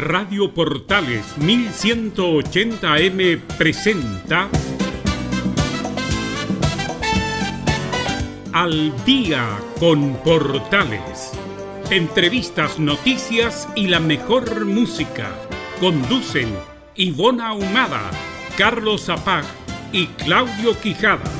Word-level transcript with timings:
Radio 0.00 0.52
Portales 0.54 1.36
1180M 1.38 3.38
presenta 3.58 4.48
Al 8.54 9.04
día 9.04 9.46
con 9.78 10.14
Portales. 10.24 11.32
Entrevistas, 11.90 12.78
noticias 12.78 13.68
y 13.76 13.88
la 13.88 14.00
mejor 14.00 14.64
música. 14.64 15.34
Conducen 15.80 16.48
Ivona 16.96 17.52
Humada, 17.52 18.10
Carlos 18.56 19.04
Zapag 19.04 19.44
y 19.92 20.06
Claudio 20.06 20.80
Quijada. 20.80 21.30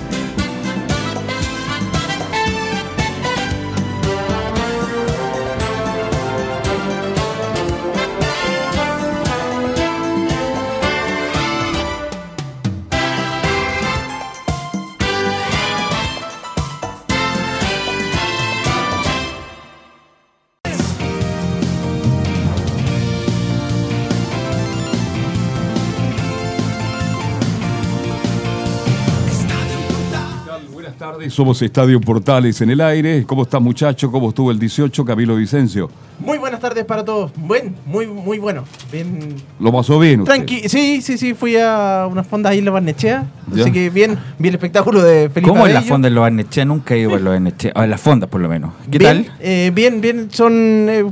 Somos 31.31 31.63
Estadio 31.63 32.01
Portales 32.01 32.61
en 32.61 32.71
el 32.71 32.81
aire. 32.81 33.25
¿Cómo 33.27 33.43
está 33.43 33.59
muchacho? 33.61 34.11
¿Cómo 34.11 34.29
estuvo 34.31 34.51
el 34.51 34.59
18, 34.59 35.05
Camilo 35.05 35.37
Vicencio? 35.37 35.91
Muy 36.19 36.37
buenas 36.37 36.61
tardes 36.61 36.85
para 36.85 37.03
todos. 37.05 37.31
Buen, 37.37 37.75
muy, 37.87 38.07
muy 38.07 38.39
bueno. 38.39 38.65
Bien. 38.93 39.35
¿Lo 39.59 39.73
pasó 39.73 39.99
bien 39.99 40.21
usted? 40.21 40.35
Tranqui 40.35 40.69
sí, 40.69 41.01
sí, 41.01 41.17
sí, 41.17 41.33
fui 41.33 41.57
a 41.57 42.07
unas 42.11 42.27
fondas 42.27 42.53
ahí 42.53 42.59
en 42.59 42.67
la 42.67 42.71
Barnechea. 42.73 43.27
Ya. 43.55 43.63
Así 43.63 43.73
que 43.73 43.89
bien, 43.89 44.19
vi 44.39 44.49
el 44.49 44.55
espectáculo 44.55 45.03
de 45.03 45.31
Felipe 45.31 45.49
¿Cómo 45.51 45.67
las 45.67 45.77
Abello. 45.77 45.89
fondas 45.89 46.09
en 46.11 46.15
los 46.15 46.23
Barnechea? 46.23 46.65
Nunca 46.67 46.95
he 46.95 46.99
ido 46.99 47.15
a 47.15 47.19
los 47.19 47.33
Barnechea. 47.33 47.73
En 47.75 47.91
las 47.91 48.01
fondas, 48.01 48.29
por 48.29 48.41
lo 48.43 48.49
menos. 48.51 48.73
¿Qué 48.91 48.99
Bien, 48.99 49.25
tal? 49.25 49.35
eh, 49.41 49.73
bien, 49.75 50.01
bien. 50.03 50.29
Son, 50.31 50.53
eh, 50.91 51.05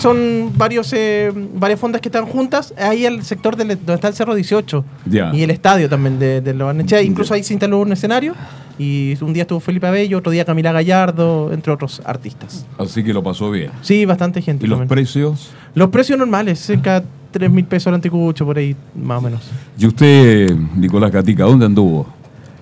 son 0.00 0.50
varios, 0.56 0.92
eh, 0.94 1.30
varias 1.54 1.78
fondas 1.78 2.00
que 2.00 2.08
están 2.08 2.26
juntas. 2.26 2.74
Ahí 2.76 3.06
el 3.06 3.22
sector 3.22 3.54
del- 3.56 3.68
donde 3.68 3.94
está 3.94 4.08
el 4.08 4.14
Cerro 4.14 4.34
18. 4.34 4.84
Ya. 5.06 5.32
Y 5.32 5.42
el 5.42 5.50
estadio 5.50 5.88
también 5.88 6.18
de, 6.18 6.40
de 6.40 6.54
la 6.54 6.64
Barnechea. 6.64 7.02
Incluso 7.02 7.34
ahí 7.34 7.44
se 7.44 7.52
instaló 7.54 7.78
un 7.78 7.92
escenario. 7.92 8.34
Y 8.78 9.16
un 9.22 9.32
día 9.32 9.42
estuvo 9.44 9.58
Felipe 9.60 9.86
Abello, 9.86 10.18
otro 10.18 10.30
día 10.32 10.44
Camila 10.44 10.70
Gallardo, 10.72 11.50
entre 11.52 11.72
otros 11.72 12.02
artistas. 12.04 12.66
Así 12.78 13.02
que 13.02 13.12
lo 13.14 13.22
pasó 13.22 13.50
bien. 13.50 13.70
Sí, 13.82 14.04
bastante 14.04 14.42
gente. 14.42 14.66
¿Y 14.66 14.68
los 14.68 14.78
también. 14.78 14.88
precios? 14.88 15.50
Los 15.74 15.88
precios 15.88 16.18
normales, 16.18 16.58
cerca 16.58 17.00
de 17.00 17.06
3 17.30 17.50
mil 17.50 17.64
pesos 17.64 17.86
el 17.88 17.94
anticucho, 17.94 18.44
por 18.44 18.58
ahí, 18.58 18.76
más 18.94 19.18
o 19.18 19.22
menos. 19.22 19.40
¿Y 19.78 19.86
usted, 19.86 20.50
Nicolás 20.76 21.10
Gatica, 21.10 21.44
dónde 21.44 21.64
anduvo? 21.66 22.06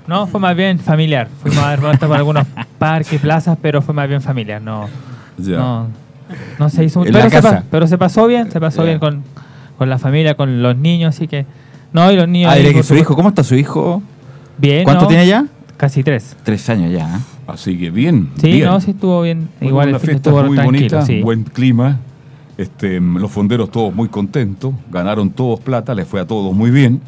No, 0.07 0.27
fue 0.27 0.39
más 0.39 0.55
bien 0.57 0.79
familiar. 0.79 1.29
Fuimos 1.43 1.59
a 1.65 1.69
dar 1.71 1.81
vueltas 1.81 2.07
por 2.09 2.17
algunos 2.17 2.47
parques, 2.79 3.21
plazas, 3.21 3.59
pero 3.61 3.83
fue 3.83 3.95
más 3.95 4.09
bien 4.09 4.21
familiar. 4.23 4.61
No, 4.63 4.87
Ya. 5.39 5.57
no, 5.57 5.89
no 6.59 6.69
se 6.69 6.85
hizo 6.85 7.05
En 7.05 7.13
pero 7.13 7.29
se, 7.31 7.43
pa- 7.43 7.63
pero 7.71 7.87
se 7.87 7.99
pasó 7.99 8.27
bien, 8.27 8.51
se 8.53 8.61
pasó 8.61 8.83
Ya. 8.83 8.89
bien 8.89 8.99
con, 9.01 9.23
con 9.79 9.89
la 9.91 9.99
familia, 9.99 10.37
con 10.37 10.63
los 10.63 10.77
niños, 10.77 11.17
así 11.17 11.27
que. 11.27 11.45
No, 11.93 12.11
y 12.13 12.17
los 12.17 12.29
niños. 12.29 12.51
Ah, 12.51 12.55
ahí, 12.55 12.73
que 12.73 12.83
su 12.83 12.95
hijo, 12.95 13.17
¿cómo 13.17 13.31
está 13.31 13.43
su 13.43 13.55
hijo? 13.57 14.03
Bien. 14.59 14.85
¿Cuánto 14.85 15.03
¿no? 15.03 15.09
tiene 15.09 15.27
ya? 15.27 15.47
Casi 15.77 16.03
tres. 16.05 16.37
Tres 16.45 16.69
años 16.71 16.93
ya. 16.93 17.17
¿eh? 17.17 17.21
Así 17.47 17.77
que 17.77 17.91
bien. 17.91 18.31
Sí, 18.41 18.53
bien. 18.53 18.67
no, 18.67 18.81
sí 18.81 18.93
estuvo 18.93 19.21
bien. 19.23 19.49
Igual 19.61 19.89
una 19.89 19.97
el 19.99 20.03
fiesta 20.03 20.31
estuvo 20.31 20.45
muy 20.45 20.57
bonita, 20.59 21.05
sí. 21.05 21.21
buen 21.23 21.45
clima. 21.45 21.99
Este, 22.57 23.01
los 23.01 23.31
fonderos 23.33 23.71
todos 23.73 23.93
muy 23.93 24.09
contentos, 24.09 24.73
ganaron 24.91 25.31
todos 25.31 25.59
plata, 25.59 25.93
les 25.95 26.07
fue 26.07 26.21
a 26.21 26.27
todos 26.27 26.55
muy 26.55 26.71
bien. 26.71 27.01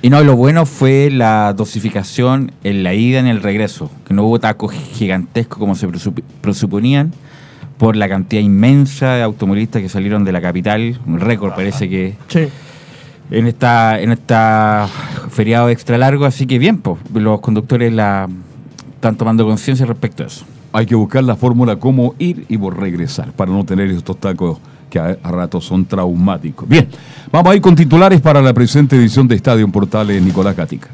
Y 0.00 0.08
no, 0.10 0.22
lo 0.24 0.34
bueno 0.36 0.64
fue 0.66 1.10
la 1.10 1.52
dosificación 1.54 2.52
en 2.62 2.82
la 2.82 2.94
ida 2.94 3.18
y 3.18 3.20
en 3.20 3.26
el 3.26 3.42
regreso. 3.42 3.90
Que 4.06 4.14
no 4.14 4.24
hubo 4.24 4.38
tacos 4.40 4.72
gigantescos 4.72 5.58
como 5.58 5.74
se 5.74 5.86
presup- 5.88 6.22
presuponían 6.40 7.12
por 7.78 7.96
la 7.96 8.08
cantidad 8.08 8.40
inmensa 8.42 9.14
de 9.14 9.22
automovilistas 9.22 9.82
que 9.82 9.88
salieron 9.88 10.24
de 10.24 10.32
la 10.32 10.40
capital. 10.40 10.98
Un 11.06 11.20
récord 11.20 11.54
parece 11.54 11.88
que 11.88 12.14
Sí. 12.28 12.48
en 13.30 13.46
esta 13.46 14.00
en 14.00 14.12
esta 14.12 14.88
feriado 15.34 15.68
extra 15.68 15.98
largo, 15.98 16.24
así 16.24 16.46
que 16.46 16.58
bien, 16.58 16.78
pues 16.78 16.98
los 17.12 17.40
conductores 17.40 17.92
la 17.92 18.28
están 18.94 19.16
tomando 19.16 19.44
conciencia 19.44 19.84
respecto 19.84 20.22
a 20.22 20.26
eso. 20.26 20.44
Hay 20.72 20.86
que 20.86 20.94
buscar 20.94 21.22
la 21.24 21.36
fórmula 21.36 21.76
cómo 21.76 22.14
ir 22.18 22.46
y 22.48 22.56
por 22.56 22.78
regresar 22.78 23.32
para 23.32 23.50
no 23.50 23.64
tener 23.64 23.90
estos 23.90 24.18
tacos 24.18 24.58
que 24.88 24.98
a, 24.98 25.16
a 25.22 25.30
ratos 25.30 25.64
son 25.64 25.84
traumáticos. 25.84 26.68
Bien, 26.68 26.88
vamos 27.30 27.52
a 27.52 27.56
ir 27.56 27.60
con 27.60 27.74
titulares 27.74 28.20
para 28.20 28.40
la 28.40 28.54
presente 28.54 28.96
edición 28.96 29.28
de 29.28 29.34
Estadio 29.34 29.64
en 29.64 29.72
Portales 29.72 30.22
Nicolás 30.22 30.56
Gatica. 30.56 30.88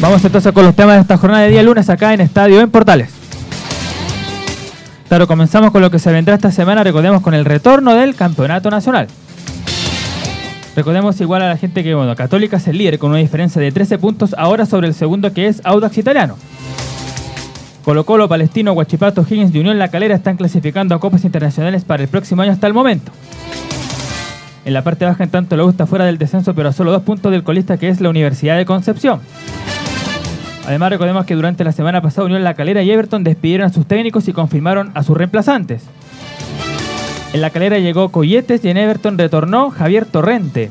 Vamos 0.00 0.24
entonces 0.24 0.52
con 0.52 0.64
los 0.64 0.74
temas 0.74 0.96
de 0.96 1.02
esta 1.02 1.16
jornada 1.16 1.44
de 1.44 1.50
día 1.50 1.62
lunes 1.62 1.88
acá 1.88 2.12
en 2.12 2.20
Estadio 2.20 2.60
en 2.60 2.70
Portales. 2.70 3.10
Claro, 5.08 5.26
comenzamos 5.26 5.70
con 5.70 5.80
lo 5.80 5.90
que 5.90 5.98
se 5.98 6.10
vendrá 6.10 6.34
esta 6.34 6.50
semana, 6.50 6.82
recordemos 6.82 7.22
con 7.22 7.34
el 7.34 7.44
retorno 7.44 7.94
del 7.94 8.14
Campeonato 8.14 8.70
Nacional. 8.70 9.06
Recordemos 10.76 11.20
igual 11.20 11.42
a 11.42 11.48
la 11.48 11.56
gente 11.56 11.84
que, 11.84 11.94
bueno, 11.94 12.16
Católica 12.16 12.56
es 12.56 12.66
el 12.66 12.78
líder 12.78 12.98
con 12.98 13.10
una 13.10 13.20
diferencia 13.20 13.60
de 13.62 13.70
13 13.70 13.98
puntos 13.98 14.34
ahora 14.36 14.66
sobre 14.66 14.88
el 14.88 14.94
segundo 14.94 15.32
que 15.32 15.46
es 15.46 15.60
Audax 15.64 15.98
Italiano. 15.98 16.36
Colo 17.84 18.04
Colo, 18.04 18.28
Palestino, 18.28 18.72
Huachipato, 18.72 19.24
Higgins 19.28 19.54
y 19.54 19.60
Unión 19.60 19.78
La 19.78 19.88
Calera 19.88 20.14
están 20.14 20.36
clasificando 20.36 20.94
a 20.94 21.00
copas 21.00 21.24
internacionales 21.24 21.84
para 21.84 22.02
el 22.02 22.08
próximo 22.08 22.42
año 22.42 22.50
hasta 22.50 22.66
el 22.66 22.72
momento. 22.72 23.12
En 24.64 24.72
la 24.72 24.82
parte 24.82 25.04
baja, 25.04 25.22
en 25.22 25.30
tanto, 25.30 25.54
U 25.56 25.68
está 25.68 25.86
fuera 25.86 26.06
del 26.06 26.16
descenso, 26.18 26.54
pero 26.54 26.70
a 26.70 26.72
solo 26.72 26.90
dos 26.90 27.02
puntos 27.02 27.30
del 27.30 27.44
colista 27.44 27.76
que 27.76 27.88
es 27.88 28.00
la 28.00 28.08
Universidad 28.08 28.56
de 28.56 28.64
Concepción. 28.64 29.20
Además, 30.66 30.90
recordemos 30.90 31.26
que 31.26 31.34
durante 31.34 31.62
la 31.62 31.72
semana 31.72 32.00
pasada 32.00 32.24
Unión 32.24 32.42
La 32.42 32.54
Calera 32.54 32.82
y 32.82 32.90
Everton 32.90 33.22
despidieron 33.22 33.66
a 33.66 33.72
sus 33.72 33.86
técnicos 33.86 34.26
y 34.28 34.32
confirmaron 34.32 34.90
a 34.94 35.02
sus 35.02 35.16
reemplazantes. 35.16 35.84
En 37.34 37.40
La 37.40 37.50
Calera 37.50 37.80
llegó 37.80 38.10
Coyetes 38.10 38.64
y 38.64 38.68
en 38.68 38.76
Everton 38.76 39.18
retornó 39.18 39.70
Javier 39.70 40.06
Torrente. 40.06 40.70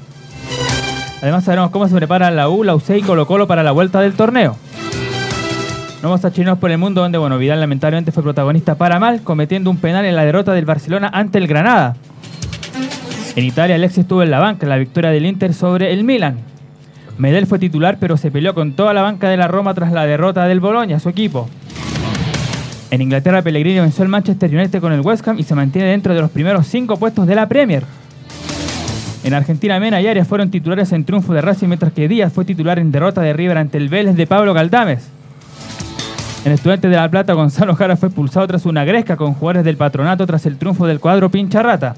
Además, 1.21 1.43
sabremos 1.43 1.71
cómo 1.71 1.89
se 1.89 1.95
prepara 1.95 2.31
la 2.31 2.47
U, 2.47 2.63
la 2.63 2.73
UCE 2.73 2.99
y 2.99 3.01
Colo 3.01 3.27
Colo 3.27 3.47
para 3.47 3.63
la 3.63 3.73
vuelta 3.73 3.99
del 3.99 4.13
torneo. 4.13 4.55
Vamos 6.01 6.23
a 6.23 6.31
chinos 6.31 6.57
por 6.59 6.71
el 6.71 6.77
mundo, 6.77 7.01
donde 7.01 7.17
bueno, 7.17 7.37
Vidal 7.37 7.59
lamentablemente 7.59 8.13
fue 8.13 8.23
protagonista 8.23 8.75
para 8.75 8.97
mal, 8.97 9.23
cometiendo 9.23 9.69
un 9.69 9.75
penal 9.75 10.05
en 10.05 10.15
la 10.15 10.23
derrota 10.23 10.53
del 10.53 10.63
Barcelona 10.63 11.09
ante 11.13 11.37
el 11.37 11.47
Granada. 11.47 11.97
En 13.35 13.43
Italia, 13.43 13.75
Alexis 13.75 13.99
estuvo 13.99 14.23
en 14.23 14.31
la 14.31 14.39
banca 14.39 14.65
en 14.65 14.69
la 14.69 14.77
victoria 14.77 15.09
del 15.09 15.25
Inter 15.25 15.53
sobre 15.53 15.91
el 15.91 16.05
Milan. 16.05 16.37
Medel 17.17 17.45
fue 17.45 17.59
titular, 17.59 17.97
pero 17.99 18.15
se 18.15 18.31
peleó 18.31 18.55
con 18.55 18.71
toda 18.71 18.93
la 18.93 19.01
banca 19.01 19.27
de 19.27 19.35
la 19.35 19.49
Roma 19.49 19.73
tras 19.73 19.91
la 19.91 20.05
derrota 20.05 20.47
del 20.47 20.61
Boloña, 20.61 21.01
su 21.01 21.09
equipo. 21.09 21.49
En 22.93 23.01
Inglaterra, 23.01 23.41
Pellegrini 23.41 23.79
venció 23.79 24.03
al 24.03 24.09
Manchester 24.09 24.53
United 24.55 24.79
con 24.79 24.93
el 24.93 25.01
West 25.01 25.27
Ham 25.27 25.39
y 25.39 25.43
se 25.43 25.55
mantiene 25.55 25.87
dentro 25.87 26.13
de 26.13 26.21
los 26.21 26.29
primeros 26.29 26.67
cinco 26.67 26.95
puestos 26.97 27.25
de 27.25 27.33
la 27.33 27.47
Premier. 27.47 27.83
En 29.23 29.33
Argentina, 29.33 29.79
Mena 29.79 29.99
y 29.99 30.05
Arias 30.05 30.27
fueron 30.27 30.51
titulares 30.51 30.91
en 30.91 31.03
triunfo 31.03 31.33
de 31.33 31.41
Racing, 31.41 31.69
mientras 31.69 31.91
que 31.91 32.07
Díaz 32.07 32.31
fue 32.31 32.45
titular 32.45 32.77
en 32.77 32.91
derrota 32.91 33.21
de 33.21 33.33
River 33.33 33.57
ante 33.57 33.79
el 33.79 33.89
Vélez 33.89 34.15
de 34.15 34.27
Pablo 34.27 34.53
Galdames. 34.53 35.07
En 36.45 36.51
Estudiantes 36.51 36.91
de 36.91 36.95
La 36.97 37.09
Plata, 37.09 37.33
Gonzalo 37.33 37.73
Jara 37.75 37.97
fue 37.97 38.09
expulsado 38.09 38.45
tras 38.45 38.63
una 38.67 38.85
gresca 38.85 39.15
con 39.17 39.33
jugadores 39.33 39.65
del 39.65 39.75
patronato 39.77 40.27
tras 40.27 40.45
el 40.45 40.57
triunfo 40.57 40.85
del 40.85 40.99
cuadro 40.99 41.29
Pincharrata. 41.31 41.95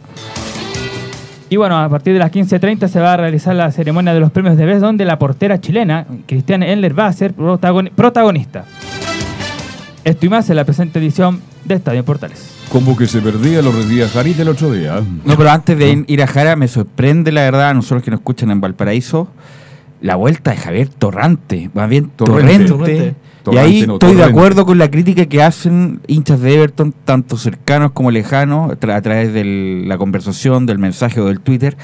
Y 1.50 1.58
bueno, 1.58 1.78
a 1.78 1.90
partir 1.90 2.14
de 2.14 2.20
las 2.20 2.32
15.30 2.32 2.88
se 2.88 3.02
va 3.02 3.16
a 3.16 3.18
realizar 3.18 3.54
la 3.54 3.70
ceremonia 3.72 4.14
de 4.14 4.22
los 4.22 4.32
premios 4.32 4.56
de 4.56 4.66
BES, 4.66 4.80
donde 4.80 5.04
la 5.04 5.20
portera 5.20 5.60
chilena, 5.60 6.06
Cristiane 6.26 6.72
Endler, 6.72 6.98
va 6.98 7.08
a 7.08 7.12
ser 7.14 7.36
protagoni- 7.36 7.92
protagonista. 7.92 8.64
Esto 10.06 10.26
y 10.26 10.30
más 10.30 10.50
en 10.50 10.56
la 10.56 10.64
presente 10.64 11.00
edición 11.00 11.42
de 11.66 11.76
Estadio 11.76 12.00
en 12.00 12.06
Portales. 12.06 12.52
Como 12.72 12.96
que 12.96 13.08
se 13.08 13.22
perdía 13.22 13.62
lo 13.62 13.72
rendía 13.72 14.08
Jarita 14.08 14.44
el 14.44 14.50
otro 14.50 14.72
día. 14.72 15.02
No, 15.26 15.36
pero 15.36 15.50
antes 15.52 15.78
de 15.78 16.04
ir 16.08 16.22
a 16.24 16.28
Jara, 16.28 16.56
me 16.56 16.68
sorprende 16.68 17.32
la 17.32 17.42
verdad, 17.42 17.70
a 17.70 17.74
nosotros 17.74 18.04
que 18.04 18.12
nos 18.12 18.20
escuchan 18.22 18.52
en 18.52 18.62
Valparaíso, 18.62 19.28
la 20.02 20.16
vuelta 20.16 20.52
de 20.52 20.58
Javier 20.58 20.90
Torrante, 20.90 21.70
más 21.74 21.90
bien 21.90 22.12
Torrente. 22.16 22.66
Torrente. 22.66 23.16
Torrente. 23.44 23.52
Y 23.52 23.58
ahí 23.58 23.86
no, 23.88 23.94
estoy 23.96 24.16
de 24.16 24.24
acuerdo 24.24 24.66
con 24.66 24.78
la 24.78 24.90
crítica 24.90 25.26
que 25.28 25.42
hacen 25.44 26.00
hinchas 26.08 26.40
de 26.42 26.56
Everton, 26.56 26.94
tanto 27.06 27.38
cercanos 27.38 27.92
como 27.92 28.10
lejanos, 28.12 28.72
a, 28.72 28.80
tra- 28.80 28.96
a 28.96 29.02
través 29.02 29.34
de 29.34 29.84
la 29.86 29.98
conversación, 30.00 30.66
del 30.66 30.80
mensaje 30.80 31.20
o 31.22 31.26
del 31.26 31.40
Twitter, 31.40 31.78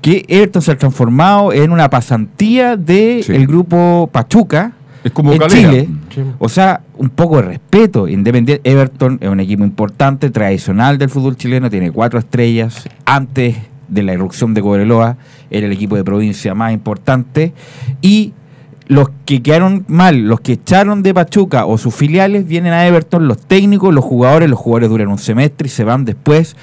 que 0.00 0.24
Everton 0.28 0.62
se 0.62 0.72
ha 0.72 0.78
transformado 0.78 1.52
en 1.52 1.70
una 1.70 1.88
pasantía 1.90 2.76
del 2.76 3.22
Sí. 3.24 3.32
grupo 3.46 4.08
Pachuca 4.12 4.72
Es 5.04 5.12
como 5.12 5.32
en 5.32 5.38
Calera. 5.38 5.70
Chile. 5.70 5.88
Sí. 6.14 6.20
O 6.38 6.48
sea, 6.48 6.80
un 6.96 7.10
poco 7.10 7.36
de 7.36 7.42
respeto. 7.42 8.06
Independiente 8.08 8.60
Everton 8.70 9.18
es 9.20 9.28
un 9.28 9.40
equipo 9.40 9.64
importante, 9.64 10.30
tradicional 10.30 10.98
del 10.98 11.10
fútbol 11.10 11.36
chileno, 11.36 11.68
tiene 11.70 11.90
cuatro 11.90 12.18
estrellas. 12.18 12.88
Antes 13.04 13.56
de 13.88 14.02
la 14.02 14.12
irrupción 14.14 14.54
de 14.54 14.62
Cobreloa, 14.62 15.16
era 15.50 15.66
el 15.66 15.72
equipo 15.72 15.96
de 15.96 16.04
provincia 16.04 16.54
más 16.54 16.72
importante. 16.72 17.52
Y 18.00 18.32
los 18.86 19.08
que 19.24 19.42
quedaron 19.42 19.84
mal, 19.88 20.18
los 20.28 20.40
que 20.40 20.52
echaron 20.52 21.02
de 21.02 21.14
Pachuca 21.14 21.66
o 21.66 21.78
sus 21.78 21.94
filiales, 21.94 22.46
vienen 22.46 22.72
a 22.72 22.86
Everton, 22.86 23.26
los 23.28 23.38
técnicos, 23.40 23.92
los 23.94 24.04
jugadores, 24.04 24.48
los 24.50 24.58
jugadores 24.58 24.88
duran 24.90 25.08
un 25.08 25.18
semestre 25.18 25.66
y 25.66 25.70
se 25.70 25.84
van 25.84 26.04
después. 26.04 26.56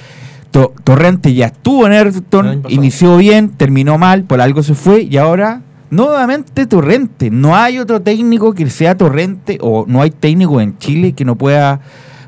To- 0.52 0.74
Torrente 0.84 1.34
ya 1.34 1.48
estuvo 1.48 1.86
en 1.86 1.94
Everton, 1.94 2.64
inició 2.70 3.18
bien, 3.18 3.50
terminó 3.50 3.98
mal, 4.00 4.24
por 4.24 4.42
algo 4.42 4.64
se 4.64 4.74
fue 4.74 5.04
y 5.04 5.18
ahora 5.18 5.62
nuevamente 5.90 6.66
Torrente. 6.66 7.30
No 7.30 7.56
hay 7.56 7.80
otro 7.80 8.02
técnico 8.02 8.54
que 8.54 8.70
sea 8.70 8.98
Torrente 8.98 9.58
o 9.62 9.86
no 9.88 10.02
hay 10.02 10.12
técnico 10.12 10.62
en 10.62 10.78
Chile 10.78 11.14
que 11.14 11.26
no 11.26 11.36
pueda 11.36 11.82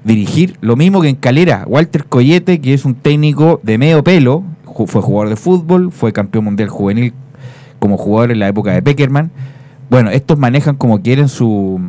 dirigir. 0.04 0.58
Lo 0.62 0.76
mismo 0.76 1.02
que 1.02 1.10
en 1.10 1.16
Calera, 1.16 1.66
Walter 1.68 2.06
Coyete, 2.06 2.60
que 2.62 2.74
es 2.74 2.86
un 2.86 2.96
técnico 2.96 3.60
de 3.64 3.78
medio 3.78 4.04
pelo, 4.04 4.44
fue 4.88 5.02
jugador 5.02 5.30
de 5.30 5.36
fútbol, 5.36 5.92
fue 5.92 6.14
campeón 6.14 6.46
mundial 6.46 6.70
juvenil 6.70 7.14
como 7.80 7.98
jugador 7.98 8.32
en 8.32 8.40
la 8.40 8.48
época 8.48 8.72
de 8.72 8.82
Peckerman. 8.82 9.32
Bueno, 9.90 10.10
estos 10.10 10.38
manejan 10.38 10.76
como 10.76 11.02
quieren 11.02 11.28
su, 11.28 11.80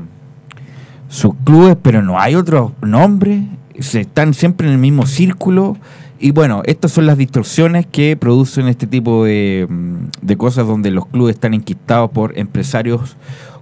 sus 1.08 1.34
clubes, 1.44 1.76
pero 1.80 2.02
no 2.02 2.18
hay 2.18 2.34
otros 2.34 2.72
nombres, 2.82 3.42
se 3.78 4.00
están 4.00 4.34
siempre 4.34 4.66
en 4.66 4.74
el 4.74 4.78
mismo 4.78 5.06
círculo. 5.06 5.76
Y 6.22 6.30
bueno, 6.30 6.62
estas 6.66 6.92
son 6.92 7.06
las 7.06 7.18
distorsiones 7.18 7.84
que 7.84 8.16
producen 8.16 8.68
este 8.68 8.86
tipo 8.86 9.24
de, 9.24 9.66
mm, 9.68 9.96
de 10.22 10.36
cosas 10.36 10.66
donde 10.68 10.92
los 10.92 11.06
clubes 11.06 11.34
están 11.34 11.52
enquistados 11.52 12.10
por 12.12 12.38
empresarios, 12.38 13.16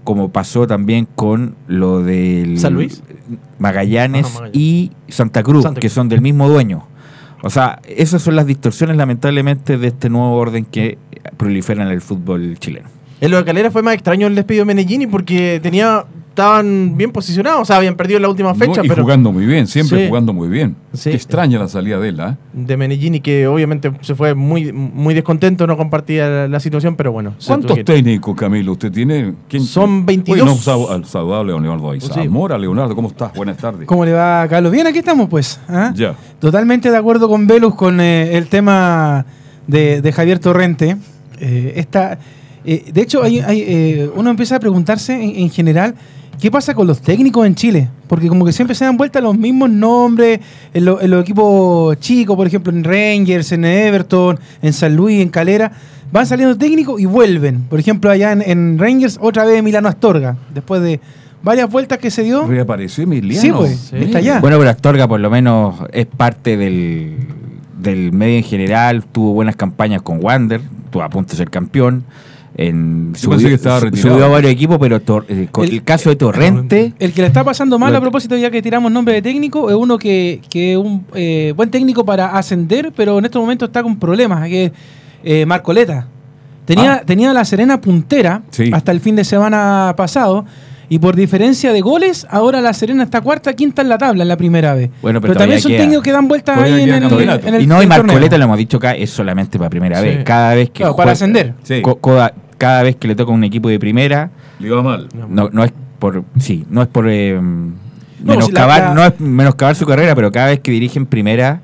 como 0.05 0.31
pasó 0.31 0.67
también 0.67 1.09
con 1.17 1.55
lo 1.69 2.03
del 2.03 2.59
¿San 2.59 2.75
Luis? 2.75 3.03
Magallanes, 3.59 4.27
Magallanes. 4.35 4.51
y 4.53 4.93
Santa 5.09 5.43
Cruz, 5.43 5.63
Santa 5.63 5.81
que 5.81 5.87
Cruz. 5.87 5.95
son 5.95 6.11
del 6.11 6.21
mismo 6.21 6.51
dueño. 6.51 6.87
O 7.43 7.49
sea, 7.49 7.81
esas 7.89 8.21
son 8.21 8.37
las 8.37 8.45
distorsiones 8.45 8.99
lamentablemente 8.99 9.79
de 9.79 9.89
este 9.89 10.11
nuevo 10.11 10.35
orden 10.37 10.67
que 10.67 10.99
proliferan 11.39 11.87
en 11.87 11.95
el 11.95 12.03
fútbol 12.03 12.59
chileno. 12.59 12.89
En 13.23 13.31
lo 13.31 13.39
de 13.39 13.45
Calera 13.45 13.71
fue 13.71 13.83
más 13.83 13.95
extraño 13.95 14.27
el 14.27 14.35
despido 14.35 14.61
de 14.61 14.65
Menellini 14.67 15.07
porque 15.07 15.61
tenía 15.63 16.05
estaban 16.31 16.97
bien 16.97 17.11
posicionados, 17.11 17.61
o 17.63 17.65
sea, 17.65 17.77
habían 17.77 17.97
perdido 17.97 18.17
en 18.17 18.23
la 18.23 18.29
última 18.29 18.55
fecha, 18.55 18.81
No, 18.81 18.85
y 18.85 18.89
pero 18.89 19.03
jugando 19.03 19.31
muy 19.33 19.45
bien, 19.47 19.67
siempre 19.67 20.03
Sí. 20.05 20.09
jugando 20.09 20.33
muy 20.33 20.49
bien. 20.49 20.77
Sí. 20.95 21.11
Qué 21.11 21.17
extraña 21.17 21.59
la 21.59 21.69
salida 21.69 21.99
de 21.99 22.09
él, 22.09 22.21
¿ah? 22.21 22.37
de 22.53 22.77
Menellini 22.77 23.21
que 23.21 23.47
obviamente 23.47 23.93
se 24.01 24.15
fue 24.15 24.35
muy 24.35 24.73
muy 24.73 25.13
descontento, 25.13 25.67
no 25.67 25.77
compartía 25.77 26.29
la, 26.29 26.49
la 26.49 26.61
situación, 26.61 26.97
pero 26.97 27.13
bueno. 27.13 27.35
¿Cuántos 27.47 27.85
técnicos, 27.85 28.35
Camilo, 28.37 28.73
usted 28.73 28.91
tiene? 28.93 29.35
¿Quién- 29.49 29.65
Son 29.65 30.07
22. 30.07 30.41
Oye, 30.43 30.51
no, 30.51 30.57
sal- 30.57 30.87
al 30.91 31.05
saludable 31.05 31.53
a 31.53 31.57
Leonardo 31.61 31.91
ahí. 31.91 32.01
Sí. 32.01 32.09
Leonardo, 32.59 32.95
¿cómo 32.95 33.09
estás? 33.09 33.35
Buenas 33.35 33.57
tardes. 33.59 33.87
¿Cómo 33.87 34.05
le 34.05 34.13
va, 34.13 34.47
Carlos? 34.49 34.73
Bien, 34.73 34.87
aquí 34.87 34.99
estamos, 35.01 35.29
pues. 35.29 35.61
¿ah? 35.69 35.93
Ya. 35.95 36.15
Totalmente 36.39 36.91
de 36.91 36.97
acuerdo 36.97 37.29
con 37.29 37.47
Velus 37.47 37.75
con 37.75 38.01
eh, 38.01 38.37
el 38.39 38.47
tema 38.47 39.27
de, 39.67 40.01
de 40.01 40.13
Javier 40.13 40.39
Torrente. 40.39 40.97
Eh, 41.41 41.73
esta, 41.77 42.19
eh, 42.65 42.85
de 42.93 43.01
hecho, 43.03 43.23
hay, 43.23 43.41
hay, 43.41 43.65
eh, 43.67 44.11
uno 44.15 44.31
empieza 44.31 44.57
a 44.57 44.61
preguntarse 44.61 45.15
en, 45.15 45.43
en 45.43 45.51
general 45.51 45.95
qué 46.41 46.51
pasa 46.51 46.75
con 46.75 46.87
los 46.87 47.01
técnicos 47.01 47.47
en 47.47 47.55
Chile. 47.55 47.89
Porque 48.07 48.29
como 48.29 48.45
que 48.45 48.53
siempre 48.53 48.75
se 48.75 48.85
dan 48.85 48.97
vuelta 48.97 49.21
los 49.21 49.37
mismos 49.37 49.71
nombres 49.71 50.41
en, 50.75 50.85
lo- 50.85 51.01
en 51.01 51.11
los 51.11 51.23
equipos 51.23 51.99
chicos, 52.01 52.37
por 52.37 52.47
ejemplo, 52.47 52.73
en 52.73 52.83
Rangers, 52.85 53.53
en 53.53 53.65
Everton, 53.65 54.39
en 54.63 54.73
San 54.73 54.97
Luis, 54.97 55.21
en 55.23 55.29
Calera. 55.29 55.71
Van 56.13 56.27
saliendo 56.27 56.57
técnicos 56.59 57.01
y 57.01 57.05
vuelven. 57.07 57.61
Por 57.69 57.79
ejemplo, 57.79 58.11
allá 58.11 58.33
en, 58.33 58.43
en 58.43 58.79
Rangers, 58.79 59.19
otra 59.21 59.45
vez 59.45 59.63
Milano 59.63 59.89
Astorga. 59.89 60.37
Después 60.53 60.83
de 60.83 61.01
varias 61.43 61.71
vueltas 61.71 61.99
que 61.99 62.11
se 62.11 62.23
dio. 62.25 62.47
Reapareció 62.47 63.05
Emiliano. 63.05 63.41
Sí, 63.41 63.53
pues, 63.53 63.79
Sí. 63.91 63.97
está 63.97 64.19
allá. 64.19 64.41
Bueno, 64.41 64.59
pero 64.59 64.71
Astorga 64.71 65.07
por 65.07 65.21
lo 65.21 65.31
menos 65.31 65.77
es 65.93 66.07
parte 66.07 66.57
del, 66.57 67.17
del 67.81 68.13
medio 68.13 68.39
en 68.39 68.45
general, 68.45 69.05
tuvo 69.05 69.33
buenas 69.35 69.55
campañas 69.57 70.03
con 70.03 70.19
Wander, 70.23 70.61
estuvo 70.87 71.03
a 71.03 71.09
punto 71.09 71.31
de 71.33 71.37
ser 71.37 71.49
campeón. 71.51 72.05
En, 72.63 73.13
que 73.15 73.55
estaba 73.55 73.81
subió 73.81 74.25
a 74.27 74.29
varios 74.29 74.53
equipos, 74.53 74.77
pero 74.79 75.01
Tor- 75.01 75.25
eh, 75.29 75.49
con 75.51 75.65
el, 75.65 75.73
El- 75.75 75.83
caso 75.83 76.11
de 76.11 76.17
Torrente, 76.17 76.93
El 76.99 77.13
que 77.15 77.23
le 77.23 77.29
está 77.29 77.43
pasando 77.43 77.79
mal 77.79 77.97
a 77.97 78.01
propósito, 78.03 78.37
ya 78.37 78.51
que 78.51 78.61
tiramos 78.61 78.93
nombre 78.93 79.15
de 79.15 79.23
técnico, 79.23 79.71
es 79.71 79.77
uno 79.77 79.97
que 79.97 80.43
que 80.51 80.73
es 80.73 80.77
un 80.79 81.07
eh, 81.15 81.55
buen 81.57 81.71
técnico 81.71 82.05
para 82.05 82.37
ascender, 82.37 82.93
pero 82.95 83.19
en 83.19 83.25
estos 83.25 83.41
momentos 83.41 83.69
está 83.71 83.83
con 83.83 83.99
problemas, 83.99 84.47
que 84.49 84.67
es 84.67 84.73
eh, 85.25 85.47
Marcoleta. 85.47 86.07
Tenía, 86.67 86.95
Ah. 86.97 87.03
tenía 87.07 87.33
la 87.33 87.45
Serena 87.47 87.81
puntera 87.81 88.43
Sí. 88.51 88.71
hasta 88.75 88.93
el 88.93 89.01
fin 89.01 89.17
de 89.17 89.25
semana 89.25 89.95
pasado, 89.97 90.45
y 90.91 90.99
por 90.99 91.17
diferencia 91.17 91.73
de 91.73 91.81
goles, 91.81 92.27
ahora 92.31 92.61
la 92.61 92.75
Serena 92.75 93.05
está 93.05 93.21
cuarta, 93.23 93.55
quinta 93.55 93.81
en 93.81 93.89
la 93.89 93.97
tabla, 93.97 94.23
en 94.25 94.29
la 94.29 94.37
primera 94.37 94.75
vez. 94.75 94.91
Bueno, 95.01 95.21
pero 95.21 95.33
pero, 95.33 95.39
también 95.41 95.61
son 95.63 95.71
queda. 95.71 95.81
técnicos 95.81 96.03
que 96.05 96.13
dan 96.13 96.29
vueltas 96.29 96.59
ahí 96.59 96.73
en 96.83 96.89
el, 96.91 97.03
en 97.05 97.55
el- 97.55 97.63
y 97.63 97.67
no, 97.67 97.81
y 97.81 97.85
el 97.85 97.89
torneo. 97.89 98.05
Marcoleta 98.05 98.37
lo 98.37 98.45
hemos 98.45 98.59
dicho 98.59 98.77
acá, 98.77 98.93
es 98.95 99.09
solamente 99.11 99.57
para 99.57 99.71
primera 99.71 99.99
Sí. 100.01 100.05
vez. 100.07 100.25
Cada 100.25 100.55
vez 100.55 100.69
que 100.69 100.75
Claro, 100.79 100.93
juega- 100.93 101.05
para 101.05 101.13
ascender. 101.13 101.55
Sí, 101.63 101.81
co- 101.81 101.97
coda- 102.01 102.35
cada 102.61 102.83
vez 102.83 102.95
que 102.97 103.09
le 103.09 103.15
toca 103.17 103.33
un 103.33 103.43
equipo 103.43 103.69
de 103.71 103.79
primera, 103.81 104.31
le 104.59 104.67
iba 104.69 104.83
mal. 104.83 105.09
no, 105.29 105.49
no 105.51 105.65
es 105.65 105.73
por 105.99 106.25
sí, 106.39 106.67
no 106.71 106.83
es 106.83 106.89
por 106.89 107.09
eh, 107.09 107.39
si 108.19 108.25
menoscabar, 108.25 108.81
la- 108.81 108.89
la- 108.89 108.95
no 108.95 109.05
es 109.05 109.19
menoscabar 109.19 109.75
su 109.75 109.87
carrera, 109.87 110.15
pero 110.15 110.31
cada 110.31 110.49
vez 110.49 110.61
que 110.61 110.71
dirige 110.71 110.99
en 110.99 111.07
primera 111.07 111.63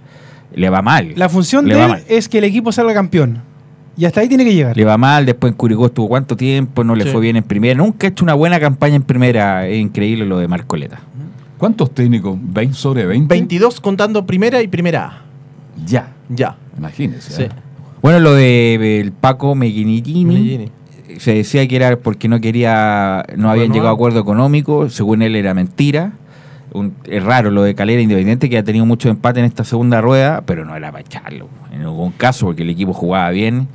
le 0.55 0.71
va 0.71 0.81
mal. 0.81 1.13
La 1.17 1.29
función 1.29 1.67
Le 1.69 1.75
de 1.75 1.81
va 1.81 1.85
él 1.87 1.93
mal. 1.93 2.03
es 2.09 2.29
que 2.31 2.39
el 2.39 2.45
equipo 2.45 2.73
salga 2.73 2.95
campeón. 2.95 3.43
Y 3.99 4.05
hasta 4.05 4.21
ahí 4.21 4.29
tiene 4.29 4.45
que 4.45 4.55
llegar. 4.55 4.77
Le 4.77 4.85
va 4.85 4.97
mal, 4.99 5.25
después 5.27 5.51
en 5.53 5.57
Curicó 5.57 5.87
estuvo 5.87 6.09
cuánto 6.09 6.37
tiempo, 6.37 6.83
no 6.85 6.95
le 6.95 7.05
Sí. 7.05 7.11
fue 7.11 7.21
bien 7.23 7.37
en 7.37 7.45
primera. 7.45 7.75
Nunca 7.77 8.07
ha 8.07 8.11
hecho 8.11 8.25
una 8.25 8.35
buena 8.35 8.59
campaña 8.61 8.97
en 8.97 9.03
primera. 9.03 9.67
Es 9.69 9.79
increíble 9.79 10.27
lo 10.27 10.39
de 10.39 10.49
Marcoleta. 10.49 11.01
¿Cuántos 11.59 11.93
técnicos? 11.95 12.37
¿20 12.39 12.73
sobre 12.75 13.07
20? 13.07 13.35
22 13.35 13.81
contando 13.81 14.27
primera 14.27 14.61
y 14.63 14.69
primera 14.69 15.07
A. 15.07 15.23
Ya. 15.87 16.09
Ya. 16.29 16.57
Imagínese. 16.77 17.33
Sí. 17.33 17.43
¿eh? 17.45 17.49
Bueno, 18.03 18.21
lo 18.21 18.35
de 18.35 19.01
el 19.01 19.13
Paco 19.13 19.55
Meguinitini. 19.55 20.71
Se 21.19 21.35
decía 21.35 21.67
que 21.69 21.77
era 21.77 21.97
porque 21.97 22.29
no 22.29 22.41
quería, 22.41 23.25
no 23.37 23.51
habían 23.51 23.69
Bueno, 23.69 23.75
llegado 23.75 23.91
a 23.91 23.95
acuerdo 23.95 24.21
económico, 24.21 24.89
según 24.91 25.23
él 25.23 25.37
era 25.37 25.55
mentira. 25.55 26.13
Un- 26.73 26.95
es 27.05 27.23
raro 27.23 27.51
lo 27.51 27.63
de 27.63 27.75
Calera 27.75 28.03
Independiente, 28.03 28.51
que 28.51 28.59
ha 28.59 28.63
tenido 28.65 28.85
mucho 28.87 29.09
empate 29.09 29.41
en 29.41 29.47
esta 29.47 29.65
segunda 29.65 30.01
rueda, 30.01 30.43
pero 30.45 30.65
no 30.65 30.77
era 30.77 30.91
para 30.91 31.03
echarlo 31.03 31.49
en 31.73 31.81
ningún 31.81 32.13
caso, 32.13 32.47
porque 32.47 32.63
el 32.63 32.71
equipo 32.71 32.93
jugaba 32.93 33.31
bien. 33.31 33.69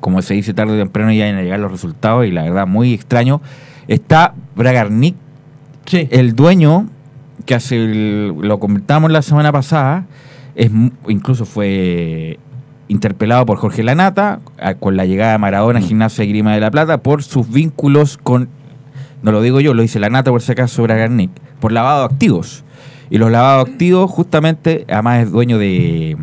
Como 0.00 0.22
se 0.22 0.34
dice 0.34 0.54
tarde 0.54 0.74
o 0.74 0.78
temprano, 0.78 1.10
ya 1.12 1.26
iban 1.26 1.40
a 1.40 1.42
llegar 1.42 1.58
los 1.60 1.72
resultados, 1.72 2.26
y 2.26 2.30
la 2.30 2.42
verdad, 2.44 2.66
muy 2.66 2.94
extraño. 2.94 3.40
Está 3.88 4.34
Bragarnik, 4.54 5.16
Sí. 5.86 6.08
el 6.10 6.34
dueño, 6.34 6.88
que 7.44 7.54
hace 7.54 7.76
el- 7.76 8.28
lo 8.40 8.58
comentamos 8.58 9.10
la 9.10 9.22
semana 9.22 9.52
pasada, 9.52 10.06
es 10.54 10.70
incluso 11.08 11.44
fue 11.44 12.38
interpelado 12.88 13.44
por 13.46 13.58
Jorge 13.58 13.82
Lanata 13.82 14.40
a- 14.58 14.74
con 14.74 14.96
la 14.96 15.04
llegada 15.06 15.32
de 15.32 15.38
Maradona 15.38 15.78
a 15.80 15.82
Gimnasia 15.82 16.22
de 16.24 16.28
Grima 16.28 16.54
de 16.54 16.60
la 16.60 16.70
Plata 16.70 16.98
por 16.98 17.22
sus 17.22 17.50
vínculos 17.50 18.18
con, 18.22 18.48
no 19.22 19.32
lo 19.32 19.42
digo 19.42 19.60
yo, 19.60 19.74
lo 19.74 19.82
dice 19.82 19.98
Lanata 19.98 20.30
por 20.30 20.42
si 20.42 20.52
acaso 20.52 20.82
Bragarnik, 20.82 21.30
por 21.60 21.72
lavado 21.72 22.00
de 22.06 22.14
activos. 22.14 22.64
Y 23.10 23.18
los 23.18 23.30
lavados 23.30 23.68
activos, 23.68 24.10
justamente, 24.10 24.84
además 24.88 25.24
es 25.24 25.30
dueño 25.30 25.58
de, 25.58 26.16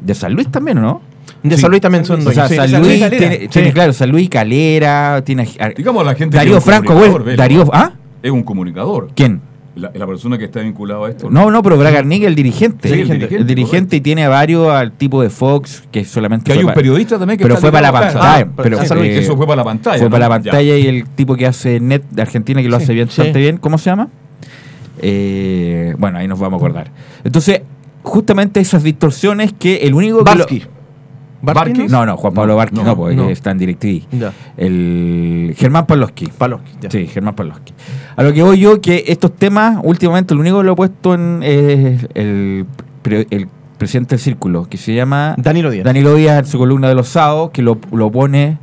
de 0.00 0.14
San 0.14 0.32
Luis 0.32 0.48
también, 0.50 0.78
¿o 0.78 0.80
¿no? 0.80 1.00
De 1.42 1.56
Sí. 1.56 1.62
San 1.62 1.70
Luis 1.70 1.82
también 1.82 2.04
son 2.04 2.20
O 2.20 2.24
dueños. 2.24 2.34
sea, 2.34 2.48
sí. 2.48 2.56
San 2.56 2.68
San 2.70 2.80
Luis 2.82 2.92
Luis 3.00 3.10
Calera. 3.10 3.28
tiene, 3.30 3.48
tiene, 3.48 3.72
claro, 3.72 3.92
San 3.92 4.10
Luis 4.10 4.28
Calera, 4.30 5.22
tiene 5.24 5.46
Digamos 5.76 6.06
la 6.06 6.14
gente. 6.14 6.36
Darío 6.36 6.60
Franco. 6.60 6.94
Darío, 7.36 7.68
¿ah? 7.72 7.92
Es 8.22 8.30
un 8.30 8.42
comunicador. 8.44 9.08
¿Quién? 9.14 9.40
La, 9.74 9.90
la 9.94 10.06
persona 10.06 10.36
que 10.36 10.44
está 10.44 10.60
vinculada 10.60 11.06
a 11.06 11.10
esto. 11.10 11.30
No, 11.30 11.50
no, 11.50 11.62
pero 11.62 11.78
Bragarnik 11.78 12.22
es 12.22 12.28
el 12.28 12.34
dirigente. 12.34 12.88
Sí, 12.88 12.94
el 12.94 13.00
el 13.00 13.08
dirigente, 13.20 13.44
dirigente, 13.44 13.96
y 13.96 14.00
tiene 14.02 14.24
a 14.24 14.28
varios 14.28 14.68
al 14.70 14.92
tipo 14.92 15.22
de 15.22 15.30
Fox, 15.30 15.84
que 15.90 16.04
solamente 16.04 16.52
Que 16.52 16.58
hay 16.58 16.64
un 16.64 16.74
periodista 16.74 17.18
también 17.18 17.38
que 17.38 17.44
Pero 17.44 17.56
fue 17.56 17.72
para 17.72 17.90
la 17.90 17.92
pantalla. 17.98 18.20
Ah, 18.46 18.52
pero, 18.62 18.76
eh, 18.78 19.08
que 19.10 19.18
eso 19.20 19.34
fue 19.36 19.46
para 19.46 19.56
la 19.56 19.64
pantalla. 19.64 19.96
Fue 19.96 20.06
¿no? 20.08 20.10
para 20.10 20.28
la 20.28 20.36
Ya. 20.40 20.50
pantalla 20.50 20.76
y 20.76 20.86
el 20.86 21.08
tipo 21.08 21.36
que 21.36 21.46
hace 21.46 21.80
Net 21.80 22.02
de 22.10 22.20
Argentina, 22.20 22.60
que 22.60 22.68
lo 22.68 22.76
hace 22.76 22.92
bien, 22.92 23.08
Sí. 23.08 23.18
bastante 23.22 23.38
bien. 23.40 23.56
¿Cómo 23.56 23.78
se 23.78 23.86
llama? 23.88 24.08
Eh, 25.00 25.94
bueno, 25.98 26.18
ahí 26.18 26.28
nos 26.28 26.38
vamos 26.38 26.60
a 26.60 26.64
acordar. 26.66 26.90
Entonces, 27.24 27.62
justamente 28.02 28.60
esas 28.60 28.82
distorsiones 28.82 29.52
que 29.52 29.76
el 29.76 29.94
único 29.94 30.22
que... 30.22 30.34
lo- 30.34 30.46
No, 31.88 32.06
no, 32.06 32.16
Juan 32.16 32.34
Pablo 32.34 32.56
Barqui 32.56 32.76
no, 32.76 32.84
no, 32.84 32.96
porque 32.96 33.16
no. 33.16 33.28
está 33.28 33.50
en 33.50 33.58
DirecTV. 33.58 34.02
Ya. 34.18 34.32
El 34.56 35.54
Germán. 35.56 35.86
Paloski. 35.86 36.28
ya. 36.80 36.90
Sí, 36.90 37.06
Germán 37.06 37.34
Pavlovsky. 37.34 37.72
A 38.16 38.22
lo 38.22 38.32
que 38.32 38.42
voy 38.42 38.58
yo, 38.58 38.80
que 38.80 39.04
estos 39.08 39.34
temas, 39.36 39.78
últimamente, 39.82 40.34
lo 40.34 40.40
único 40.40 40.58
que 40.58 40.64
lo 40.64 40.72
he 40.72 40.76
puesto 40.76 41.14
en 41.14 41.40
es 41.42 42.06
el, 42.14 42.66
pre- 43.02 43.26
el 43.30 43.48
presidente 43.78 44.14
del 44.14 44.20
círculo, 44.20 44.68
que 44.68 44.76
se 44.78 44.94
llama 44.94 45.34
Danilo 45.38 45.70
Díaz. 45.70 45.84
Danilo 45.84 46.14
Díaz, 46.14 46.38
en 46.40 46.46
su 46.46 46.58
columna 46.58 46.88
de 46.88 46.94
los 46.94 47.08
sábados, 47.08 47.50
que 47.50 47.62
lo, 47.62 47.78
lo 47.90 48.10
pone, 48.12 48.58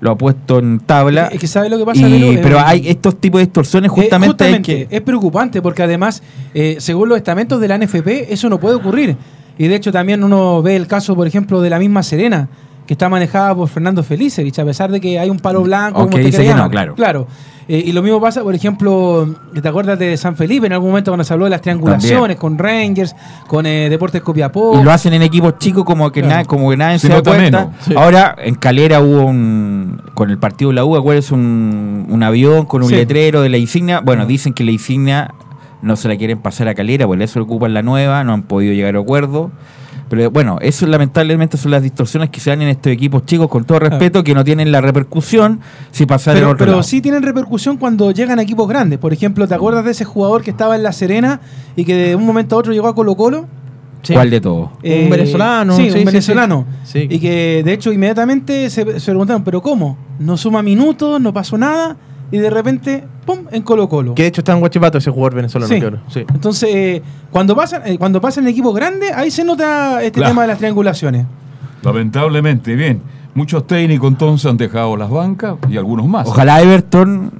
lo 0.00 0.10
ha 0.10 0.18
puesto 0.18 0.58
en 0.58 0.80
tabla. 0.80 1.28
Es 1.32 1.38
que 1.38 1.46
sabe 1.46 1.68
lo 1.70 1.78
que 1.78 1.84
pasa, 1.84 2.00
Y- 2.08 2.12
Velo? 2.12 2.26
Eh, 2.32 2.40
pero 2.42 2.58
hay 2.60 2.88
estos 2.88 3.20
tipos 3.20 3.38
de 3.40 3.46
distorsiones 3.46 3.90
Eh, 3.92 3.94
justamente, 3.94 4.26
justamente, 4.32 4.86
que... 4.88 4.96
es 4.96 5.00
preocupante 5.02 5.62
porque 5.62 5.82
además, 5.84 6.22
eh, 6.54 6.76
según 6.80 7.08
los 7.10 7.16
estamentos 7.18 7.60
de 7.60 7.68
la 7.68 7.78
NFP, 7.78 8.32
eso 8.32 8.48
no 8.48 8.58
puede 8.58 8.74
ocurrir. 8.74 9.16
Y 9.58 9.68
de 9.68 9.76
hecho 9.76 9.92
también 9.92 10.24
uno 10.24 10.62
ve 10.62 10.76
el 10.76 10.86
caso, 10.86 11.14
por 11.14 11.26
ejemplo, 11.26 11.60
de 11.60 11.70
la 11.70 11.78
misma 11.78 12.02
Serena, 12.02 12.48
que 12.86 12.94
está 12.94 13.08
manejada 13.08 13.54
por 13.54 13.68
Fernando 13.68 14.02
Felicevich, 14.02 14.58
a 14.58 14.64
pesar 14.64 14.90
de 14.90 15.00
que 15.00 15.18
hay 15.18 15.30
un 15.30 15.38
palo 15.38 15.62
blanco. 15.62 16.00
Aunque 16.00 16.16
como 16.18 16.26
usted 16.26 16.38
dice 16.40 16.52
que 16.52 16.58
no, 16.60 16.68
claro. 16.70 16.94
Claro. 16.94 17.26
Eh, 17.66 17.82
y 17.86 17.92
lo 17.92 18.02
mismo 18.02 18.20
pasa, 18.20 18.42
por 18.42 18.54
ejemplo, 18.54 19.26
¿te 19.62 19.66
acuerdas 19.66 19.98
de 19.98 20.18
San 20.18 20.36
Felipe 20.36 20.66
en 20.66 20.74
algún 20.74 20.90
momento 20.90 21.10
cuando 21.12 21.24
se 21.24 21.32
habló 21.32 21.46
de 21.46 21.50
las 21.52 21.62
triangulaciones 21.62 22.36
con 22.36 22.58
Rangers, 22.58 23.16
con 23.46 23.64
eh, 23.64 23.88
Deportes 23.88 24.20
Copiapó? 24.20 24.78
Y 24.78 24.84
lo 24.84 24.90
hacen 24.90 25.14
en 25.14 25.22
equipos 25.22 25.56
chicos 25.58 25.82
como 25.82 26.12
que 26.12 26.20
Claro. 26.20 26.34
nada, 26.34 26.44
como 26.44 26.68
que 26.68 26.76
nadie 26.76 26.98
Se 26.98 27.08
da 27.08 27.22
cuenta. 27.22 27.70
Sí. 27.80 27.94
Ahora 27.96 28.36
en 28.38 28.56
Calera 28.56 29.00
hubo 29.00 29.24
un 29.24 29.98
con 30.12 30.28
el 30.28 30.36
partido 30.36 30.72
de 30.72 30.74
la 30.74 30.84
U, 30.84 30.94
acuérdense 30.94 31.32
un, 31.32 32.06
un 32.10 32.22
avión 32.22 32.66
con 32.66 32.82
un 32.82 32.90
Sí. 32.90 32.96
letrero 32.96 33.40
de 33.40 33.48
la 33.48 33.56
insignia. 33.56 34.00
Bueno, 34.00 34.26
dicen 34.26 34.52
que 34.52 34.62
la 34.62 34.70
insignia 34.72 35.32
no 35.84 35.96
se 35.96 36.08
la 36.08 36.16
quieren 36.16 36.38
pasar 36.38 36.66
a 36.68 36.74
Calera, 36.74 37.06
por 37.06 37.20
eso 37.22 37.40
ocupan 37.40 37.74
la 37.74 37.82
nueva, 37.82 38.24
no 38.24 38.32
han 38.32 38.42
podido 38.42 38.72
llegar 38.74 38.96
a 38.96 39.00
acuerdo. 39.00 39.50
Pero 40.10 40.30
bueno, 40.30 40.58
eso 40.60 40.86
lamentablemente 40.86 41.56
son 41.56 41.70
las 41.70 41.82
distorsiones 41.82 42.28
que 42.30 42.38
se 42.38 42.50
dan 42.50 42.60
en 42.62 42.68
estos 42.68 42.92
equipos 42.92 43.24
chicos, 43.24 43.48
con 43.48 43.64
todo 43.64 43.78
respeto, 43.78 44.22
que 44.22 44.34
no 44.34 44.44
tienen 44.44 44.70
la 44.70 44.80
repercusión 44.80 45.60
si 45.92 46.04
pasar 46.06 46.36
en 46.36 46.40
Pero, 46.40 46.48
otro 46.50 46.58
pero 46.58 46.70
lado. 46.72 46.82
sí 46.82 47.00
tienen 47.00 47.22
repercusión 47.22 47.78
cuando 47.78 48.10
llegan 48.10 48.38
a 48.38 48.42
equipos 48.42 48.68
grandes. 48.68 48.98
Por 48.98 49.12
ejemplo, 49.12 49.48
¿te 49.48 49.54
acuerdas 49.54 49.84
de 49.84 49.92
ese 49.92 50.04
jugador 50.04 50.42
que 50.42 50.50
estaba 50.50 50.76
en 50.76 50.82
La 50.82 50.92
Serena 50.92 51.40
y 51.74 51.84
que 51.84 51.94
de 51.94 52.16
un 52.16 52.26
momento 52.26 52.54
a 52.54 52.58
otro 52.58 52.72
llegó 52.72 52.88
a 52.88 52.94
Colo 52.94 53.14
Colo? 53.16 53.46
Sí. 54.02 54.12
¿Cuál 54.12 54.28
de 54.28 54.40
todos? 54.42 54.68
Un 54.84 55.08
venezolano, 55.10 55.74
Sí, 55.74 55.84
sí, 55.86 55.92
sí, 55.92 55.98
un 56.00 56.04
venezolano. 56.04 56.66
sí. 56.84 57.06
Y 57.10 57.18
que 57.18 57.62
de 57.64 57.72
hecho 57.72 57.90
inmediatamente 57.90 58.68
se, 58.68 59.00
se 59.00 59.10
preguntaron, 59.10 59.42
¿pero 59.42 59.62
cómo? 59.62 59.96
No 60.18 60.36
suma 60.36 60.62
minutos, 60.62 61.18
no 61.20 61.32
pasó 61.32 61.56
nada 61.56 61.96
y 62.34 62.38
de 62.38 62.50
repente, 62.50 63.04
¡pum!, 63.24 63.38
en 63.52 63.62
Colo 63.62 63.88
Colo. 63.88 64.14
Que 64.14 64.22
de 64.22 64.28
hecho 64.28 64.40
está 64.40 64.52
en 64.52 64.60
Guachipato 64.60 64.98
ese 64.98 65.10
jugador 65.10 65.34
venezolano, 65.36 65.72
Sí. 65.72 65.80
claro. 65.80 65.98
Sí. 66.08 66.24
Entonces, 66.34 66.68
eh, 66.74 67.02
cuando 67.30 67.54
pasan 67.54 67.82
eh, 67.86 67.96
cuando 67.98 68.20
pasan 68.20 68.44
en 68.44 68.50
equipos 68.50 68.74
grandes, 68.74 69.12
ahí 69.12 69.30
se 69.30 69.44
nota 69.44 70.02
este 70.02 70.18
Claro. 70.18 70.30
tema 70.32 70.42
de 70.42 70.48
las 70.48 70.58
triangulaciones. 70.58 71.26
Lamentablemente, 71.82 72.74
bien. 72.74 73.00
Muchos 73.34 73.66
técnicos 73.66 74.08
entonces 74.10 74.50
han 74.50 74.56
dejado 74.56 74.96
las 74.96 75.10
bancas 75.10 75.56
y 75.68 75.76
algunos 75.76 76.06
más. 76.06 76.26
Ojalá 76.28 76.60
Everton 76.62 77.30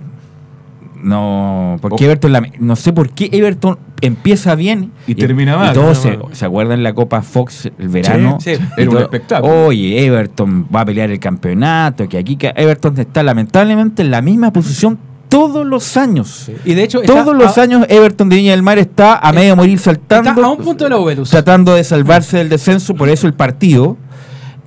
no, 1.05 1.79
porque 1.81 1.97
Ojo. 1.97 2.05
Everton 2.05 2.33
la- 2.33 2.43
no 2.59 2.77
sé 2.77 2.93
por 2.93 3.11
qué 3.11 3.29
Everton 3.33 3.79
empieza 4.01 4.55
bien 4.55 4.91
Y 5.07 5.15
termina 5.15 5.57
mal. 5.57 5.73
todos 5.75 5.99
se, 6.33 6.45
acuerdan 6.45 6.83
la 6.83 6.93
Copa 6.95 7.23
Fox 7.23 7.71
el 7.79 7.89
verano. 7.89 8.39
Sí, 8.41 8.57
sí. 8.57 8.63
Y 8.77 8.81
Era 8.83 8.91
un 8.91 8.99
espectáculo. 8.99 9.67
Oye, 9.67 10.05
Everton 10.05 10.67
va 10.75 10.81
a 10.81 10.85
pelear 10.85 11.11
el 11.11 11.19
campeonato, 11.21 12.09
que 12.09 12.19
aquí 12.19 12.37
que 12.37 12.53
Everton 12.57 12.99
está 12.99 13.23
lamentablemente 13.23 14.03
en 14.03 14.11
la 14.11 14.21
misma 14.23 14.53
posición 14.53 14.99
todos 15.29 15.67
los 15.67 15.97
años. 15.97 16.51
Y 16.65 16.75
de 16.75 16.85
hecho, 16.85 17.01
Todos 17.03 17.35
los 17.37 17.59
a- 17.59 17.63
años 17.63 17.87
Everton 17.89 18.29
de 18.29 18.37
Viña 18.37 18.53
del 18.53 18.63
Mar 18.63 18.79
está 18.79 19.19
a 19.27 19.31
Eh, 19.31 19.35
medio 19.35 19.57
morir 19.57 19.79
saltando, 19.79 20.31
está 20.31 20.45
a 20.45 20.51
un 20.51 20.59
punto 20.59 20.85
de 20.85 20.91
la 20.91 21.25
tratando 21.25 21.75
de 21.75 21.83
salvarse 21.83 22.37
del 22.39 22.49
descenso, 22.49 22.95
por 22.95 23.09
eso 23.09 23.27
el 23.27 23.35
partido 23.35 23.97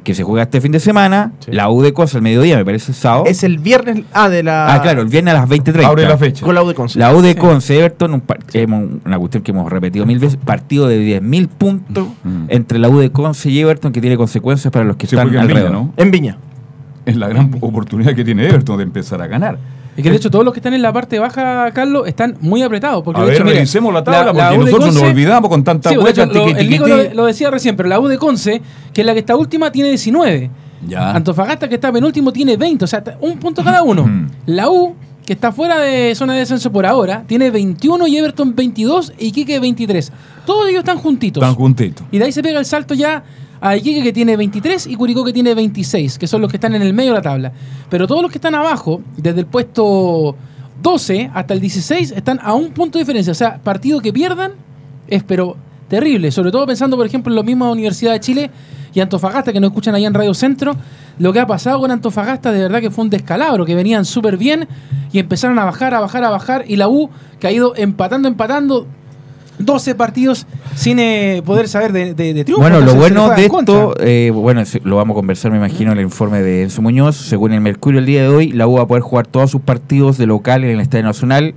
que 0.08 0.16
se 0.16 0.24
juega 0.24 0.44
este 0.44 0.62
fin 0.62 0.72
de 0.72 0.80
semana, 0.80 1.34
Sí. 1.40 1.52
la 1.52 1.70
U 1.70 1.82
de 1.82 1.92
Cosa 1.92 2.18
al 2.20 2.22
mediodía, 2.24 2.56
me 2.56 2.64
parece 2.64 2.94
el 2.94 2.96
sábado. 2.96 3.26
Es 3.28 3.44
el 3.44 3.58
viernes. 3.58 4.04
Ah, 4.14 4.30
de 4.30 4.42
la. 4.42 4.74
Ah, 4.74 4.82
claro, 4.82 5.02
el 5.02 5.10
viernes 5.10 5.34
a 5.34 5.40
las 5.40 5.50
20.30. 5.50 5.86
Abre 5.86 6.08
la 6.08 6.18
fecha. 6.18 6.46
Con 6.46 6.56
la 6.56 6.64
U 6.64 6.68
de 6.70 6.74
Conce. 6.74 6.98
La 6.98 7.14
U 7.14 7.22
de 7.22 7.36
Conce, 7.36 7.78
Everton, 7.78 8.14
un 8.14 8.22
par- 8.22 8.40
hemos- 8.54 8.86
una 9.06 9.20
cuestión 9.20 9.44
que 9.44 9.52
hemos 9.52 9.70
repetido 9.70 10.06
mil 10.06 10.18
veces, 10.18 10.38
partido 10.38 10.88
de 10.88 10.98
10.000 11.00 11.50
puntos 11.50 12.08
Mm. 12.24 12.46
entre 12.48 12.80
la 12.80 12.88
U 12.88 12.98
de 13.00 13.12
Conce 13.12 13.50
y 13.50 13.60
Everton 13.60 13.92
que 13.92 14.00
tiene 14.00 14.16
consecuencias 14.16 14.72
para 14.72 14.86
los 14.86 14.96
que 14.96 15.08
están 15.08 15.28
en 15.28 15.32
Viña, 15.34 15.42
alrededor. 15.42 15.72
¿no? 15.74 15.94
En 15.98 16.10
Viña. 16.10 16.38
Es 17.06 17.18
la 17.18 17.28
gran 17.28 17.52
oportunidad 17.60 18.16
que 18.16 18.24
tiene 18.24 18.46
Everton 18.48 18.78
de 18.78 18.84
empezar 18.84 19.22
a 19.22 19.28
ganar. 19.28 19.58
Y 19.98 20.04
que 20.04 20.12
de 20.12 20.16
hecho 20.18 20.30
todos 20.32 20.46
los 20.46 20.54
que 20.54 20.60
están 20.60 20.74
en 20.76 20.82
la 20.84 20.94
parte 20.94 21.18
baja, 21.20 21.72
Carlos, 21.72 22.08
están 22.08 22.38
muy 22.40 22.62
apretados. 22.62 23.04
Porque 23.04 23.20
A 23.20 23.24
de 23.24 23.28
ver, 23.30 23.36
hecho, 23.36 23.44
mira, 23.46 23.56
revisemos 23.56 23.94
la 23.94 24.04
tabla, 24.04 24.32
porque 24.32 24.58
U 24.60 24.64
de 24.64 24.72
nosotros 24.72 24.94
nos 24.94 25.04
Conce- 25.04 25.10
olvidamos 25.12 25.50
con 25.50 25.64
tanta 25.64 25.90
Sí, 25.90 25.98
vuelta, 25.98 26.24
hecho, 26.24 26.34
lo- 26.34 26.48
el 26.56 26.70
Nico 26.70 26.88
lo, 26.88 27.14
lo 27.16 27.26
decía 27.26 27.50
recién, 27.50 27.76
pero 27.76 27.90
la 27.90 28.00
U 28.00 28.08
de 28.08 28.18
Conce, 28.18 28.62
que 28.94 29.02
es 29.02 29.08
la 29.08 29.14
que 29.14 29.20
está 29.20 29.36
última, 29.36 29.72
tiene 29.72 29.90
19. 29.90 30.52
Ya. 30.88 31.12
Antofagasta, 31.12 31.68
que 31.68 31.76
está 31.76 31.92
penúltimo, 31.92 32.32
tiene 32.32 32.56
20. 32.58 32.86
O 32.86 32.88
sea, 32.88 33.04
un 33.22 33.40
punto 33.40 33.64
cada 33.64 33.82
uno. 33.82 34.06
Mm. 34.06 34.28
La 34.46 34.70
U, 34.70 34.96
que 35.26 35.34
está 35.34 35.52
fuera 35.52 35.80
de 35.80 36.14
zona 36.14 36.34
de 36.34 36.40
descenso 36.40 36.72
por 36.72 36.86
ahora, 36.86 37.24
tiene 37.26 37.50
21 37.50 38.06
y 38.08 38.18
Everton 38.18 38.56
22 38.56 39.12
y 39.18 39.26
Iquique 39.30 39.60
23. 39.60 40.12
Todos 40.46 40.70
ellos 40.70 40.80
están 40.80 41.00
juntitos. 41.00 41.42
Están 41.42 41.56
juntitos. 41.56 42.06
Y 42.12 42.20
de 42.20 42.26
ahí 42.26 42.32
se 42.32 42.44
pega 42.44 42.60
el 42.60 42.66
salto 42.66 42.94
ya 42.94 43.24
a 43.62 43.76
Iquique 43.76 44.04
que 44.04 44.14
tiene 44.14 44.38
23 44.38 44.88
y 44.88 44.96
Curicó 44.96 45.24
que 45.24 45.34
tiene 45.34 45.54
26, 45.54 46.18
que 46.18 46.28
son 46.28 46.42
los 46.42 46.50
que 46.50 46.58
están 46.58 46.76
en 46.76 46.82
el 46.82 46.94
medio 46.94 47.12
de 47.12 47.18
la 47.18 47.22
tabla. 47.22 47.52
Pero 47.90 48.08
todos 48.08 48.22
los 48.22 48.32
que 48.32 48.38
están 48.38 48.56
abajo, 48.56 49.02
desde 49.16 49.42
el 49.42 49.46
puesto 49.46 50.36
12 50.82 51.32
hasta 51.34 51.54
el 51.54 51.60
16, 51.60 52.12
están 52.12 52.40
a 52.42 52.54
un 52.54 52.72
punto 52.72 52.98
de 52.98 53.04
diferencia. 53.04 53.32
O 53.32 53.36
sea, 53.36 53.58
partido 53.58 54.00
que 54.00 54.14
pierdan 54.14 54.52
es 55.08 55.24
pero 55.24 55.58
terrible. 55.88 56.32
Sobre 56.32 56.52
todo 56.52 56.66
pensando, 56.66 56.98
por 56.98 57.06
ejemplo, 57.06 57.32
en 57.32 57.36
la 57.36 57.44
misma 57.44 57.72
Universidad 57.72 58.14
de 58.14 58.20
Chile 58.20 58.52
y 58.94 59.00
Antofagasta, 59.00 59.54
que 59.54 59.60
nos 59.60 59.70
escuchan 59.70 59.96
allá 59.96 60.08
en 60.08 60.14
Radio 60.14 60.34
Centro. 60.34 60.76
Lo 61.20 61.34
que 61.34 61.40
ha 61.40 61.48
pasado 61.48 61.80
con 61.80 61.92
Antofagasta 61.92 62.52
de 62.52 62.62
verdad 62.62 62.80
que 62.80 62.92
fue 62.92 63.04
un 63.04 63.10
descalabro, 63.10 63.66
que 63.66 63.76
venían 63.76 64.06
súper 64.06 64.38
bien 64.38 64.68
y 65.12 65.20
empezaron 65.20 65.58
a 65.60 65.66
bajar, 65.66 65.94
a 65.94 66.00
bajar, 66.00 66.24
a 66.24 66.30
bajar. 66.30 66.66
Y 66.68 66.76
la 66.76 66.90
U, 66.90 67.10
que 67.40 67.48
ha 67.48 67.52
ido 67.52 67.76
empatando, 67.76 68.28
empatando. 68.28 68.88
12 69.60 69.96
partidos 69.96 70.46
sin 70.76 71.00
eh, 71.00 71.42
poder 71.46 71.68
saber 71.68 71.92
de, 71.92 72.14
de, 72.14 72.34
de 72.34 72.44
triunfo. 72.44 72.62
Bueno, 72.62 72.82
lo 72.82 72.96
bueno 72.96 73.30
de 73.30 73.46
esto, 73.46 73.96
eh, 74.00 74.32
bueno, 74.34 74.64
lo 74.84 74.96
vamos 74.96 75.16
a 75.16 75.16
conversar, 75.16 75.52
me 75.52 75.58
imagino, 75.58 75.92
en 75.92 75.98
el 75.98 76.04
informe 76.04 76.42
de 76.42 76.64
Enzo 76.64 76.82
Muñoz. 76.82 77.16
Según 77.16 77.54
el 77.54 77.62
Mercurio 77.62 78.00
el 78.00 78.06
día 78.06 78.22
de 78.24 78.30
hoy, 78.30 78.52
la 78.52 78.68
U 78.68 78.74
va 78.76 78.84
a 78.84 78.88
poder 78.88 79.04
jugar 79.04 79.28
todos 79.28 79.52
sus 79.52 79.62
partidos 79.62 80.18
de 80.18 80.28
local 80.28 80.64
en 80.64 80.72
el 80.72 80.80
Estadio 80.80 81.06
Nacional. 81.06 81.56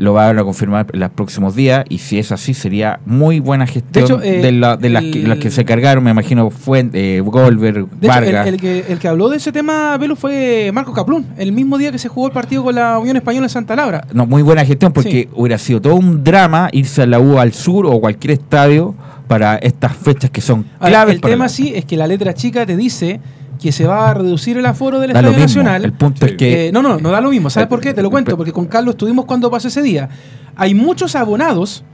Lo 0.00 0.14
van 0.14 0.38
a 0.38 0.44
confirmar 0.44 0.86
en 0.94 1.00
los 1.00 1.10
próximos 1.10 1.54
días. 1.54 1.84
Y 1.90 1.98
si 1.98 2.18
es 2.18 2.32
así, 2.32 2.54
sería 2.54 3.00
muy 3.04 3.38
buena 3.38 3.66
gestión 3.66 4.06
de, 4.20 4.38
hecho, 4.38 4.46
eh, 4.48 4.50
la- 4.52 4.76
de 4.78 4.88
las, 4.88 5.02
que, 5.04 5.22
el- 5.22 5.28
las 5.28 5.38
que 5.38 5.50
se 5.50 5.64
cargaron, 5.66 6.02
me 6.02 6.10
imagino, 6.10 6.48
Fuente, 6.48 7.16
eh, 7.16 7.20
Goldberg, 7.20 7.74
De 7.90 8.06
hecho, 8.08 8.18
el, 8.18 8.24
Vargas. 8.24 8.46
el 8.46 8.60
que, 8.60 8.84
el 8.88 8.98
que 8.98 9.08
habló 9.08 9.28
de 9.28 9.36
ese 9.36 9.52
tema, 9.52 9.96
Velo, 9.98 10.16
fue 10.16 10.70
Marco 10.72 10.94
Caplún, 10.94 11.26
el 11.36 11.52
mismo 11.52 11.76
día 11.76 11.92
que 11.92 11.98
se 11.98 12.08
jugó 12.08 12.28
el 12.28 12.32
partido 12.32 12.64
con 12.64 12.74
la 12.74 12.98
Unión 12.98 13.16
Española 13.16 13.44
en 13.46 13.50
Santa 13.50 13.76
Laura. 13.76 14.06
No, 14.14 14.24
muy 14.24 14.40
buena 14.42 14.64
gestión 14.64 14.92
porque 14.92 15.10
Sí. 15.24 15.28
hubiera 15.34 15.58
sido 15.58 15.82
todo 15.82 15.96
un 15.96 16.24
drama 16.24 16.70
irse 16.72 17.02
a 17.02 17.06
la 17.06 17.20
U 17.20 17.38
al 17.38 17.52
sur 17.52 17.84
o 17.86 18.00
cualquier 18.00 18.30
estadio 18.32 18.94
para 19.28 19.56
estas 19.56 19.94
fechas 19.96 20.30
que 20.30 20.40
son 20.40 20.64
Ahora, 20.78 20.90
claves. 20.92 21.14
el 21.16 21.20
para 21.20 21.32
tema 21.34 21.44
la- 21.44 21.48
sí 21.50 21.72
es 21.74 21.84
que 21.84 21.96
la 21.98 22.06
letra 22.06 22.32
chica 22.32 22.64
te 22.64 22.74
dice 22.76 23.20
que 23.60 23.72
se 23.72 23.86
va 23.86 24.10
a 24.10 24.14
reducir 24.14 24.56
el 24.56 24.64
aforo 24.66 25.00
del 25.00 25.12
Da 25.12 25.20
lo 25.22 25.28
Estadio 25.28 25.46
mismo. 25.46 25.62
Nacional. 25.62 25.84
El 25.84 25.92
punto 25.92 26.26
Sí. 26.26 26.32
es 26.32 26.36
que 26.38 26.68
Eh, 26.68 26.72
no, 26.72 26.82
no, 26.82 26.98
no 26.98 27.10
da 27.10 27.20
lo 27.20 27.30
mismo. 27.30 27.50
¿Sabes 27.50 27.66
Eh, 27.66 27.68
por 27.68 27.80
qué? 27.80 27.92
Te 27.92 28.02
lo 28.02 28.10
cuento. 28.10 28.36
Porque 28.36 28.52
con 28.52 28.66
Carlos 28.66 28.94
estuvimos 28.94 29.24
cuando 29.26 29.50
pasó 29.50 29.68
ese 29.68 29.82
día. 29.82 30.08
Hay 30.56 30.74
muchos 30.74 31.14
abonados 31.16 31.84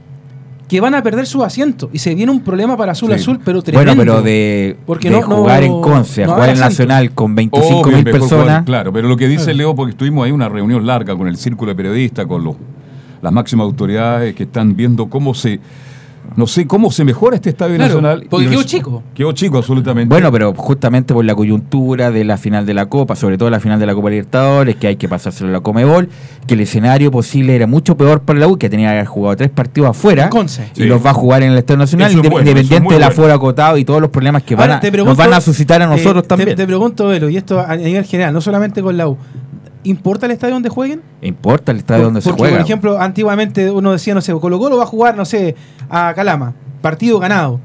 que 0.67 0.81
van 0.81 0.95
a 0.95 1.01
perder 1.03 1.25
su 1.25 1.43
asiento 1.45 1.89
y 1.93 1.99
se 1.99 2.13
viene 2.13 2.29
un 2.31 2.41
problema 2.41 2.75
para 2.75 2.91
Azul 2.91 3.09
Sí. 3.09 3.15
Azul, 3.15 3.39
pero 3.43 3.61
tremendo. 3.61 3.95
Bueno, 3.95 4.13
pero 4.13 4.21
de, 4.21 4.75
Porque 4.85 5.09
de 5.09 5.15
no- 5.21 5.27
no- 5.27 5.35
jugar 5.37 5.63
en 5.63 5.81
Conce, 5.81 6.25
no 6.25 6.33
jugar 6.33 6.49
en. 6.49 6.59
Nacional 6.59 7.11
con 7.11 7.35
25 7.35 7.79
Obvio, 7.81 7.95
mil 7.95 8.03
personas. 8.05 8.43
jugar, 8.45 8.65
claro, 8.65 8.91
pero 8.93 9.07
lo 9.07 9.15
que 9.15 9.27
dice 9.29 9.53
Leo, 9.53 9.73
porque 9.75 9.91
estuvimos 9.91 10.25
ahí 10.25 10.31
una 10.31 10.49
reunión 10.49 10.85
larga 10.85 11.15
con 11.15 11.27
el 11.27 11.37
círculo 11.37 11.71
de 11.71 11.75
periodistas, 11.75 12.25
con 12.25 12.43
los, 12.43 12.55
las 13.21 13.31
máximas 13.31 13.63
autoridades 13.65 14.35
que 14.35 14.43
están 14.43 14.75
viendo 14.75 15.07
cómo 15.09 15.33
se, 15.33 15.59
no 16.35 16.45
sé, 16.47 16.67
cómo 16.67 16.91
se 16.91 17.03
mejora 17.03 17.35
este 17.35 17.49
estadio 17.49 17.75
Claro, 17.75 17.95
nacional. 18.01 18.27
porque 18.29 18.47
quedó 18.49 18.63
chico. 18.63 19.03
Quedó 19.15 19.31
chico, 19.31 19.57
absolutamente. 19.57 20.13
Bueno, 20.13 20.31
pero 20.31 20.53
justamente 20.53 21.13
por 21.13 21.23
la 21.25 21.33
coyuntura 21.35 22.11
de 22.11 22.23
la 22.23 22.37
final 22.37 22.65
de 22.65 22.73
la 22.73 22.85
Copa, 22.87 23.15
sobre 23.15 23.37
todo 23.37 23.49
la 23.49 23.59
final 23.59 23.79
de 23.79 23.85
la 23.85 23.95
Copa 23.95 24.09
Libertadores, 24.09 24.75
que 24.75 24.87
hay 24.87 24.95
que 24.97 25.07
pasárselo 25.09 25.49
a 25.49 25.53
la 25.53 25.59
Comebol, 25.61 26.09
que 26.45 26.53
el 26.53 26.61
escenario 26.61 27.11
posible 27.11 27.55
era 27.55 27.67
mucho 27.67 27.97
peor 27.97 28.21
para 28.21 28.39
la 28.39 28.47
U, 28.47 28.57
que 28.57 28.69
tenía 28.69 28.89
que 28.89 28.93
haber 28.95 29.05
jugado 29.05 29.35
tres 29.37 29.49
partidos 29.49 29.89
afuera 29.91 30.29
y 30.33 30.47
Sí. 30.49 30.83
los 30.85 31.05
va 31.05 31.11
a 31.11 31.13
jugar 31.13 31.43
en 31.43 31.51
el 31.51 31.57
Estadio 31.57 31.79
Nacional, 31.79 32.11
es 32.11 32.17
bueno, 32.17 32.39
independiente 32.39 32.75
del 32.75 32.83
bueno. 32.99 33.05
aforo 33.05 33.33
acotado 33.33 33.77
y 33.77 33.85
todos 33.85 34.01
los 34.01 34.09
problemas 34.09 34.43
que 34.43 34.55
van, 34.55 34.71
a, 34.71 34.81
nos 34.81 35.17
van 35.17 35.33
a 35.33 35.41
suscitar 35.41 35.81
a 35.81 35.87
nosotros 35.87 36.27
también. 36.27 36.55
Te, 36.55 36.65
pregunto, 36.65 37.07
Velo, 37.07 37.29
y 37.29 37.37
esto 37.37 37.59
a 37.59 37.75
nivel 37.75 38.03
general, 38.05 38.33
no 38.33 38.41
solamente 38.41 38.81
con 38.81 38.95
la 38.97 39.07
U. 39.07 39.17
¿Importa 39.83 40.25
el 40.25 40.31
estadio 40.33 40.53
donde 40.55 40.69
jueguen? 40.69 41.01
Importa 41.21 41.71
el 41.71 41.77
estadio 41.77 41.99
Por- 42.03 42.05
donde 42.07 42.21
se 42.21 42.31
juega. 42.31 42.55
por 42.57 42.65
ejemplo, 42.65 42.99
antiguamente 42.99 43.71
uno 43.71 43.91
decía, 43.91 44.13
no 44.13 44.21
sé, 44.21 44.33
Colo 44.33 44.59
Colo 44.59 44.77
va 44.77 44.83
a 44.83 44.87
jugar, 44.87 45.15
no 45.15 45.25
sé, 45.25 45.55
a 45.89 46.13
Calama, 46.13 46.53
partido 46.81 47.19
ganado. 47.19 47.59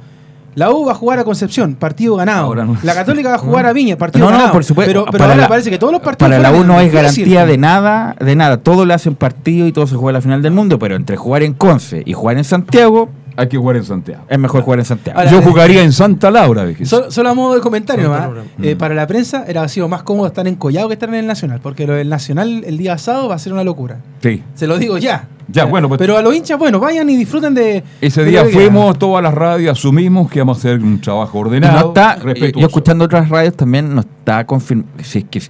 La 0.55 0.71
U 0.71 0.85
va 0.85 0.93
a 0.93 0.95
jugar 0.95 1.19
a 1.19 1.25
Concepción, 1.25 1.75
partido 1.77 2.15
ganado. 2.17 2.55
No. 2.55 2.77
La 2.83 2.95
Católica 2.95 3.31
va 3.31 3.35
a 3.37 3.39
jugar 3.47 3.65
a 3.65 3.73
Viña, 3.73 3.97
partido 3.97 4.27
No, 4.27 4.31
no, 4.31 4.37
ganado. 4.37 4.53
por 4.53 4.63
supuesto. 4.65 5.07
Pero, 5.11 5.23
ahora 5.25 5.35
la- 5.37 5.49
parece 5.49 5.71
que 5.71 5.79
todos 5.79 5.95
los 5.95 6.03
partidos 6.03 6.31
Para 6.31 6.43
la 6.43 6.53
U 6.57 6.63
no 6.63 6.79
es 6.79 6.91
¿qué 6.91 6.97
garantía 6.97 7.47
de 7.47 7.57
nada, 7.57 8.15
de 8.21 8.37
nada. 8.37 8.59
Todo 8.59 8.85
le 8.85 8.93
hacen 8.93 9.15
partido 9.15 9.67
y 9.67 9.73
todo 9.73 9.87
se 9.87 9.97
juega 9.97 10.11
a 10.11 10.13
la 10.19 10.21
final 10.21 10.43
del 10.43 10.53
mundo, 10.53 10.79
pero 10.79 10.95
entre 10.95 11.17
jugar 11.17 11.43
en 11.43 11.55
Conce 11.55 12.03
y 12.05 12.13
jugar 12.13 12.37
en 12.37 12.45
Santiago, 12.45 13.09
Hay 13.37 13.49
que 13.49 13.57
jugar 13.57 13.77
en 13.77 13.85
Santiago. 13.85 14.25
es 14.29 14.39
mejor 14.39 14.63
jugar 14.63 14.79
en 14.79 14.85
Santiago. 14.85 15.19
Ahora, 15.19 15.31
Yo 15.31 15.39
eh, 15.39 15.43
jugaría 15.43 15.83
en 15.83 15.93
Santa 15.93 16.31
Laura, 16.31 16.65
dije. 16.67 16.85
Solo, 16.87 17.11
solo 17.11 17.29
a 17.31 17.35
modo 17.35 17.55
de 17.55 17.61
comentario 17.61 18.05
nomás, 18.05 18.21
Laura. 18.23 18.43
eh, 18.63 18.77
para 18.77 18.95
la 18.95 19.07
prensa 19.07 19.45
era 19.47 19.67
sido 19.69 19.89
más 19.89 20.03
cómodo 20.03 20.27
estar 20.27 20.47
en 20.47 20.55
Collado 20.57 20.89
que 20.89 20.95
estar 20.95 21.09
en 21.09 21.15
el 21.17 21.27
Nacional, 21.27 21.61
porque 21.63 21.87
lo 21.87 21.95
del 21.95 22.09
Nacional 22.09 22.65
el 22.67 22.79
día 22.79 22.99
sábado 22.99 23.29
va 23.29 23.35
a 23.37 23.39
ser 23.39 23.53
una 23.53 23.65
locura. 23.65 23.99
Sí. 24.23 24.43
Se 24.55 24.67
lo 24.67 24.79
digo 24.79 24.99
ya. 24.99 25.29
Ya, 25.49 25.65
bueno, 25.65 25.89
pues- 25.89 25.99
Pero 25.99 26.17
a 26.17 26.23
los 26.23 26.35
hinchas, 26.35 26.59
bueno, 26.59 26.79
vayan 26.81 27.11
y 27.11 27.17
disfruten 27.17 27.53
de. 27.53 27.83
Ese 28.01 28.23
de 28.25 28.31
día 28.31 28.45
que 28.45 28.51
fuimos 28.51 28.99
todas 28.99 29.23
las 29.23 29.35
radios, 29.35 29.77
asumimos 29.77 30.31
que 30.31 30.39
íbamos 30.39 30.57
a 30.57 30.61
hacer 30.61 30.79
un 30.81 31.01
trabajo 31.01 31.41
ordenado, 31.41 31.79
no 31.81 31.89
está, 31.89 32.15
respetuoso. 32.17 32.61
yo 32.61 32.67
escuchando 32.67 33.05
otras 33.05 33.29
radios 33.29 33.55
también 33.55 33.95
no 33.95 34.01
está 34.03 34.47
confirmado 34.47 34.89
si 35.03 35.19
es 35.19 35.25
que 35.25 35.43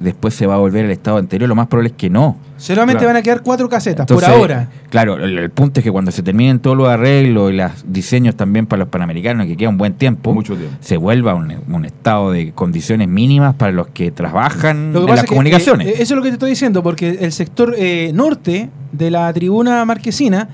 después 0.00 0.34
se 0.34 0.46
va 0.46 0.54
a 0.54 0.58
volver 0.58 0.84
el 0.84 0.90
estado 0.90 1.16
anterior, 1.18 1.48
lo 1.48 1.54
más 1.54 1.66
probable 1.68 1.88
es 1.90 1.96
que 1.96 2.10
no. 2.10 2.36
Solamente 2.58 2.98
Claro. 3.00 3.08
van 3.08 3.16
a 3.16 3.22
quedar 3.22 3.42
cuatro 3.42 3.68
casetas 3.68 4.04
Entonces, 4.04 4.28
por 4.28 4.36
ahora. 4.38 4.68
Claro, 4.90 5.16
el, 5.16 5.38
el 5.38 5.50
punto 5.50 5.80
es 5.80 5.84
que 5.84 5.92
cuando 5.92 6.10
se 6.10 6.22
terminen 6.22 6.58
todos 6.58 6.76
los 6.76 6.88
arreglos 6.88 7.52
y 7.52 7.56
los 7.56 7.70
diseños 7.86 8.34
también 8.36 8.66
para 8.66 8.80
los 8.80 8.88
panamericanos, 8.88 9.46
que 9.46 9.56
queda 9.56 9.68
un 9.68 9.78
buen 9.78 9.94
tiempo, 9.94 10.32
Mucho 10.32 10.54
tiempo. 10.56 10.74
se 10.80 10.96
vuelva 10.96 11.34
un, 11.34 11.54
un 11.68 11.84
estado 11.84 12.30
de 12.30 12.52
condiciones 12.52 13.08
mínimas 13.08 13.54
para 13.54 13.72
los 13.72 13.88
que 13.88 14.10
trabajan 14.10 14.92
Lo 14.92 15.00
que 15.04 15.10
en 15.10 15.16
las 15.16 15.24
que, 15.24 15.28
comunicaciones. 15.28 15.86
eh, 15.88 15.94
eso 15.98 16.14
es 16.14 16.16
lo 16.16 16.22
que 16.22 16.28
te 16.28 16.34
estoy 16.34 16.50
diciendo, 16.50 16.82
porque 16.82 17.18
el 17.20 17.32
sector 17.32 17.74
eh, 17.78 18.10
norte 18.14 18.70
de 18.92 19.10
la 19.10 19.32
tribuna 19.32 19.84
marquesina 19.84 20.48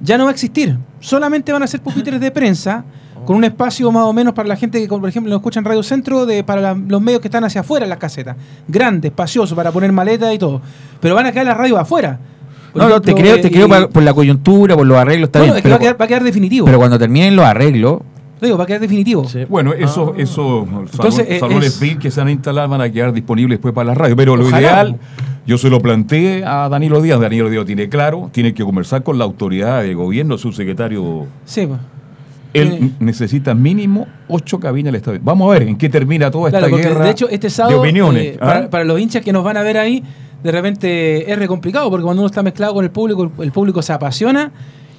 ya 0.00 0.18
no 0.18 0.24
va 0.24 0.30
a 0.30 0.32
existir. 0.32 0.76
Solamente 1.00 1.52
van 1.52 1.62
a 1.62 1.66
ser 1.66 1.80
pupitres 1.80 2.20
de 2.20 2.30
prensa 2.30 2.84
con 3.24 3.36
un 3.36 3.44
espacio 3.44 3.90
más 3.92 4.04
o 4.04 4.12
menos 4.12 4.32
para 4.34 4.48
la 4.48 4.56
gente 4.56 4.80
que, 4.80 4.88
por 4.88 5.08
ejemplo, 5.08 5.30
nos 5.30 5.38
escucha 5.40 5.60
en 5.60 5.64
Radio 5.64 5.82
Centro, 5.82 6.26
de, 6.26 6.42
para 6.44 6.60
la- 6.60 6.74
los 6.74 7.00
medios 7.00 7.20
que 7.20 7.28
están 7.28 7.44
hacia 7.44 7.60
afuera 7.62 7.84
en 7.84 7.90
las 7.90 7.98
casetas. 7.98 8.36
Grande, 8.66 9.08
espacioso, 9.08 9.54
para 9.56 9.70
poner 9.72 9.92
maleta 9.92 10.32
y 10.32 10.38
todo. 10.38 10.60
Pero 11.00 11.14
van 11.14 11.26
a 11.26 11.32
quedar 11.32 11.46
las 11.46 11.56
radios 11.56 11.78
afuera. 11.78 12.18
Por 12.72 12.82
no, 12.82 12.88
no, 12.88 13.00
te 13.00 13.14
creo, 13.14 13.36
eh, 13.36 13.38
te 13.38 13.50
creo 13.50 13.66
y- 13.66 13.68
por, 13.68 13.90
por 13.90 14.02
la 14.02 14.12
coyuntura, 14.14 14.76
por 14.76 14.86
los 14.86 14.96
arreglos, 14.98 15.28
está 15.28 15.38
No, 15.38 15.44
bien, 15.44 15.52
no, 15.54 15.56
es 15.58 15.62
que 15.62 15.68
pero, 15.68 15.72
va, 15.74 15.76
a 15.76 15.80
quedar, 15.80 16.00
va 16.00 16.04
a 16.04 16.08
quedar 16.08 16.24
definitivo. 16.24 16.66
pero 16.66 16.78
cuando 16.78 16.98
terminen 16.98 17.34
los 17.36 17.44
arreglos, 17.44 18.00
Digo, 18.40 18.56
va 18.56 18.62
a 18.62 18.66
quedar 18.68 18.80
definitivo. 18.80 19.24
Sí. 19.28 19.44
Bueno, 19.48 19.72
eso, 19.72 20.14
eso 20.16 20.62
Entonces, 20.62 21.26
salón- 21.26 21.32
eh, 21.32 21.38
salones 21.40 21.66
es- 21.74 21.80
VIP 21.80 21.98
que 21.98 22.10
se 22.12 22.20
van 22.20 22.28
a 22.28 22.30
instalar 22.30 22.68
van 22.68 22.80
a 22.80 22.88
quedar 22.88 23.12
disponibles 23.12 23.56
después 23.58 23.74
para 23.74 23.86
la 23.86 23.94
radio. 23.96 24.14
Pero 24.14 24.36
lo 24.36 24.48
ideal, 24.48 24.96
yo 25.44 25.58
se 25.58 25.68
lo 25.68 25.80
planteé 25.80 26.44
a 26.44 26.68
Danilo 26.68 27.02
Díaz. 27.02 27.18
Danilo 27.18 27.50
Díaz 27.50 27.64
tiene 27.66 27.88
claro, 27.88 28.28
tiene 28.30 28.54
que 28.54 28.62
conversar 28.62 29.02
con 29.02 29.18
la 29.18 29.24
autoridad 29.24 29.82
de 29.82 29.92
gobierno, 29.94 30.38
su 30.38 30.52
secretario. 30.52 31.26
Sí, 31.46 31.66
pues. 31.66 31.80
Él 32.54 32.92
necesita 33.00 33.54
mínimo 33.54 34.06
ocho 34.28 34.58
cabinas 34.58 34.86
del 34.92 34.96
estadio. 34.96 35.20
Vamos 35.22 35.48
a 35.50 35.58
ver 35.58 35.68
en 35.68 35.76
qué 35.76 35.88
termina 35.88 36.30
toda 36.30 36.48
esta 36.48 36.58
Claro, 36.60 36.76
guerra 36.76 37.04
de 37.04 37.10
hecho 37.10 37.28
este 37.28 37.46
de 37.48 37.50
sábado, 37.50 37.80
opiniones. 37.80 38.22
eh, 38.22 38.38
¿ah? 38.40 38.46
para, 38.46 38.70
para 38.70 38.84
los 38.84 38.98
hinchas 39.00 39.22
que 39.22 39.32
nos 39.32 39.44
van 39.44 39.56
a 39.56 39.62
ver 39.62 39.76
ahí, 39.78 40.02
de 40.42 40.52
repente 40.52 41.30
es 41.30 41.38
re 41.38 41.46
complicado, 41.48 41.90
porque 41.90 42.04
cuando 42.04 42.22
uno 42.22 42.26
está 42.28 42.42
mezclado 42.42 42.74
con 42.74 42.84
el 42.84 42.90
público, 42.90 43.30
el 43.42 43.52
público 43.52 43.82
se 43.82 43.92
apasiona 43.92 44.50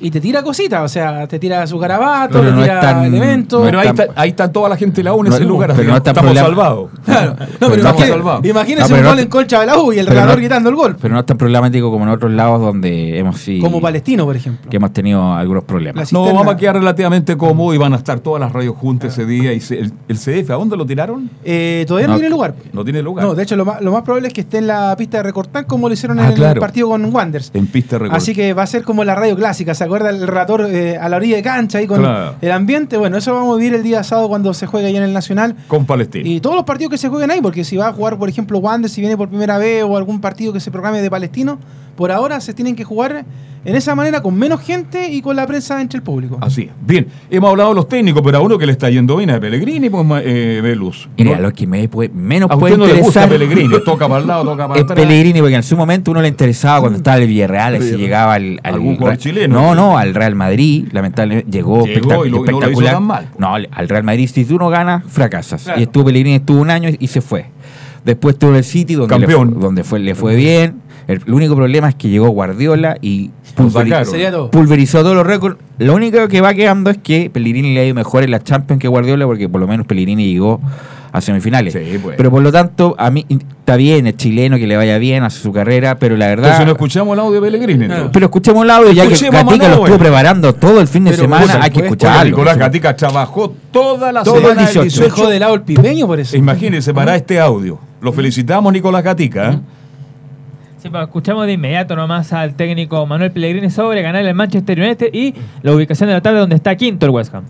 y 0.01 0.11
te 0.11 0.21
tira 0.21 0.41
cositas, 0.43 0.81
o 0.83 0.87
sea, 0.87 1.27
te 1.27 1.39
tira 1.39 1.65
su 1.67 1.77
garabato, 1.79 2.39
Pero 2.39 2.49
te 2.49 2.55
no 2.55 2.61
es 2.61 2.67
tira 2.69 2.79
tan- 2.81 3.03
elementos. 3.05 3.61
Pero 3.63 3.79
ahí 3.79 3.87
está, 3.87 4.07
ahí 4.15 4.29
está 4.29 4.51
toda 4.51 4.69
la 4.69 4.77
gente 4.77 4.97
de 4.97 5.03
la 5.03 5.13
U 5.13 5.19
en 5.23 5.29
No, 5.29 5.35
ese 5.35 5.43
lugar. 5.45 5.73
pero 5.75 5.89
no 5.89 5.97
está 5.97 6.11
estamos 6.11 6.31
problema- 6.31 6.47
salvados. 6.47 6.89
Claro. 7.05 7.31
No, 7.31 7.37
pero 7.59 7.75
Estamos 7.75 8.01
imagínese, 8.45 8.87
salvados. 8.87 8.91
un 8.91 9.03
gol 9.03 9.19
en 9.19 9.27
concha 9.29 9.59
de 9.59 9.65
la 9.65 9.77
U 9.79 9.91
y 9.93 9.99
el 9.99 10.05
no- 10.13 10.35
gritando 10.35 10.69
el 10.69 10.75
gol. 10.75 10.95
Pero 11.01 11.13
no 11.13 11.19
es 11.19 11.25
tan 11.25 11.37
problemático 11.37 11.91
como 11.91 12.03
en 12.05 12.09
otros 12.11 12.31
lados 12.31 12.61
donde 12.61 13.17
hemos 13.19 13.37
sí, 13.39 13.59
como 13.59 13.81
Palestino, 13.81 14.25
por 14.25 14.35
ejemplo. 14.35 14.69
que 14.69 14.77
hemos 14.77 14.93
tenido 14.93 15.33
algunos 15.33 15.63
problemas. 15.63 16.13
No, 16.13 16.23
vamos 16.33 16.47
a 16.47 16.57
quedar 16.57 16.75
relativamente 16.75 17.35
cómodos 17.37 17.75
y 17.75 17.77
van 17.77 17.93
a 17.93 17.97
estar 17.97 18.19
todas 18.19 18.39
las 18.39 18.51
radios 18.53 18.75
juntas 18.77 19.13
ese 19.13 19.25
día. 19.25 19.51
Y 19.53 19.59
se- 19.59 19.79
el, 19.79 19.91
el 20.07 20.17
CDF, 20.17 20.51
¿a 20.51 20.55
dónde 20.55 20.77
lo 20.77 20.85
tiraron? 20.85 21.29
Eh, 21.43 21.83
todavía 21.87 22.07
no, 22.07 22.13
No, 22.13 22.19
tiene 22.19 22.29
lugar. 22.29 22.53
No 22.73 22.83
tiene 22.83 23.01
lugar. 23.01 23.25
No, 23.25 23.35
de 23.35 23.43
hecho, 23.43 23.55
lo 23.55 23.65
más, 23.65 23.81
lo 23.81 23.91
más 23.91 24.03
probable 24.03 24.27
es 24.29 24.33
que 24.33 24.41
esté 24.41 24.59
en 24.59 24.67
la 24.67 24.95
pista 24.97 25.17
de 25.17 25.23
recortar 25.23 25.65
como 25.65 25.87
lo 25.87 25.93
hicieron 25.93 26.19
Ah, 26.19 26.31
en 26.31 26.41
el 26.41 26.59
partido 26.59 26.89
con 26.89 27.03
Wanders. 27.13 27.51
en 27.53 27.67
pista 27.67 27.95
de 27.97 28.03
récord. 28.05 28.17
Así 28.17 28.33
que 28.33 28.53
va 28.53 28.63
a 28.63 28.67
ser 28.67 28.83
como 28.83 29.03
la 29.03 29.15
radio 29.15 29.35
clásica, 29.35 29.73
¿se 29.73 29.83
acuerda 29.89 30.09
el 30.09 30.25
relator 30.27 30.65
eh, 30.69 30.97
a 30.97 31.09
la 31.09 31.17
orilla 31.17 31.35
de 31.35 31.43
cancha 31.43 31.77
ahí 31.79 31.87
con 31.87 31.99
Claro. 31.99 32.35
el 32.41 32.51
ambiente? 32.51 32.97
Bueno, 32.97 33.17
eso 33.17 33.33
vamos 33.33 33.55
a 33.55 33.57
vivir 33.57 33.73
el 33.73 33.83
día 33.83 34.03
sábado 34.03 34.29
cuando 34.29 34.53
se 34.53 34.65
juegue 34.65 34.87
allá 34.87 34.99
en 34.99 35.03
el 35.03 35.13
Nacional. 35.13 35.55
Con 35.67 35.85
Palestina. 35.85 36.27
Y 36.27 36.39
todos 36.39 36.55
los 36.55 36.65
partidos 36.65 36.91
que 36.91 36.97
se 36.97 37.09
jueguen 37.09 37.31
ahí, 37.31 37.41
porque 37.41 37.63
si 37.63 37.75
va 37.77 37.87
a 37.89 37.93
jugar, 37.93 38.17
por 38.17 38.29
ejemplo, 38.29 38.59
Wander, 38.59 38.89
si 38.89 39.01
viene 39.01 39.17
por 39.17 39.27
primera 39.29 39.57
vez, 39.57 39.83
o 39.83 39.97
algún 39.97 40.21
partido 40.21 40.53
que 40.53 40.59
se 40.59 40.71
programe 40.71 41.01
de 41.01 41.09
Palestino, 41.09 41.59
por 41.99 42.13
ahora 42.13 42.39
se 42.39 42.53
tienen 42.53 42.77
que 42.77 42.85
jugar 42.85 43.25
en 43.65 43.75
esa 43.75 43.93
manera, 43.93 44.21
con 44.21 44.33
menos 44.37 44.61
gente 44.61 45.11
y 45.11 45.21
con 45.21 45.35
la 45.35 45.45
prensa 45.45 45.81
entre 45.81 45.97
el 45.97 46.01
público. 46.03 46.37
Así 46.39 46.61
es. 46.61 46.69
Bien, 46.79 47.07
hemos 47.29 47.49
hablado 47.49 47.71
de 47.71 47.75
los 47.75 47.89
técnicos, 47.89 48.21
pero 48.23 48.37
a 48.37 48.39
uno 48.41 48.57
que 48.57 48.65
le 48.65 48.71
está 48.71 48.89
yendo 48.89 49.17
bien 49.17 49.31
a 49.31 49.39
Pellegrini, 49.41 49.89
pues 49.89 50.05
ma- 50.05 50.21
eh, 50.23 50.61
Velus. 50.63 51.09
Mira, 51.17 51.35
No- 51.35 51.41
lo 51.41 51.51
que 51.51 51.67
me 51.67 51.89
puede- 51.89 52.07
menos 52.13 52.49
a 52.49 52.57
puede 52.57 52.75
usted 52.75 52.87
no 52.87 52.93
le 52.93 53.01
gusta 53.01 53.25
interesar 53.25 53.29
Pellegrini, 53.49 53.73
toca 53.85 54.07
para 54.07 54.21
el 54.21 54.27
lado, 54.27 54.43
toca 54.45 54.65
para 54.65 54.79
es 54.79 54.85
atrás. 54.85 54.97
Pellegrini, 54.97 55.41
porque 55.41 55.55
en 55.55 55.63
su 55.63 55.75
momento 55.75 56.11
uno 56.11 56.21
le 56.21 56.29
interesaba 56.29 56.79
cuando 56.79 56.99
estaba 56.99 57.17
en 57.17 57.23
el 57.23 57.27
Villarreal, 57.27 57.73
si 57.73 57.79
Villarreal. 57.79 57.99
llegaba 58.01 58.33
al, 58.35 58.59
al 58.63 58.73
Algún 58.75 58.95
jugador 58.95 59.15
Re- 59.17 59.21
chileno. 59.23 59.55
No, 59.61 59.75
no, 59.75 59.97
al 59.97 60.15
Real 60.15 60.35
Madrid, 60.35 60.87
lamentablemente 60.93 61.51
llegó, 61.51 61.85
Llegó 61.85 61.99
espectac- 61.99 62.27
y 62.27 62.29
lo- 62.29 62.37
y 62.37 62.39
no 62.39 62.45
lo 62.45 62.45
hizo 62.45 62.51
espectacular. 62.61 62.93
tan 62.93 63.03
mal. 63.03 63.27
No, 63.37 63.55
al 63.55 63.67
al 63.73 63.89
Real 63.89 64.03
Madrid, 64.05 64.29
si 64.33 64.45
tú 64.45 64.57
no 64.57 64.69
ganas, 64.69 65.03
fracasas. 65.05 65.63
Claro. 65.63 65.79
Y 65.81 65.83
estuvo 65.83 66.05
Pellegrini, 66.05 66.37
estuvo 66.37 66.61
un 66.61 66.69
año 66.69 66.89
y 66.97 67.07
se 67.07 67.19
fue. 67.19 67.47
Después 68.05 68.33
estuvo 68.35 68.51
en 68.51 68.57
el 68.57 68.63
City, 68.63 68.95
donde, 68.95 69.19
le 69.19 69.27
fue, 69.27 69.45
donde 69.45 69.83
fue, 69.83 69.99
le 69.99 70.15
fue 70.15 70.35
bien. 70.35 70.75
El, 71.07 71.21
el 71.25 71.33
único 71.33 71.55
problema 71.55 71.89
es 71.89 71.95
que 71.95 72.07
llegó 72.09 72.29
Guardiola 72.29 72.97
y 73.01 73.31
Lo 73.57 73.65
pulveri- 73.65 73.83
sacaron. 73.85 74.05
Sería 74.05 74.31
todo. 74.31 74.51
pulverizó 74.51 75.01
todos 75.01 75.15
los 75.15 75.25
récords. 75.25 75.57
Lo 75.79 75.95
único 75.95 76.27
que 76.27 76.39
va 76.41 76.53
quedando 76.53 76.89
es 76.91 76.97
que 76.97 77.29
Pellegrini 77.31 77.73
le 77.73 77.79
ha 77.81 77.85
ido 77.85 77.95
mejor 77.95 78.23
en 78.23 78.31
la 78.31 78.43
Champions 78.43 78.79
que 78.81 78.87
Guardiola, 78.87 79.25
porque 79.25 79.49
por 79.49 79.59
lo 79.59 79.67
menos 79.67 79.85
Pellegrini 79.87 80.31
llegó 80.31 80.61
a 81.11 81.21
semifinales. 81.21 81.73
Sí, 81.73 81.99
pues. 82.01 82.15
Pero 82.15 82.29
por 82.29 82.43
lo 82.43 82.51
tanto, 82.51 82.93
a 82.99 83.09
mí 83.09 83.25
está 83.27 83.75
bien, 83.75 84.05
es 84.05 84.17
chileno, 84.17 84.57
que 84.57 84.67
le 84.67 84.77
vaya 84.77 84.99
bien 84.99 85.23
a 85.23 85.31
su 85.31 85.51
carrera, 85.51 85.97
pero 85.97 86.15
la 86.15 86.27
verdad. 86.27 86.45
Entonces 86.49 86.65
no 86.67 86.71
escuchamos 86.73 87.13
el 87.15 87.19
audio 87.21 87.41
de 87.41 87.51
Pellegrini. 87.51 87.85
entonces. 87.85 88.09
pero 88.13 88.25
escuchemos 88.27 88.63
el 88.63 88.69
audio, 88.69 88.91
ya 88.91 89.07
que 89.07 89.13
Escuchemos 89.13 89.41
a 89.41 89.43
Gatica 89.45 89.67
lo 89.69 89.75
estuvo 89.85 89.97
preparando 89.97 90.53
todo 90.53 90.79
el 90.79 90.87
fin 90.87 91.05
de 91.05 91.11
Pero, 91.11 91.23
semana, 91.23 91.59
hay 91.63 91.71
que 91.71 91.79
Oye, 91.79 91.87
escucharlo. 91.87 92.29
Nicolás 92.29 92.57
Gatica 92.59 92.95
trabajó 92.95 93.51
toda 93.71 94.11
la 94.11 94.23
Todo 94.23 94.35
el 94.35 94.41
semana 94.41 94.61
18. 94.61 94.81
18. 94.83 95.03
Dejó 95.03 95.27
de 95.29 95.39
lado 95.39 95.55
el 95.55 95.61
pipeño 95.61 96.05
por 96.05 96.19
eso. 96.19 96.37
Imagínense 96.37 96.93
para 96.93 97.15
este 97.15 97.39
audio. 97.39 97.79
Lo 98.01 98.11
felicitamos, 98.13 98.71
Nicolás 98.73 99.03
Gatica. 99.03 99.51
¿eh? 99.51 99.59
Sí, 100.81 100.89
pues, 100.89 101.03
escuchamos 101.03 101.45
de 101.45 101.53
inmediato 101.53 101.95
nomás 101.95 102.31
al 102.31 102.55
técnico 102.55 103.05
Manuel 103.05 103.31
Pellegrini 103.31 103.69
sobre 103.69 104.01
ganar 104.01 104.23
el 104.25 104.33
Manchester 104.33 104.79
United 104.79 105.13
y 105.13 105.33
la 105.61 105.73
ubicación 105.73 106.07
de 106.07 106.13
la 106.15 106.21
tabla 106.21 106.39
donde 106.41 106.55
está 106.55 106.75
quinto 106.77 107.05
el 107.05 107.11
West 107.11 107.33
Ham. 107.35 107.43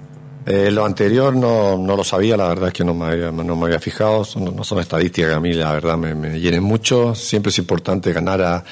Eh, 0.48 0.72
lo 0.72 0.84
anterior 0.84 1.36
no, 1.36 1.78
no 1.78 1.96
lo 1.96 2.04
sabía, 2.04 2.36
la 2.36 2.48
verdad 2.48 2.70
es 2.70 2.74
que 2.74 2.84
no 2.84 2.96
me 2.96 3.06
había, 3.06 3.32
no 3.32 3.56
me 3.56 3.66
había 3.68 3.80
fijado, 3.80 4.24
son- 4.24 4.56
no 4.56 4.64
son 4.64 4.80
estadísticas 4.80 5.30
que 5.30 5.36
a 5.36 5.40
mí 5.40 5.54
la 5.54 5.74
verdad 5.74 5.96
me, 5.96 6.16
me 6.16 6.40
llenen 6.40 6.64
mucho, 6.64 7.14
siempre 7.14 7.52
es 7.52 7.60
importante 7.60 8.12
ganar 8.14 8.42
a, 8.42 8.64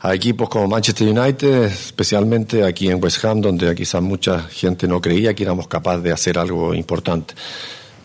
a 0.00 0.14
equipos 0.14 0.48
como 0.48 0.66
Manchester 0.66 1.06
United, 1.08 1.64
especialmente 1.64 2.64
aquí 2.64 2.88
en 2.88 3.02
West 3.04 3.22
Ham, 3.22 3.42
donde 3.42 3.74
quizás 3.74 4.00
mucha 4.00 4.44
gente 4.44 4.88
no 4.88 5.02
creía 5.02 5.34
que 5.34 5.42
éramos 5.42 5.68
capaces 5.68 6.02
de 6.04 6.12
hacer 6.12 6.38
algo 6.38 6.72
importante. 6.72 7.34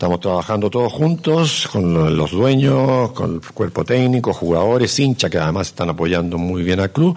Estamos 0.00 0.20
trabajando 0.20 0.70
todos 0.70 0.90
juntos, 0.90 1.68
con 1.70 1.92
lo- 1.92 2.08
los 2.08 2.30
dueños, 2.30 3.12
con 3.12 3.34
el 3.34 3.40
cuerpo 3.52 3.84
técnico, 3.84 4.32
jugadores, 4.32 4.98
hinchas 4.98 5.30
que 5.30 5.36
además 5.36 5.66
están 5.66 5.90
apoyando 5.90 6.38
muy 6.38 6.62
bien 6.62 6.80
al 6.80 6.90
club. 6.90 7.14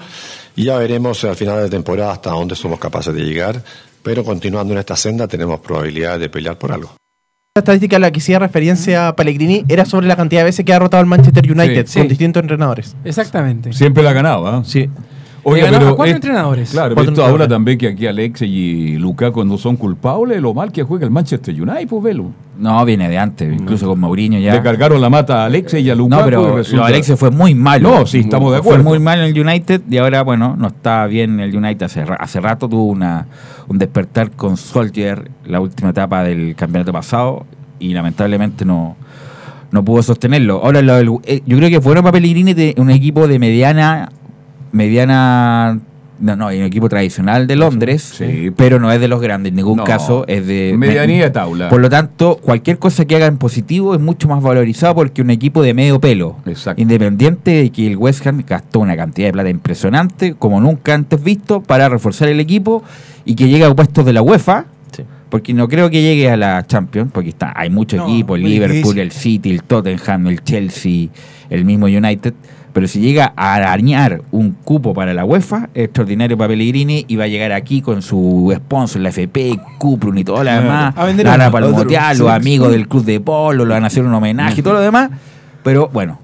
Y 0.58 0.66
ya 0.66 0.78
veremos 0.78 1.24
al 1.24 1.38
final 1.38 1.64
de 1.64 1.70
temporada 1.70 2.12
hasta 2.12 2.32
dónde 2.32 2.56
somos 2.58 2.80
capaces 2.80 3.14
de 3.16 3.22
llegar. 3.22 3.64
Pero 4.04 4.26
continuando 4.26 4.74
en 4.74 4.80
esta 4.80 4.98
senda 4.98 5.30
tenemos 5.30 5.62
probabilidades 5.62 6.20
de 6.20 6.30
pelear 6.30 6.58
por 6.58 6.74
algo. 6.74 6.94
La 7.56 7.62
estadística 7.62 7.96
a 7.96 8.00
la 8.00 8.12
que 8.12 8.20
hacía 8.20 8.38
referencia 8.40 9.08
a 9.08 9.16
Pellegrini 9.16 9.64
era 9.70 9.86
sobre 9.86 10.08
la 10.08 10.18
cantidad 10.18 10.42
de 10.42 10.46
veces 10.48 10.66
que 10.66 10.74
ha 10.74 10.80
rotado 10.80 11.00
el 11.00 11.08
Manchester 11.08 11.50
United 11.50 11.88
Sí. 11.88 12.00
con 12.00 12.10
distintos 12.10 12.42
entrenadores. 12.42 12.98
Exactamente. 13.06 13.72
Siempre 13.72 14.04
la 14.04 14.10
ha 14.10 14.14
ganado. 14.14 14.46
¿ah? 14.46 14.62
Sí. 14.66 14.90
Le 15.46 15.60
ganó 15.62 15.78
a 15.90 15.96
cuatro 15.96 16.06
es- 16.06 16.16
entrenadores. 16.16 16.72
Claro, 16.72 16.96
Cuatro 16.96 17.12
pero 17.14 17.24
esto 17.24 17.34
habla 17.34 17.48
también 17.48 17.78
que 17.78 17.88
aquí 17.90 18.08
Alex 18.08 18.42
y 18.44 18.98
Lukaku 18.98 19.44
no 19.44 19.58
son 19.58 19.76
culpables 19.76 20.38
de 20.38 20.42
lo 20.42 20.54
mal 20.54 20.72
que 20.72 20.84
juega 20.84 21.04
el 21.06 21.12
Manchester 21.12 21.54
United, 21.62 21.88
pues 21.88 22.04
velo. 22.04 22.32
No, 22.58 22.86
viene 22.86 23.10
de 23.10 23.18
antes, 23.18 23.52
incluso 23.54 23.88
con 23.88 24.00
Mourinho 24.00 24.40
ya. 24.40 24.54
Le 24.54 24.62
cargaron 24.62 25.02
la 25.02 25.10
mata 25.10 25.42
a 25.44 25.46
Alex 25.48 25.74
y 25.74 25.90
a 25.90 25.96
Lukaku. 25.96 26.20
No, 26.22 26.26
pero 26.26 26.58
resulta- 26.58 27.18
fue 27.18 27.32
muy 27.32 27.56
malo. 27.56 27.90
No, 27.92 28.06
sí, 28.06 28.20
estamos 28.20 28.54
de 28.54 28.60
Fue 28.62 28.74
acuerdo. 28.76 28.90
muy 28.90 29.00
mal 29.00 29.20
en 29.20 29.36
el 29.36 29.40
United 29.48 29.82
y 29.90 29.98
ahora, 29.98 30.22
bueno, 30.24 30.56
no 30.58 30.68
está 30.68 31.06
bien 31.08 31.40
el 31.40 31.54
United. 31.56 31.84
Hace, 31.86 32.04
hace 32.20 32.40
rato 32.40 32.70
tuvo 32.70 32.86
una, 32.86 33.26
un 33.68 33.78
despertar 33.80 34.32
con 34.32 34.56
Soldier 34.56 35.30
la 35.46 35.60
última 35.60 35.90
etapa 35.90 36.24
del 36.24 36.56
campeonato 36.56 36.94
pasado 36.94 37.46
y 37.80 37.94
lamentablemente 37.94 38.64
no, 38.66 38.96
no 39.72 39.84
pudo 39.84 40.04
sostenerlo. 40.04 40.62
Ahora, 40.64 40.82
lo 40.82 40.96
del- 40.96 41.10
eh, 41.26 41.42
yo 41.46 41.58
creo 41.58 41.70
que 41.70 41.82
fue 41.82 41.94
bueno 41.94 42.04
para 42.04 42.14
Pellegrini 42.14 42.54
de 42.54 42.76
un 42.78 42.92
equipo 42.92 43.28
de 43.28 43.40
mediana, 43.40 44.10
mediana, 44.74 45.80
no, 46.20 46.36
no, 46.36 46.48
un 46.48 46.54
equipo 46.64 46.90
tradicional 46.90 47.48
de 47.48 47.56
Londres, 47.56 48.02
Sí. 48.18 48.52
pero 48.56 48.80
no 48.80 48.92
es 48.92 49.00
de 49.00 49.08
los 49.08 49.22
grandes 49.22 49.52
en 49.52 49.56
ningún 49.56 49.78
No, 49.78 49.84
caso, 49.84 50.26
es 50.28 50.46
de 50.46 50.74
medianía 50.78 51.24
de 51.26 51.30
tabla. 51.32 51.70
Por 51.70 51.80
lo 51.82 51.90
tanto, 51.90 52.38
cualquier 52.42 52.80
cosa 52.80 53.06
que 53.06 53.16
haga 53.16 53.28
en 53.28 53.38
positivo 53.38 53.94
es 53.96 54.02
mucho 54.02 54.28
más 54.28 54.42
valorizado 54.44 54.96
porque 54.96 55.22
un 55.22 55.30
equipo 55.30 55.62
de 55.62 55.74
medio 55.74 56.00
pelo, 56.00 56.38
Exacto. 56.46 56.82
independiente 56.82 57.52
de 57.52 57.70
que 57.72 57.88
el 57.88 57.98
West 57.98 58.26
Ham 58.28 58.44
gastó 58.48 58.80
una 58.82 58.96
cantidad 58.98 59.28
de 59.28 59.34
plata 59.34 59.50
impresionante, 59.50 60.34
como 60.36 60.60
nunca 60.60 60.94
antes 60.94 61.24
visto, 61.24 61.62
para 61.62 61.88
reforzar 61.90 62.30
el 62.30 62.40
equipo 62.40 62.84
y 63.26 63.36
que 63.36 63.48
llegue 63.48 63.64
a 63.66 63.74
puestos 63.74 64.06
de 64.06 64.14
la 64.14 64.22
UEFA. 64.22 64.66
Sí. 64.96 65.04
Porque 65.30 65.54
no 65.54 65.68
creo 65.68 65.90
que 65.90 66.02
llegue 66.02 66.30
a 66.30 66.38
la 66.38 66.66
Champions, 66.68 67.10
porque 67.12 67.30
está, 67.30 67.54
hay 67.56 67.70
muchos 67.70 67.98
No, 68.00 68.08
equipos, 68.08 68.38
el 68.38 68.44
Liverpool, 68.44 68.76
difícil. 68.96 69.00
el 69.00 69.12
City, 69.12 69.52
el 69.52 69.64
Tottenham, 69.64 70.28
el 70.28 70.44
Chelsea, 70.44 71.08
el 71.50 71.66
mismo 71.66 71.88
United. 71.88 72.34
Pero 72.74 72.88
si 72.88 73.00
llega 73.00 73.34
a 73.36 73.54
arañar 73.54 74.22
un 74.32 74.52
cupo 74.64 74.94
para 74.96 75.14
la 75.14 75.24
UEFA, 75.26 75.70
extraordinario 75.76 76.36
para 76.38 76.48
Pellegrini 76.50 77.06
y 77.08 77.16
va 77.16 77.26
a 77.26 77.28
llegar 77.28 77.52
aquí 77.52 77.82
con 77.82 78.02
su 78.02 78.52
sponsor, 78.56 79.02
la 79.02 79.10
FP, 79.10 79.60
Cuprum 79.78 80.18
y 80.18 80.24
todo 80.24 80.44
lo 80.44 80.52
demás. 80.52 80.94
A 80.98 81.06
vender 81.06 81.28
Van 81.28 81.40
a 81.40 81.46
humo. 81.50 81.52
palmotear, 81.54 82.18
los 82.18 82.30
amigos 82.32 82.72
del 82.72 82.88
club 82.88 83.06
de 83.06 83.20
polo, 83.20 83.64
le 83.64 83.74
van 83.76 83.84
a 83.84 83.88
hacer 83.88 84.04
un 84.04 84.14
homenaje 84.14 84.62
y 84.62 84.64
todo 84.64 84.74
lo 84.74 84.80
demás. 84.82 85.12
Pero 85.64 85.88
bueno, 85.94 86.18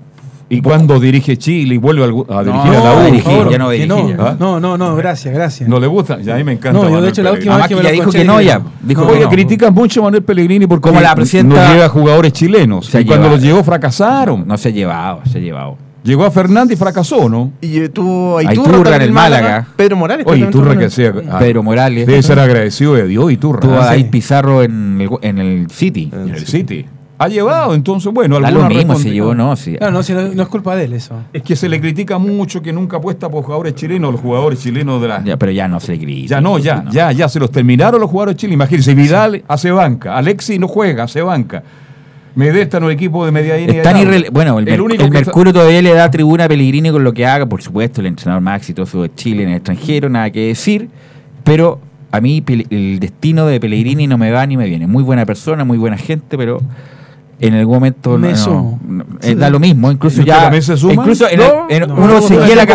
Y 0.52 0.62
cuando 0.64 1.00
dirige 1.00 1.38
Chile 1.38 1.76
y 1.76 1.78
vuelve 1.78 2.04
a, 2.04 2.08
dirigir 2.08 2.26
No, 2.72 2.80
a 2.80 2.84
la 2.84 2.94
no, 2.96 3.02
U. 3.02 3.06
dirigir, 3.06 3.24
por 3.26 3.34
favor, 3.34 3.52
ya 3.52 3.58
no 3.60 3.70
que 3.70 3.74
dirigir. 3.76 4.16
no, 4.18 4.34
no, 4.40 4.60
no, 4.60 4.78
no, 4.80 4.96
gracias, 4.96 5.32
gracias. 5.32 5.70
¿No 5.70 5.80
le 5.80 5.86
gusta? 5.86 6.20
Ya 6.20 6.34
a 6.34 6.38
mí 6.40 6.44
me 6.44 6.54
encanta. 6.54 6.82
No, 6.82 6.90
yo 6.90 7.00
de 7.00 7.10
hecho 7.10 7.22
la 7.22 7.34
última 7.34 7.58
vez 7.58 7.66
Además 7.66 7.68
que 7.68 7.76
que 7.76 7.76
me 7.76 7.84
ya 7.84 7.90
lo 7.90 7.94
dijo 7.94 8.12
que 8.12 8.26
no, 8.26 8.42
ya. 8.42 8.60
Dijo 8.82 9.06
que 9.06 9.14
Oye, 9.14 9.24
no. 9.26 9.30
critican 9.30 9.72
mucho 9.76 10.00
a 10.02 10.04
Manuel 10.06 10.24
Pellegrini 10.24 10.66
porque 10.66 10.90
Como 10.90 11.00
la 11.00 11.14
presidenta- 11.14 11.68
no 11.68 11.74
llega 11.76 11.90
jugadores 11.90 12.34
chilenos. 12.34 12.88
Se 12.88 13.02
y 13.02 13.06
cuando 13.06 13.30
los 13.30 13.40
llegó 13.40 13.64
fracasaron. 13.64 14.48
No 14.48 14.58
se 14.58 14.70
ha 14.70 14.72
llevado, 14.72 15.22
se 15.32 15.38
ha 15.38 15.42
llevado. 15.42 15.78
Llegó 16.04 16.26
a 16.26 16.32
Fernández 16.32 16.76
y 16.76 16.80
fracasó, 16.80 17.28
¿no? 17.30 17.52
Y 17.62 17.80
eh, 17.80 17.90
tuvo 17.90 18.38
Hay 18.38 18.48
Iturra 18.48 18.64
Turra 18.72 18.84
también 18.84 19.02
en 19.02 19.08
el 19.10 19.14
Málaga. 19.14 19.68
Pedro 19.76 19.98
Morales. 19.98 20.26
Oye, 20.28 20.46
Iturra 20.46 20.78
que 20.78 20.90
sea. 20.90 21.14
ah, 21.30 21.40
Pedro 21.40 21.64
Morales. 21.64 22.08
Debe 22.08 22.24
ser 22.24 22.40
agradecido 22.40 22.94
de 22.94 23.08
Dios, 23.08 23.32
Iturra. 23.32 23.60
Tuvo 23.60 23.76
¿ah? 23.76 23.90
ahí 23.92 24.04
sí. 24.04 24.10
Pizarro 24.10 24.64
en 24.64 25.02
el, 25.02 25.10
en 25.22 25.38
el 25.40 25.70
City. 25.70 26.10
En 26.12 26.30
el 26.30 26.46
City. 26.46 26.86
Ha 27.22 27.28
llevado, 27.28 27.74
entonces, 27.74 28.14
bueno, 28.14 28.36
Da 28.36 28.50
lo 28.50 28.62
alguna 28.62 28.70
mismo, 28.70 28.96
se 28.96 29.12
llevó, 29.12 29.36
no. 29.36 29.54
Sí. 29.58 29.76
No, 29.82 30.02
si 30.04 30.14
no, 30.14 30.22
no 30.30 30.44
es 30.44 30.48
culpa 30.48 30.74
de 30.78 30.86
él 30.86 30.94
eso. 30.94 31.16
Es 31.34 31.44
que 31.44 31.58
se 31.58 31.68
le 31.68 31.82
critica 31.82 32.18
mucho 32.18 32.62
que 32.62 32.72
nunca 32.72 32.96
apuesta 32.96 33.28
por 33.28 33.44
jugadores 33.44 33.76
chilenos, 33.76 34.14
los 34.14 34.22
jugadores 34.22 34.62
chilenos 34.62 35.02
de 35.02 35.10
la. 35.10 35.22
Ya, 35.26 35.36
pero 35.36 35.52
ya 35.52 35.68
no 35.68 35.82
se 35.82 35.92
le 35.92 35.98
grita. 35.98 36.36
Ya 36.36 36.42
no, 36.42 36.58
ya, 36.60 36.86
ya, 36.90 37.12
ya 37.12 37.28
se 37.28 37.42
los 37.42 37.52
terminaron 37.52 38.00
los 38.00 38.10
jugadores 38.10 38.38
chilenos. 38.38 38.54
Imagínense, 38.56 38.96
Vidal 38.96 39.44
hace 39.50 39.70
banca, 39.70 40.16
Alexis 40.16 40.58
no 40.62 40.70
juega, 40.70 41.04
hace 41.04 41.22
banca. 41.22 41.62
Medesta 42.36 42.78
en 42.78 42.84
un 42.86 42.92
equipo 42.92 43.26
de 43.26 43.32
media 43.32 43.58
línea. 43.58 43.78
Es 43.78 43.84
tan 43.84 43.96
de 43.96 44.02
irrele- 44.02 44.26
tabla. 44.26 44.30
bueno, 44.32 44.60
el, 44.60 44.66
Mer- 44.66 44.82
único 44.82 45.02
el 45.04 45.08
está- 45.08 45.20
Mercurio 45.26 45.52
todavía 45.54 45.82
le 45.82 45.94
da 45.94 46.10
tribuna 46.12 46.46
a 46.46 46.48
Pellegrini 46.48 46.92
con 46.92 47.04
lo 47.04 47.14
que 47.14 47.26
haga, 47.26 47.46
por 47.46 47.62
supuesto, 47.62 48.02
el 48.02 48.08
entrenador 48.08 48.42
más 48.42 48.58
exitoso 48.58 49.02
de 49.02 49.14
Chile 49.16 49.44
en 49.44 49.50
el 49.50 49.56
extranjero, 49.56 50.10
nada 50.10 50.30
que 50.30 50.48
decir, 50.48 50.90
pero 51.44 51.80
a 52.12 52.22
mí 52.22 52.44
el 52.70 53.00
destino 53.00 53.46
de 53.46 53.60
Pellegrini 53.60 54.08
no 54.08 54.18
me 54.18 54.32
va 54.32 54.46
ni 54.46 54.58
me 54.58 54.66
viene. 54.68 54.88
Muy 54.88 55.04
buena 55.04 55.26
persona, 55.26 55.64
muy 55.66 55.78
buena 55.78 55.98
gente, 55.98 56.38
pero 56.38 56.62
en 57.40 57.54
algún 57.54 57.76
momento 57.76 58.18
Me 58.18 58.34
no- 58.34 58.80
eh, 59.22 59.36
da 59.36 59.50
lo 59.50 59.60
mismo. 59.60 59.92
Incluso 59.92 60.18
¿Y 60.18 60.20
usted 60.30 60.34
ya. 60.34 60.92
Incluso 60.94 61.28
en- 61.30 61.40
no, 61.40 61.68
uno, 61.96 62.08
no, 62.08 62.22
seguía 62.22 62.56
la, 62.56 62.66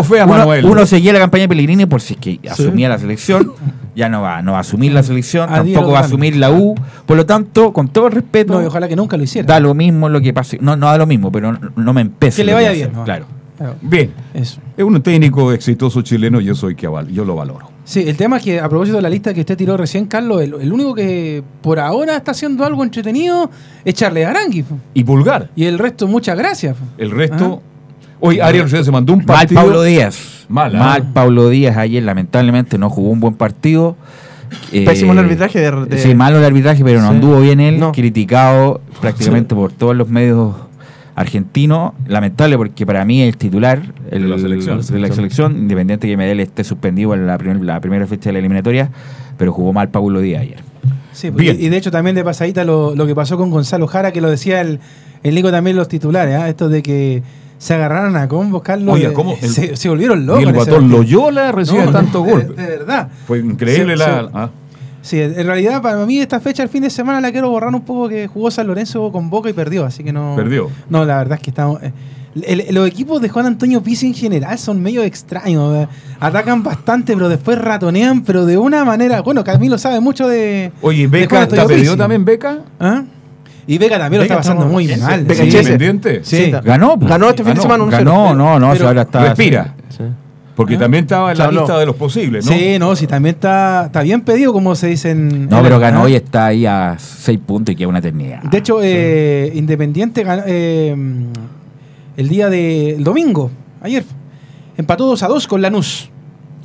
uno 0.65 0.87
seguía 0.87 1.13
la 1.13 1.19
campaña 1.21 1.43
de 1.43 1.49
Pellegrini 1.49 1.87
por 1.87 2.01
si 2.01 2.15
es 2.15 2.21
que 2.21 2.41
asumía 2.49 2.89
la 2.89 2.99
selección. 2.99 3.53
Ya 3.97 4.09
no 4.09 4.23
va, 4.23 4.43
no 4.43 4.53
va 4.53 4.59
a 4.59 4.61
asumir 4.63 4.93
la 4.93 5.03
selección, 5.03 5.49
Adiós, 5.49 5.75
tampoco 5.75 5.93
va 5.93 6.01
a 6.01 6.03
asumir 6.03 6.35
la 6.37 6.51
U. 6.51 6.75
Por 7.07 7.17
lo 7.17 7.25
tanto, 7.27 7.73
con 7.73 7.89
todo 7.89 8.07
el 8.09 8.13
respeto, 8.13 8.55
No, 8.55 8.63
y 8.63 8.67
ojalá 8.67 8.89
que 8.89 8.97
nunca 8.97 9.17
lo 9.17 9.23
hiciera. 9.23 9.47
da 9.47 9.61
lo 9.61 9.73
mismo 9.75 10.09
lo 10.09 10.21
que 10.21 10.33
pase. 10.33 10.59
No, 10.61 10.75
no 10.77 10.87
da 10.87 10.99
lo 10.99 11.07
mismo, 11.07 11.31
pero 11.31 11.53
no, 11.53 11.59
no 11.77 11.93
me 11.93 12.01
empece. 12.01 12.43
Que 12.43 12.45
le 12.47 12.55
vaya 12.55 12.73
bien, 12.73 12.91
¿no? 12.93 13.05
Claro. 13.05 13.27
Claro, 13.57 13.77
Bien, 13.83 14.11
Eso. 14.35 14.61
es 14.77 14.85
un 14.85 15.01
técnico 15.01 15.53
exitoso 15.53 16.03
chileno 16.03 16.41
y 16.41 16.49
eso 16.51 16.67
hay 16.67 16.75
que 16.75 16.89
aval- 16.89 17.07
yo 17.13 17.25
lo 17.25 17.37
valoro. 17.37 17.71
Sí, 17.85 18.03
el 18.05 18.17
tema 18.17 18.39
es 18.39 18.43
que 18.43 18.59
a 18.59 18.69
propósito 18.69 18.97
de 18.97 19.03
la 19.03 19.09
lista 19.11 19.33
que 19.33 19.41
usted 19.41 19.57
tiró 19.57 19.77
recién, 19.77 20.07
Carlos, 20.07 20.43
el, 20.43 20.55
el 20.55 20.73
único 20.73 20.93
que 20.93 21.41
por 21.63 21.79
ahora 21.79 22.17
está 22.17 22.33
haciendo 22.33 22.65
algo 22.65 22.83
entretenido 22.83 23.49
es 23.85 23.95
Charles 23.95 24.27
Arangui. 24.27 24.65
Y 24.95 25.05
Pulgar, 25.05 25.51
Y 25.55 25.67
el 25.67 25.79
resto, 25.79 26.09
muchas 26.09 26.37
gracias. 26.37 26.77
el 26.99 27.13
resto... 27.13 27.63
Hoy 28.21 28.41
Ariel 28.41 28.69
se 28.69 28.91
mandó 28.91 29.13
un 29.13 29.19
Mal 29.21 29.27
partido... 29.27 29.61
Pablo 29.61 29.83
Díaz. 29.83 30.47
Mal, 30.49 30.75
¿ah? 30.77 30.79
Mal 30.79 31.13
Pablo 31.13 31.49
Díaz 31.49 31.77
ayer, 31.77 32.03
lamentablemente, 32.03 32.79
no 32.79 32.89
jugó 32.91 33.11
un 33.11 33.21
buen 33.21 33.35
partido. 33.35 33.97
Eh, 34.73 34.85
Pésimo 34.85 35.13
el 35.13 35.19
arbitraje 35.19 35.59
de- 35.59 35.87
de- 35.87 35.99
Sí, 35.99 36.15
malo 36.15 36.39
el 36.39 36.45
arbitraje, 36.45 36.85
pero 36.85 37.01
no 37.01 37.09
Sí. 37.09 37.15
anduvo 37.15 37.41
bien 37.41 37.61
él. 37.61 37.79
No. 37.81 37.93
Criticado 37.93 38.81
prácticamente 39.01 39.55
por 39.55 39.73
todos 39.73 39.97
los 39.97 40.09
medios 40.09 40.55
argentinos. 41.17 41.93
Lamentable 42.07 42.57
porque 42.57 42.87
para 42.87 43.05
mí 43.05 43.23
el 43.23 43.37
titular 43.37 43.83
el, 44.11 44.23
De 44.23 44.29
la 44.29 44.39
selección. 44.39 44.81
de 44.81 44.99
la 45.01 45.09
selección, 45.13 45.57
independiente 45.57 46.07
que 46.07 46.17
Medel 46.17 46.41
esté 46.41 46.63
suspendido 46.65 47.15
en 47.15 47.27
la, 47.27 47.39
primer- 47.39 47.63
la 47.63 47.81
primera 47.81 48.07
fecha 48.07 48.29
de 48.31 48.35
la 48.35 48.39
eliminatoria, 48.41 48.91
pero 49.37 49.53
jugó 49.53 49.73
mal 49.73 49.89
Pablo 49.91 50.21
Díaz 50.21 50.43
ayer. 50.43 50.59
Sí, 51.13 51.31
Bien. 51.31 51.57
Y, 51.61 51.67
y 51.67 51.69
de 51.69 51.77
hecho 51.77 51.91
también 51.91 52.17
de 52.17 52.25
pasadita 52.25 52.65
lo, 52.65 52.95
lo 52.95 53.07
que 53.07 53.15
pasó 53.15 53.37
con 53.37 53.51
Gonzalo 53.51 53.87
Jara, 53.87 54.13
que 54.13 54.21
lo 54.21 54.29
decía 54.31 54.61
el, 54.61 54.81
el 55.23 55.35
Nico 55.35 55.51
también 55.51 55.77
los 55.77 55.89
titulares, 55.89 56.35
¿ah? 56.37 56.49
esto 56.49 56.69
de 56.69 56.83
que 56.83 57.23
se 57.65 57.73
agarraron 57.75 58.15
a 58.17 58.29
combos, 58.29 58.61
Carlos. 58.63 58.95
Oye, 58.95 59.07
eh, 59.07 59.13
¿cómo? 59.15 59.37
El- 59.41 59.49
se, 59.49 59.75
se 59.75 59.89
volvieron 59.89 60.27
locos. 60.27 60.43
y 60.43 60.47
el 60.47 60.53
guatón. 60.53 60.91
Loyola 60.91 61.51
recibe 61.51 61.87
No, 61.87 61.93
tanto 61.93 62.23
de- 62.23 62.31
golpe. 62.33 62.61
De, 62.63 62.69
verdad. 62.69 63.09
Fue 63.27 63.39
increíble 63.39 63.95
Sí, 63.95 63.99
la... 63.99 64.21
sí. 64.21 64.29
ah. 64.35 64.51
Sí, 65.01 65.21
en 65.21 65.47
realidad 65.47 65.81
para 65.83 66.05
mí 66.05 66.19
esta 66.21 66.41
fecha, 66.41 66.63
el 66.63 66.69
fin 66.69 66.83
de 66.83 66.91
semana, 66.91 67.21
la 67.23 67.31
quiero 67.33 67.49
borrar 67.51 67.75
un 67.75 67.81
poco 67.83 68.09
que 68.09 68.27
jugó 68.27 68.51
San 68.51 68.67
Lorenzo 68.67 69.11
con 69.13 69.31
Boca 69.31 69.49
y 69.49 69.53
perdió, 69.55 69.85
así 69.87 70.03
que 70.05 70.13
no... 70.13 70.35
Perdió. 70.37 70.71
No, 70.91 71.05
la 71.07 71.17
verdad 71.19 71.37
es 71.39 71.43
que 71.43 71.51
estamos... 71.51 71.83
eh, 71.83 71.93
el- 72.43 72.67
los 72.75 72.87
equipos 72.89 73.23
de 73.23 73.29
Juan 73.31 73.47
Antonio 73.47 73.83
Pizzi 73.83 74.07
en 74.09 74.15
general 74.15 74.59
son 74.59 74.83
medio 74.83 75.03
extraños. 75.03 75.75
eh. 75.77 75.89
Atacan 76.21 76.63
bastante, 76.63 77.15
pero 77.15 77.29
después 77.31 77.59
ratonean, 77.59 78.25
pero 78.25 78.45
de 78.47 78.59
una 78.59 78.85
manera... 78.85 79.23
Bueno, 79.23 79.43
Camilo 79.45 79.79
sabe 79.79 80.01
mucho 80.01 80.27
de... 80.29 80.71
Oye, 80.83 81.07
¿Beca 81.07 81.47
pedido 81.49 81.67
Pizzi. 81.69 81.97
también 81.97 82.25
Beca? 82.27 82.59
¿Ah? 82.81 83.05
Y 83.67 83.79
Vega 83.79 83.99
también 83.99 84.23
Vega 84.23 84.35
lo 84.35 84.41
está 84.41 84.51
pasando 84.53 84.73
muy 84.73 84.87
mal. 84.97 85.25
Vega 85.25 85.45
sí. 85.45 85.51
Independiente. 85.51 86.21
Sí, 86.23 86.51
Ganó. 86.51 86.99
pues. 86.99 87.09
Ganó 87.09 87.31
este 87.31 87.45
fin 87.45 87.55
de 87.55 87.63
semana 87.63 87.85
1-0. 87.85 87.91
Ganó, 87.91 88.35
no, 88.35 88.59
no, 88.59 88.67
ahora 88.67 89.03
está. 89.03 89.25
Respira. 89.29 89.75
Sí. 89.89 90.05
Porque 90.55 90.77
¿Ah? 90.77 90.81
también 90.81 91.05
estaba 91.05 91.33
en 91.33 91.39
la 91.39 91.45
habló. 91.47 91.61
lista 91.63 91.79
de 91.79 91.87
los 91.87 91.97
posibles, 91.97 92.47
¿no? 92.47 92.53
Sí, 92.53 92.79
no, 92.79 92.95
sí, 92.95 93.07
también 93.07 93.35
está, 93.35 93.87
está 93.87 94.03
bien 94.03 94.21
pedido, 94.21 94.53
como 94.53 94.75
se 94.77 94.87
dice 94.87 95.11
en... 95.11 95.49
No, 95.49 95.63
pero 95.63 95.81
ganó 95.81 96.09
y 96.09 96.15
está 96.15 96.47
ahí 96.47 96.65
a 96.65 96.97
6 96.99 97.41
puntos 97.45 97.73
y 97.73 97.77
queda 97.77 97.89
una 97.89 97.99
eternidad. 97.99 98.43
De 98.45 98.59
hecho, 98.59 98.79
eh, 98.83 99.51
Independiente 99.55 100.23
ganó, 100.23 100.45
eh, 100.47 100.95
el 102.17 102.29
día 102.29 102.49
del 102.49 103.03
domingo, 103.03 103.51
ayer, 103.83 104.05
empató 104.77 105.07
2 105.07 105.23
a 105.25 105.29
2 105.29 105.49
con 105.49 105.61
Lanús. 105.61 106.11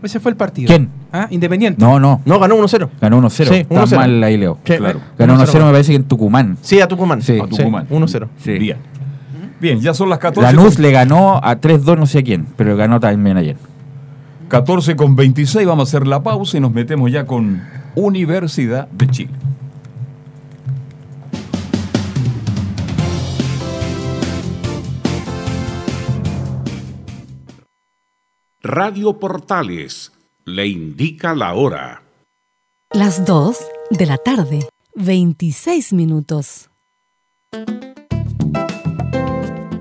Ese 0.01 0.19
fue 0.19 0.31
el 0.31 0.37
partido. 0.37 0.67
¿Quién? 0.67 0.89
¿Ah? 1.11 1.27
Independiente. 1.29 1.81
No, 1.83 1.99
no. 1.99 2.21
No, 2.25 2.39
ganó 2.39 2.55
1-0. 2.55 2.89
Ganó 3.01 3.17
1-0. 3.21 3.29
Sí, 3.49 3.53
Está 3.55 3.83
1-0. 3.83 3.95
mal 3.95 4.23
ahí, 4.23 4.37
Leo. 4.37 4.57
Sí, 4.63 4.73
Claro. 4.77 4.99
Ganó 5.17 5.33
1-0. 5.35 5.45
1-0, 5.45 5.65
me 5.65 5.71
parece 5.71 5.91
que 5.91 5.95
en 5.97 6.03
Tucumán. 6.05 6.57
Sí, 6.61 6.79
a 6.79 6.87
Tucumán. 6.87 7.21
Sí. 7.21 7.37
A 7.39 7.47
Tucumán. 7.47 7.87
1-0. 7.89 8.27
Sí. 8.43 8.53
Bien. 8.57 8.77
Bien, 9.59 9.81
ya 9.81 9.93
son 9.93 10.09
las 10.09 10.19
14. 10.19 10.53
Lanús 10.55 10.75
con- 10.75 10.83
le 10.83 10.91
ganó 10.91 11.37
a 11.43 11.55
3-2 11.59 11.97
no 11.97 12.05
sé 12.05 12.19
a 12.19 12.23
quién, 12.23 12.47
pero 12.55 12.77
ganó 12.77 12.99
también 13.01 13.35
ayer. 13.35 13.57
14 14.47 14.95
con 14.95 15.15
26, 15.15 15.67
vamos 15.67 15.87
a 15.87 15.97
hacer 15.97 16.07
la 16.07 16.23
pausa 16.23 16.57
y 16.57 16.59
nos 16.61 16.71
metemos 16.73 17.11
ya 17.11 17.25
con 17.25 17.61
Universidad 17.95 18.87
de 18.89 19.07
Chile. 19.07 19.31
Radio 28.71 29.17
Portales 29.17 30.11
le 30.45 30.67
indica 30.67 31.33
la 31.33 31.55
hora. 31.55 32.03
Las 32.93 33.25
2 33.25 33.57
de 33.89 34.05
la 34.05 34.17
tarde, 34.17 34.59
26 34.93 35.91
minutos. 35.93 36.69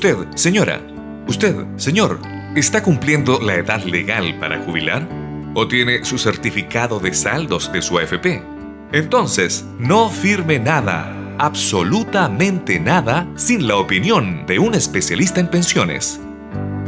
Usted, 0.00 0.16
señora. 0.34 0.80
Usted, 1.28 1.54
señor. 1.76 2.20
¿Está 2.56 2.82
cumpliendo 2.82 3.38
la 3.38 3.56
edad 3.56 3.84
legal 3.84 4.34
para 4.40 4.58
jubilar? 4.62 5.06
¿O 5.52 5.68
tiene 5.68 6.06
su 6.06 6.16
certificado 6.16 7.00
de 7.00 7.12
saldos 7.12 7.70
de 7.70 7.82
su 7.82 7.98
AFP? 7.98 8.42
Entonces, 8.92 9.66
no 9.78 10.08
firme 10.08 10.58
nada, 10.58 11.14
absolutamente 11.36 12.80
nada, 12.80 13.28
sin 13.36 13.68
la 13.68 13.76
opinión 13.76 14.46
de 14.46 14.58
un 14.58 14.74
especialista 14.74 15.38
en 15.38 15.48
pensiones. 15.48 16.18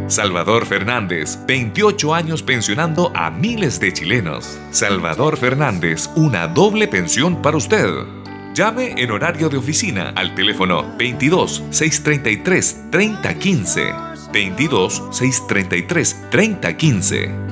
Salvador 0.06 0.64
Fernández, 0.64 1.38
28 1.46 2.14
años 2.14 2.42
pensionando 2.42 3.12
a 3.14 3.30
miles 3.30 3.78
de 3.78 3.92
chilenos. 3.92 4.58
Salvador 4.70 5.36
Fernández, 5.36 6.08
una 6.16 6.48
doble 6.48 6.88
pensión 6.88 7.42
para 7.42 7.58
usted. 7.58 7.90
Llame 8.54 8.92
en 8.98 9.10
horario 9.10 9.48
de 9.48 9.56
oficina 9.56 10.12
al 10.14 10.34
teléfono 10.34 10.94
22 10.98 11.64
633 11.70 12.90
3015. 12.90 13.94
22 14.30 15.08
633 15.10 16.30
3015. 16.30 17.51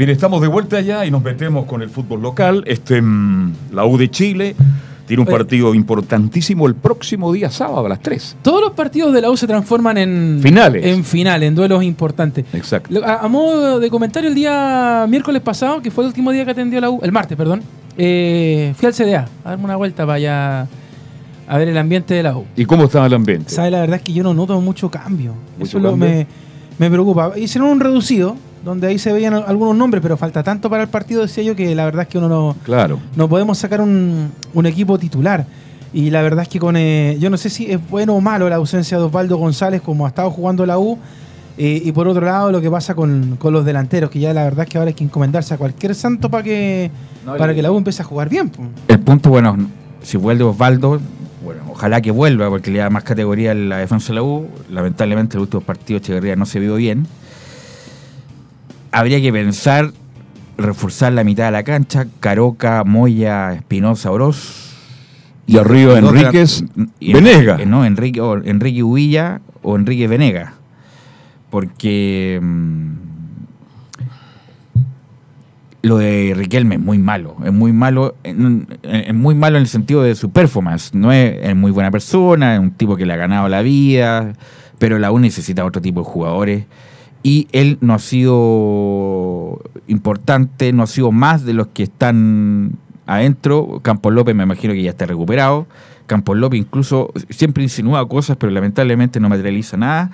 Bien, 0.00 0.08
estamos 0.08 0.40
de 0.40 0.48
vuelta 0.48 0.80
ya 0.80 1.04
y 1.04 1.10
nos 1.10 1.22
metemos 1.22 1.66
con 1.66 1.82
el 1.82 1.90
fútbol 1.90 2.22
local. 2.22 2.64
Este, 2.66 3.02
mm, 3.02 3.52
la 3.72 3.84
U 3.84 3.98
de 3.98 4.10
Chile 4.10 4.56
tiene 5.06 5.20
un 5.22 5.28
Oye. 5.28 5.36
partido 5.36 5.74
importantísimo 5.74 6.66
el 6.66 6.74
próximo 6.74 7.30
día 7.34 7.50
sábado 7.50 7.84
a 7.84 7.88
las 7.90 8.00
3. 8.00 8.38
Todos 8.40 8.62
los 8.62 8.72
partidos 8.72 9.12
de 9.12 9.20
la 9.20 9.28
U 9.28 9.36
se 9.36 9.46
transforman 9.46 9.98
en 9.98 10.40
Finales. 10.42 10.86
En 10.86 11.04
finales, 11.04 11.48
en 11.48 11.54
duelos 11.54 11.84
importantes. 11.84 12.46
Exacto. 12.54 12.98
A, 13.04 13.16
a 13.18 13.28
modo 13.28 13.78
de 13.78 13.90
comentario, 13.90 14.30
el 14.30 14.34
día 14.34 15.04
miércoles 15.06 15.42
pasado, 15.42 15.82
que 15.82 15.90
fue 15.90 16.04
el 16.04 16.08
último 16.08 16.32
día 16.32 16.46
que 16.46 16.52
atendió 16.52 16.80
la 16.80 16.88
U, 16.88 17.00
el 17.02 17.12
martes, 17.12 17.36
perdón, 17.36 17.60
eh, 17.98 18.72
fui 18.78 18.86
al 18.86 18.94
CDA 18.94 19.28
a 19.44 19.50
darme 19.50 19.64
una 19.66 19.76
vuelta 19.76 20.06
para 20.06 20.14
allá 20.14 20.68
a 21.46 21.58
ver 21.58 21.68
el 21.68 21.76
ambiente 21.76 22.14
de 22.14 22.22
la 22.22 22.38
U. 22.38 22.46
¿Y 22.56 22.64
cómo 22.64 22.84
estaba 22.84 23.04
el 23.04 23.12
ambiente? 23.12 23.50
¿Sabe? 23.50 23.70
La 23.70 23.80
verdad 23.80 23.96
es 23.96 24.02
que 24.02 24.14
yo 24.14 24.22
no 24.22 24.32
noto 24.32 24.58
mucho 24.62 24.90
cambio. 24.90 25.34
¿Mucho 25.58 25.76
Eso 25.76 25.78
lo- 25.78 25.94
me, 25.94 26.26
me 26.78 26.88
preocupa. 26.90 27.32
Hicieron 27.36 27.68
un 27.68 27.80
reducido, 27.80 28.34
donde 28.64 28.86
ahí 28.88 28.98
se 28.98 29.12
veían 29.12 29.34
al- 29.34 29.44
algunos 29.46 29.74
nombres, 29.76 30.02
pero 30.02 30.16
falta 30.16 30.42
tanto 30.42 30.68
para 30.70 30.82
el 30.82 30.88
partido, 30.88 31.22
decía 31.22 31.42
yo, 31.44 31.56
que 31.56 31.74
la 31.74 31.84
verdad 31.84 32.02
es 32.02 32.08
que 32.08 32.18
uno 32.18 32.28
no, 32.28 32.56
Claro. 32.64 32.98
no 33.16 33.28
podemos 33.28 33.58
sacar 33.58 33.80
un, 33.80 34.30
un 34.54 34.66
equipo 34.66 34.98
titular. 34.98 35.46
Y 35.92 36.10
la 36.10 36.22
verdad 36.22 36.42
es 36.42 36.48
que 36.48 36.60
con 36.60 36.76
eh, 36.76 37.16
yo 37.18 37.30
no 37.30 37.36
sé 37.36 37.50
si 37.50 37.70
es 37.70 37.80
bueno 37.90 38.14
o 38.14 38.20
malo 38.20 38.48
la 38.48 38.56
ausencia 38.56 38.96
de 38.98 39.04
Osvaldo 39.04 39.36
González 39.38 39.80
como 39.82 40.04
ha 40.06 40.08
estado 40.10 40.30
jugando 40.30 40.64
la 40.66 40.78
U. 40.78 40.98
eh, 41.58 41.82
y 41.84 41.92
por 41.92 42.06
otro 42.08 42.24
lado 42.24 42.52
lo 42.52 42.60
que 42.60 42.70
pasa 42.70 42.94
con, 42.94 43.36
con 43.38 43.52
los 43.52 43.64
delanteros, 43.64 44.08
que 44.10 44.18
ya 44.20 44.32
la 44.32 44.44
verdad 44.44 44.64
es 44.66 44.70
que 44.70 44.78
ahora 44.78 44.88
hay 44.88 44.94
que 44.94 45.04
encomendarse 45.04 45.52
a 45.52 45.58
cualquier 45.58 45.94
santo 45.94 46.30
para 46.30 46.42
que, 46.44 46.90
No, 47.26 47.36
para 47.36 47.50
el- 47.52 47.56
que 47.56 47.62
la 47.62 47.72
U 47.72 47.76
empiece 47.78 48.02
a 48.02 48.04
jugar 48.04 48.28
bien. 48.28 48.50
El 48.88 49.00
punto, 49.00 49.30
bueno, 49.30 49.56
si 50.02 50.16
vuelve 50.16 50.44
Osvaldo, 50.44 51.00
bueno, 51.44 51.62
ojalá 51.72 52.00
que 52.00 52.10
vuelva 52.12 52.48
porque 52.48 52.70
le 52.70 52.78
da 52.78 52.88
más 52.88 53.02
categoría 53.02 53.50
a 53.50 53.54
la 53.54 53.78
defensa 53.78 54.08
de 54.08 54.14
la 54.14 54.22
U. 54.22 54.46
Lamentablemente 54.70 55.36
el 55.36 55.40
último 55.42 55.60
partido 55.62 55.98
Echeverría 55.98 56.36
no 56.36 56.46
se 56.46 56.60
vio 56.60 56.76
bien. 56.76 57.06
Habría 58.92 59.20
que 59.20 59.32
pensar 59.32 59.92
reforzar 60.58 61.12
la 61.12 61.24
mitad 61.24 61.46
de 61.46 61.50
la 61.52 61.62
cancha, 61.62 62.06
Caroca, 62.20 62.84
Moya, 62.84 63.54
Espinosa, 63.54 64.10
Oroz. 64.10 64.66
Y 65.46 65.56
arriba 65.58 65.94
de 65.94 66.02
la- 66.02 66.08
Enríquez, 66.10 66.64
y- 67.00 67.12
Venega. 67.12 67.56
eh, 67.60 67.66
no, 67.66 67.84
Enrique, 67.84 68.20
o 68.20 68.36
Enrique 68.42 68.82
Uvilla 68.82 69.40
o 69.62 69.76
Enrique 69.76 70.06
Venega. 70.06 70.52
Porque 71.50 72.38
mm, 72.40 72.90
lo 75.82 75.96
de 75.98 76.34
Riquelme 76.36 76.74
es 76.76 76.80
muy 76.80 76.98
malo. 76.98 77.36
Es 77.44 77.52
muy 77.52 77.72
malo, 77.72 78.14
es 78.22 79.14
muy 79.14 79.34
malo 79.34 79.56
en 79.56 79.62
el 79.62 79.68
sentido 79.68 80.02
de 80.02 80.14
su 80.14 80.30
performance. 80.30 80.94
No 80.94 81.10
es, 81.10 81.36
es 81.42 81.56
muy 81.56 81.70
buena 81.70 81.90
persona, 81.90 82.54
es 82.54 82.60
un 82.60 82.72
tipo 82.72 82.96
que 82.96 83.06
le 83.06 83.14
ha 83.14 83.16
ganado 83.16 83.48
la 83.48 83.62
vida, 83.62 84.34
pero 84.78 84.98
la 84.98 85.10
U 85.10 85.18
necesita 85.18 85.64
otro 85.64 85.80
tipo 85.80 86.00
de 86.00 86.06
jugadores. 86.06 86.64
Y 87.22 87.48
él 87.52 87.78
no 87.80 87.94
ha 87.94 87.98
sido 87.98 89.60
importante, 89.86 90.72
no 90.72 90.82
ha 90.82 90.86
sido 90.86 91.12
más 91.12 91.44
de 91.44 91.52
los 91.52 91.68
que 91.68 91.82
están 91.82 92.78
adentro. 93.06 93.80
Campos 93.82 94.12
López 94.12 94.34
me 94.34 94.44
imagino 94.44 94.72
que 94.72 94.82
ya 94.82 94.90
está 94.90 95.06
recuperado. 95.06 95.66
Campos 96.06 96.36
López 96.36 96.58
incluso 96.58 97.12
siempre 97.28 97.62
insinúa 97.62 98.08
cosas, 98.08 98.36
pero 98.36 98.50
lamentablemente 98.50 99.20
no 99.20 99.28
materializa 99.28 99.76
nada. 99.76 100.10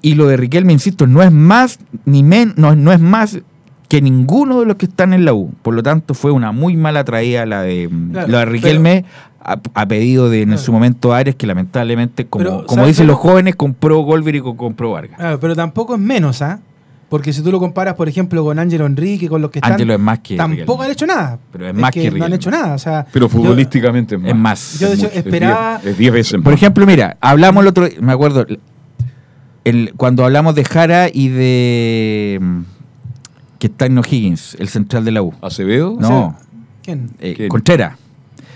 Y 0.00 0.14
lo 0.14 0.26
de 0.26 0.36
Riquelme, 0.36 0.72
insisto, 0.72 1.06
no 1.06 1.22
es 1.22 1.32
más 1.32 1.80
ni 2.04 2.22
men, 2.22 2.54
no, 2.56 2.76
no 2.76 2.92
es 2.92 3.00
más 3.00 3.40
que 3.88 4.02
ninguno 4.02 4.60
de 4.60 4.66
los 4.66 4.76
que 4.76 4.86
están 4.86 5.12
en 5.12 5.24
la 5.24 5.32
U. 5.32 5.50
Por 5.62 5.74
lo 5.74 5.82
tanto, 5.82 6.14
fue 6.14 6.30
una 6.30 6.52
muy 6.52 6.76
mala 6.76 7.04
traída 7.04 7.46
la 7.46 7.62
de, 7.62 7.90
Claro, 8.12 8.28
la 8.28 8.38
de 8.40 8.44
Riquelme 8.44 9.04
a, 9.52 9.60
a 9.74 9.86
pedido 9.88 10.28
de 10.30 10.42
en 10.42 10.58
su 10.58 10.72
momento 10.72 11.12
Ares, 11.14 11.34
que 11.34 11.46
lamentablemente, 11.46 12.26
como, 12.26 12.44
Pero, 12.44 12.56
como 12.66 12.82
¿sabes 12.82 12.88
dicen 12.96 13.06
los 13.06 13.16
jóvenes, 13.18 13.56
compró 13.56 13.98
Golver 14.00 14.34
y 14.36 14.40
co- 14.40 14.56
compró 14.56 14.90
Vargas. 14.92 15.16
Claro, 15.18 15.40
pero 15.40 15.54
tampoco 15.56 15.94
es 15.94 16.00
menos, 16.00 16.42
¿ah? 16.42 16.60
Porque 17.08 17.32
si 17.32 17.40
tú 17.42 17.50
lo 17.50 17.58
comparas, 17.58 17.94
por 17.94 18.06
ejemplo, 18.06 18.44
con 18.44 18.58
Ángelo 18.58 18.84
Enrique, 18.84 19.30
con 19.30 19.40
los 19.40 19.50
que 19.50 19.60
están. 19.60 19.72
Ángelo 19.72 19.94
es 19.94 19.98
más 20.00 20.18
que 20.18 20.36
Tampoco 20.36 20.82
Riquelme. 20.82 20.84
han 20.84 20.90
hecho 20.92 21.06
nada. 21.06 21.38
Pero 21.50 21.68
es 21.68 21.74
más 21.74 21.90
que 21.90 22.10
No 22.10 22.24
han 22.26 22.32
hecho 22.34 22.50
nada. 22.50 22.74
O 22.74 22.78
sea, 22.78 23.06
Pero 23.10 23.28
futbolísticamente 23.30 24.16
es 24.16 24.20
más. 24.20 24.28
Es 24.30 24.36
más. 24.36 24.78
Yo, 24.80 24.88
de 24.88 24.94
hecho, 24.94 25.02
mucho, 25.04 25.14
es 25.18 25.24
esperaba- 25.24 25.80
diez- 25.80 25.90
Es 25.92 25.96
10 25.98 26.12
veces 26.12 26.34
más. 26.34 26.44
Por 26.44 26.52
ejemplo, 26.52 26.84
mira, 26.86 27.16
hablamos 27.22 27.62
el 27.62 27.68
otro, 27.68 27.88
me 28.02 28.12
acuerdo, 28.12 28.44
el, 29.64 29.92
cuando 29.96 30.24
hablamos 30.24 30.54
de 30.54 30.64
Jara 30.64 31.08
y 31.12 31.28
de 31.28 32.38
mm, 32.42 32.60
que 33.58 33.66
está 33.68 33.86
en 33.86 33.96
O'Higgins, 33.98 34.56
el 34.58 34.68
central 34.68 35.04
de 35.06 35.12
la 35.12 35.22
U. 35.22 35.32
¿Acevedo? 35.40 35.96
No, 35.98 36.36
¿Quién? 36.82 37.08
eh, 37.20 37.34
¿Quién? 37.36 37.48
Contreras. 37.48 37.94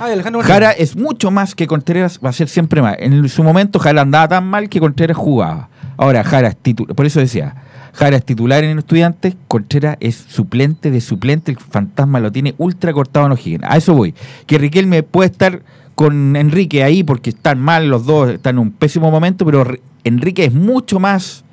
Ah, 0.02 0.12
Alejandro 0.12 0.42
Jara 0.42 0.72
es 0.72 0.96
mucho 0.96 1.30
más 1.30 1.54
que 1.54 1.68
Contreras, 1.68 2.18
va 2.24 2.30
a 2.30 2.32
ser 2.32 2.48
siempre 2.48 2.82
más. 2.82 2.96
En 2.98 3.28
su 3.28 3.44
momento 3.44 3.78
Jara 3.78 4.02
andaba 4.02 4.26
tan 4.26 4.46
mal 4.46 4.68
que 4.68 4.80
Contreras 4.80 5.16
jugaba. 5.16 5.68
Ahora 5.96 6.24
Jara 6.24 6.48
es 6.48 6.56
titular, 6.56 6.96
por 6.96 7.06
eso 7.06 7.20
decía, 7.20 7.54
Jara 7.92 8.16
es 8.16 8.24
titular 8.24 8.64
en 8.64 8.78
Estudiantes, 8.78 9.36
Contreras 9.46 9.98
es 10.00 10.16
suplente 10.16 10.90
de 10.90 11.00
suplente, 11.00 11.52
el 11.52 11.58
fantasma 11.58 12.18
lo 12.18 12.32
tiene 12.32 12.54
ultra 12.58 12.92
cortado 12.92 13.26
en 13.26 13.32
O'Higgins. 13.32 13.62
A 13.64 13.76
eso 13.76 13.94
voy. 13.94 14.12
Que 14.46 14.58
Riquelme 14.58 15.04
puede 15.04 15.30
estar 15.30 15.62
con 15.94 16.34
Enrique 16.34 16.82
ahí 16.82 17.04
porque 17.04 17.30
están 17.30 17.60
mal 17.60 17.88
los 17.88 18.04
dos, 18.04 18.30
están 18.30 18.56
en 18.56 18.60
un 18.60 18.70
pésimo 18.72 19.10
momento, 19.10 19.44
pero 19.44 19.64
Ri- 19.64 19.80
Enrique 20.02 20.44
es 20.46 20.52
mucho 20.52 20.98
más 20.98 21.44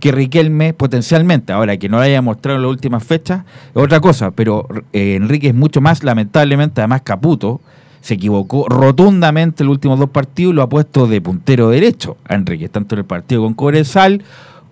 que 0.00 0.12
Riquelme 0.12 0.74
potencialmente. 0.74 1.54
Ahora, 1.54 1.78
que 1.78 1.88
no 1.88 1.96
lo 1.96 2.02
haya 2.02 2.20
mostrado 2.20 2.56
en 2.58 2.62
las 2.64 2.70
últimas 2.70 3.02
fechas 3.02 3.44
es 3.74 3.82
otra 3.82 4.00
cosa, 4.00 4.32
pero 4.32 4.68
eh, 4.92 5.14
Enrique 5.14 5.48
es 5.48 5.54
mucho 5.54 5.80
más, 5.80 6.04
lamentablemente, 6.04 6.82
además 6.82 7.00
Caputo 7.02 7.62
se 8.04 8.14
equivocó 8.14 8.66
rotundamente 8.68 9.62
en 9.62 9.68
los 9.68 9.76
últimos 9.76 9.98
dos 9.98 10.10
partidos 10.10 10.52
y 10.52 10.56
lo 10.56 10.60
ha 10.62 10.68
puesto 10.68 11.06
de 11.06 11.22
puntero 11.22 11.70
derecho 11.70 12.18
a 12.28 12.34
Enrique, 12.34 12.68
tanto 12.68 12.94
en 12.94 12.98
el 12.98 13.04
partido 13.06 13.40
con 13.42 13.54
Cobresal 13.54 14.22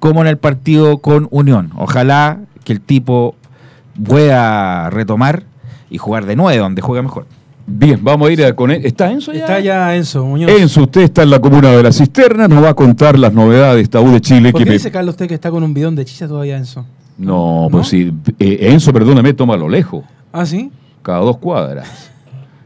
como 0.01 0.21
en 0.21 0.27
el 0.27 0.37
partido 0.37 0.99
con 0.99 1.29
Unión. 1.31 1.71
Ojalá 1.79 2.41
que 2.63 2.75
el 2.75 2.83
tipo 2.83 3.35
pueda 4.05 4.91
retomar 4.91 5.45
y 5.89 5.97
jugar 5.99 6.27
de 6.27 6.37
nueve, 6.37 6.59
donde 6.59 6.83
juega 6.83 7.01
mejor. 7.03 7.25
Bien, 7.67 8.01
vamos 8.03 8.29
a 8.29 8.33
ir 8.33 8.45
a 8.45 8.55
con 8.55 8.71
él. 8.71 8.85
¿Está 8.85 9.11
Enzo 9.11 9.33
ya? 9.33 9.39
Está 9.41 9.61
ya 9.61 9.95
Enzo 9.97 10.27
Muñoz. 10.27 10.51
Enzo, 10.51 10.83
usted 10.83 11.01
está 11.03 11.23
en 11.23 11.31
la 11.31 11.39
comuna 11.39 11.71
de 11.71 11.83
la 11.83 11.93
Cisterna, 11.93 12.49
nos 12.49 12.63
va 12.63 12.71
a 12.71 12.75
contar 12.75 13.19
las 13.19 13.33
novedades 13.33 13.77
de 13.77 13.83
esta 13.83 14.01
U 14.01 14.11
de 14.11 14.21
Chile. 14.21 14.53
¿Por 14.53 14.59
que 14.61 14.65
qué 14.65 14.71
me- 14.71 14.75
dice 14.77 14.91
Carlos 14.91 15.15
usted 15.15 15.27
que 15.29 15.35
está 15.35 15.51
con 15.51 15.63
un 15.63 15.73
bidón 15.73 15.95
de 15.97 16.05
chicha 16.05 16.29
todavía, 16.29 16.59
Enzo? 16.59 16.85
No, 17.17 17.69
pues 17.71 17.89
sí. 17.89 18.13
eh, 18.39 18.59
Enzo, 18.73 18.93
perdóname, 18.93 19.33
toma 19.33 19.57
lo 19.57 19.69
lejos. 19.71 20.05
Ah, 20.33 20.45
sí. 20.45 20.71
Cada 21.03 21.21
dos 21.21 21.39
cuadras. 21.39 22.11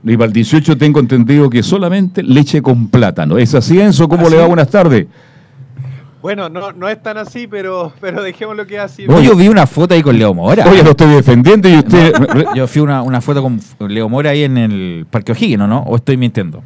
Y 0.09 0.17
para 0.17 0.27
el 0.29 0.33
18 0.33 0.79
tengo 0.79 1.01
entendido 1.01 1.51
que 1.51 1.63
solamente 1.65 2.23
leche 2.23 2.63
con 2.63 2.89
plátano. 2.89 3.39
¿Es 3.39 3.55
así, 3.55 3.81
Enzo? 3.81 4.09
¿Cómo 4.09 4.29
¿Ah, 4.29 4.31
le 4.31 4.37
va? 4.37 4.47
Buenas 4.47 4.71
tardes. 4.71 5.07
Bueno, 6.23 6.49
no, 6.49 6.73
no 6.73 6.89
es 6.89 7.03
tan 7.03 7.19
así, 7.19 7.47
pero, 7.47 7.93
pero 8.01 8.23
dejémoslo 8.23 8.67
que 8.67 8.79
así. 8.79 9.07
No, 9.07 9.21
yo 9.21 9.35
vi 9.35 9.49
una 9.49 9.67
foto 9.67 9.95
ahí 9.95 10.03
con 10.03 10.17
Leo 10.17 10.33
Mora. 10.33 10.69
Oye, 10.69 10.83
lo 10.83 10.91
estoy 10.91 11.09
defendiendo 11.15 11.69
y 11.69 11.77
usted... 11.77 12.13
Yo 12.55 12.67
fui 12.69 12.83
una, 12.83 13.03
una 13.03 13.21
foto 13.21 13.43
con 13.43 13.61
Leo 13.81 14.09
Mora 14.09 14.31
ahí 14.31 14.45
en 14.45 14.57
el 14.59 15.07
Parque 15.11 15.33
O'Higgins, 15.33 15.69
¿no? 15.69 15.81
¿O 15.81 15.97
estoy 15.97 16.17
mintiendo? 16.17 16.63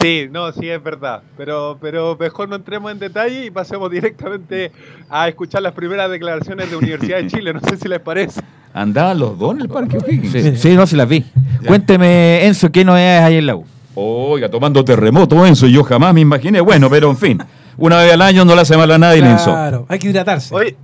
Sí, 0.00 0.28
no, 0.30 0.52
sí 0.52 0.68
es 0.68 0.82
verdad. 0.82 1.22
Pero, 1.36 1.78
pero 1.80 2.16
mejor 2.18 2.48
no 2.48 2.56
entremos 2.56 2.92
en 2.92 2.98
detalle 2.98 3.46
y 3.46 3.50
pasemos 3.50 3.90
directamente 3.90 4.72
a 5.08 5.28
escuchar 5.28 5.62
las 5.62 5.72
primeras 5.72 6.10
declaraciones 6.10 6.70
de 6.70 6.76
Universidad 6.76 7.18
de 7.18 7.26
Chile. 7.28 7.52
No 7.52 7.60
sé 7.60 7.76
si 7.76 7.88
les 7.88 8.00
parece. 8.00 8.40
¿Andaban 8.74 9.18
los 9.18 9.38
dos 9.38 9.54
en 9.54 9.62
el 9.62 9.68
Parque 9.68 9.96
O'Higgins? 9.96 10.32
Sí, 10.32 10.56
sí, 10.56 10.76
no, 10.76 10.86
se 10.86 10.96
las 10.96 11.08
vi. 11.08 11.24
Cuénteme, 11.66 12.46
Enzo, 12.46 12.70
¿qué 12.70 12.84
novedades 12.84 13.22
hay 13.22 13.36
en 13.36 13.46
la 13.46 13.56
U? 13.56 13.64
Oiga, 13.94 14.50
tomando 14.50 14.84
terremoto, 14.84 15.46
Enzo, 15.46 15.66
yo 15.66 15.82
jamás 15.82 16.12
me 16.12 16.20
imaginé. 16.20 16.60
Bueno, 16.60 16.90
pero 16.90 17.08
en 17.08 17.16
fin, 17.16 17.38
una 17.78 17.96
vez 18.02 18.12
al 18.12 18.20
año 18.20 18.44
no 18.44 18.54
le 18.54 18.60
hace 18.60 18.76
mal 18.76 18.90
a 18.90 18.98
nadie, 18.98 19.20
Enzo. 19.20 19.50
Claro, 19.50 19.86
hay 19.88 19.98
que 19.98 20.08
hidratarse. 20.08 20.54
Oye, 20.54 20.76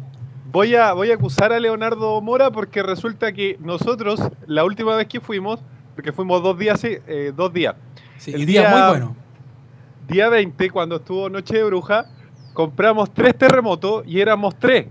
voy 0.51 0.75
a, 0.75 0.95
voy 0.95 1.11
a 1.11 1.15
acusar 1.15 1.53
a 1.53 1.61
Leonardo 1.61 2.23
Mora 2.23 2.51
porque 2.51 2.83
resulta 2.83 3.33
que 3.33 3.59
nosotros, 3.61 4.21
la 4.47 4.65
última 4.65 4.97
vez 4.97 5.07
que 5.09 5.21
fuimos, 5.21 5.61
porque 5.95 6.13
fuimos 6.13 6.43
dos 6.43 6.59
días, 6.59 6.81
sí, 6.81 6.97
eh, 7.07 7.33
dos 7.37 7.53
días. 7.53 7.75
Sí, 8.19 8.33
el 8.33 8.47
día 8.47 8.69
muy 8.71 8.89
bueno. 8.91 9.17
Día 10.09 10.29
20, 10.29 10.71
cuando 10.71 10.97
estuvo 10.97 11.29
Noche 11.29 11.57
de 11.57 11.65
Bruja, 11.65 12.07
compramos 12.53 13.13
tres 13.13 13.37
terremotos 13.37 14.05
y 14.07 14.21
éramos 14.21 14.55
tres. 14.59 14.87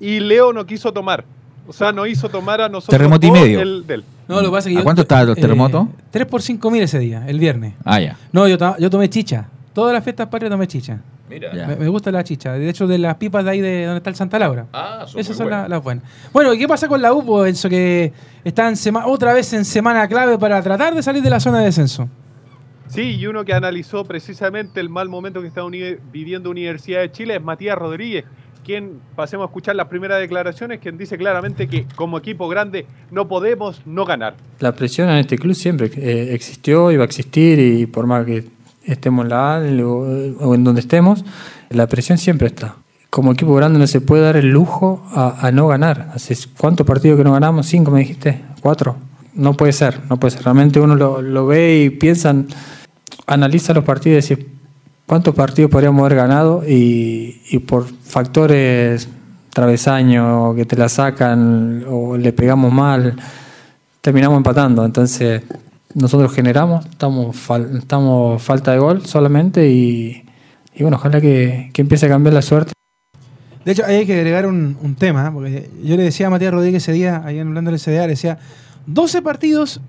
Y 0.00 0.20
Leo 0.20 0.52
no 0.52 0.66
quiso 0.66 0.92
tomar. 0.92 1.24
O 1.66 1.72
sea, 1.72 1.92
no 1.92 2.04
hizo 2.06 2.28
tomar 2.28 2.60
a 2.60 2.68
nosotros 2.68 2.90
Terremoto 2.98 3.24
y 3.26 3.30
medio. 3.30 3.58
del. 3.60 4.04
No, 4.26 4.36
lo 4.40 4.48
que 4.48 4.50
pasa 4.50 4.68
es 4.68 4.72
que 4.74 4.78
¿A 4.78 4.80
yo- 4.80 4.84
cuánto 4.84 5.02
estaban 5.02 5.26
los 5.28 5.38
eh, 5.38 5.40
terremotos? 5.40 5.86
3 6.10 6.26
por 6.26 6.42
5 6.42 6.70
mil 6.70 6.82
ese 6.82 6.98
día, 6.98 7.24
el 7.28 7.38
viernes. 7.38 7.74
Ah, 7.84 8.00
ya. 8.00 8.16
No, 8.32 8.48
yo, 8.48 8.56
yo 8.78 8.90
tomé 8.90 9.08
chicha. 9.08 9.46
Todas 9.72 9.92
las 9.94 10.02
fiestas 10.02 10.26
patrias 10.28 10.50
tomé 10.50 10.66
chicha. 10.66 10.98
Mira. 11.30 11.54
Ya. 11.54 11.66
Me, 11.68 11.76
me 11.76 11.88
gusta 11.88 12.10
la 12.10 12.24
chicha. 12.24 12.52
De 12.54 12.68
hecho, 12.68 12.86
de 12.86 12.98
las 12.98 13.14
pipas 13.16 13.44
de 13.44 13.50
ahí 13.50 13.60
de 13.60 13.84
donde 13.84 13.98
está 13.98 14.10
el 14.10 14.16
Santa 14.16 14.38
Laura. 14.38 14.66
Ah, 14.72 15.04
son 15.06 15.20
Esas 15.20 15.36
son 15.36 15.48
la- 15.48 15.56
buenas. 15.56 15.70
las 15.70 15.82
buenas. 15.82 16.04
Bueno, 16.32 16.52
¿y 16.52 16.58
qué 16.58 16.66
pasa 16.68 16.88
con 16.88 17.00
la 17.00 17.12
U? 17.12 17.24
Pues, 17.24 17.48
Enzo, 17.50 17.68
que 17.68 18.12
está 18.44 18.68
en 18.68 18.76
sema- 18.76 19.06
otra 19.06 19.32
vez 19.32 19.52
en 19.52 19.64
semana 19.64 20.06
clave 20.08 20.36
para 20.38 20.60
tratar 20.62 20.94
de 20.94 21.02
salir 21.02 21.22
de 21.22 21.30
la 21.30 21.38
zona 21.40 21.60
de 21.60 21.66
descenso. 21.66 22.08
Sí, 22.92 23.16
y 23.18 23.26
uno 23.26 23.46
que 23.46 23.54
analizó 23.54 24.04
precisamente 24.04 24.78
el 24.78 24.90
mal 24.90 25.08
momento 25.08 25.40
que 25.40 25.46
está 25.46 25.62
viviendo 26.12 26.50
Universidad 26.50 27.00
de 27.00 27.10
Chile 27.10 27.36
es 27.36 27.42
Matías 27.42 27.78
Rodríguez, 27.78 28.26
quien, 28.66 29.00
pasemos 29.16 29.44
a 29.44 29.46
escuchar 29.46 29.76
las 29.76 29.88
primeras 29.88 30.20
declaraciones, 30.20 30.78
quien 30.78 30.98
dice 30.98 31.16
claramente 31.16 31.68
que 31.68 31.86
como 31.96 32.18
equipo 32.18 32.48
grande 32.48 32.84
no 33.10 33.28
podemos 33.28 33.80
no 33.86 34.04
ganar. 34.04 34.34
La 34.60 34.72
presión 34.72 35.08
en 35.08 35.16
este 35.16 35.38
club 35.38 35.54
siempre 35.54 35.90
eh, 35.96 36.34
existió 36.34 36.92
y 36.92 36.98
va 36.98 37.04
a 37.04 37.06
existir 37.06 37.58
y 37.58 37.86
por 37.86 38.06
más 38.06 38.26
que 38.26 38.44
estemos 38.84 39.24
en 39.24 39.30
la 39.30 39.56
A 39.56 39.60
o, 39.60 40.54
en 40.54 40.62
donde 40.62 40.82
estemos, 40.82 41.24
la 41.70 41.86
presión 41.86 42.18
siempre 42.18 42.48
está. 42.48 42.76
Como 43.08 43.32
equipo 43.32 43.54
grande 43.54 43.78
no 43.78 43.86
se 43.86 44.02
puede 44.02 44.22
dar 44.22 44.36
el 44.36 44.50
lujo 44.50 45.02
a, 45.14 45.50
no 45.50 45.66
ganar. 45.66 46.10
¿Hace 46.14 46.36
cuántos 46.58 46.86
partidos 46.86 47.16
que 47.16 47.24
no 47.24 47.32
ganamos? 47.32 47.64
¿Cinco 47.66 47.90
me 47.90 48.00
dijiste? 48.00 48.42
¿Cuatro? 48.60 48.96
No 49.34 49.54
puede 49.54 49.72
ser, 49.72 49.98
no 50.10 50.18
puede 50.18 50.32
ser. 50.32 50.44
Realmente 50.44 50.78
uno 50.78 50.94
lo, 50.94 51.22
lo 51.22 51.46
ve 51.46 51.84
y 51.84 51.90
piensa, 51.90 52.34
analiza 53.26 53.72
los 53.74 53.84
partidos 53.84 54.30
y 54.30 54.46
¿cuántos 55.06 55.34
partidos 55.34 55.70
podríamos 55.70 56.00
haber 56.00 56.16
ganado? 56.16 56.62
Y, 56.66 57.58
por 57.66 57.86
factores 57.86 59.08
travesaños 59.50 60.54
que 60.56 60.64
te 60.64 60.76
la 60.76 60.88
sacan 60.88 61.84
o 61.88 62.16
le 62.16 62.32
pegamos 62.32 62.72
mal, 62.72 63.16
terminamos 64.00 64.36
empatando. 64.36 64.84
Entonces, 64.84 65.42
nosotros 65.94 66.32
generamos, 66.32 66.86
estamos, 66.86 67.36
fal- 67.36 68.38
falta 68.38 68.72
de 68.72 68.78
gol 68.78 69.04
solamente 69.06 69.68
y, 69.68 70.24
bueno, 70.80 70.96
ojalá 70.96 71.20
que, 71.20 71.70
que 71.72 71.82
empiece 71.82 72.06
a 72.06 72.08
cambiar 72.08 72.34
la 72.34 72.42
suerte. 72.42 72.72
De 73.64 73.72
hecho, 73.72 73.84
hay 73.86 74.04
que 74.06 74.14
agregar 74.14 74.46
un, 74.46 74.96
tema, 74.98 75.32
porque 75.32 75.70
yo 75.84 75.96
le 75.96 76.02
decía 76.02 76.26
a 76.26 76.30
Matías 76.30 76.52
Rodríguez 76.52 76.82
ese 76.82 76.92
día, 76.92 77.22
ahí 77.24 77.38
hablando 77.38 77.70
del 77.70 77.78
CDA, 77.78 78.06
decía, 78.06 78.38
12 78.86 79.22
partidos 79.22 79.80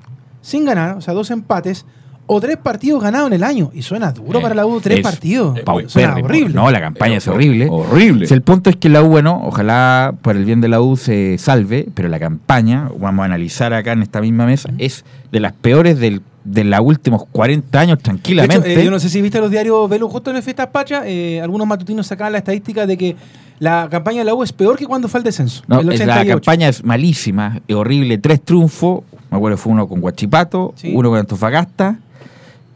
sin 0.41 0.65
ganar, 0.65 0.97
o 0.97 1.01
sea, 1.01 1.13
dos 1.13 1.31
empates, 1.31 1.85
o 2.33 2.41
tres 2.41 2.57
partidos 2.57 3.01
ganados 3.01 3.27
en 3.27 3.33
el 3.33 3.43
año. 3.43 3.71
Y 3.73 3.81
suena 3.81 4.11
duro 4.11 4.41
para 4.41 4.53
la 4.55 4.65
U, 4.65 4.79
tres 4.81 4.99
Es 4.99 5.03
partidos. 5.03 5.59
Suena 5.87 6.09
paupérrimo. 6.13 6.25
horrible. 6.25 6.53
No, 6.55 6.71
la 6.71 6.81
campaña 6.81 7.17
es 7.17 7.27
horrible. 7.27 7.67
Horrible. 7.69 8.27
Si 8.27 8.33
el 8.33 8.41
punto 8.41 8.69
es 8.69 8.75
que 8.75 8.89
la 8.89 9.01
U, 9.03 9.07
bueno, 9.07 9.41
ojalá 9.45 10.13
por 10.21 10.35
el 10.35 10.45
bien 10.45 10.61
de 10.61 10.67
la 10.67 10.81
U 10.81 10.97
se 10.97 11.37
salve, 11.37 11.87
pero 11.93 12.09
la 12.09 12.19
campaña, 12.19 12.89
vamos 12.99 13.23
a 13.23 13.25
analizar 13.25 13.73
acá 13.73 13.91
en 13.93 14.01
esta 14.03 14.21
misma 14.21 14.45
mesa, 14.45 14.69
es 14.77 15.05
de 15.31 15.39
las 15.39 15.53
peores 15.53 15.99
del, 15.99 16.21
de 16.43 16.63
los 16.63 16.79
últimos 16.81 17.25
40 17.31 17.79
años 17.79 17.95
hecho, 17.99 18.03
tranquilamente. 18.03 18.79
eh, 18.79 18.83
yo 18.83 18.91
no 18.91 18.99
sé 18.99 19.09
si 19.09 19.21
viste 19.21 19.39
los 19.39 19.49
diarios 19.51 19.89
Velo 19.89 20.09
justo 20.09 20.29
en 20.29 20.35
las 20.35 20.43
fiestas 20.43 20.67
patrias, 20.67 21.03
eh, 21.05 21.39
algunos 21.41 21.65
matutinos 21.67 22.05
sacaban 22.07 22.33
la 22.33 22.39
estadística 22.39 22.85
de 22.85 22.97
que 22.97 23.15
la 23.59 23.87
campaña 23.89 24.19
de 24.19 24.25
la 24.25 24.33
U 24.33 24.43
es 24.43 24.51
peor 24.51 24.77
que 24.77 24.85
cuando 24.85 25.07
fue 25.07 25.19
el 25.19 25.23
descenso. 25.23 25.63
No, 25.67 25.79
el 25.79 25.87
la 25.87 25.93
88. 25.93 26.29
campaña 26.35 26.67
es 26.67 26.83
malísima, 26.83 27.61
es 27.67 27.75
horrible. 27.75 28.17
Tres 28.17 28.41
triunfos, 28.41 29.03
me 29.31 29.37
acuerdo 29.37 29.57
fue 29.57 29.71
uno 29.71 29.87
con 29.87 30.01
Guachipato, 30.01 30.73
Sí. 30.75 30.91
uno 30.93 31.09
con 31.09 31.19
Antofagasta 31.19 31.97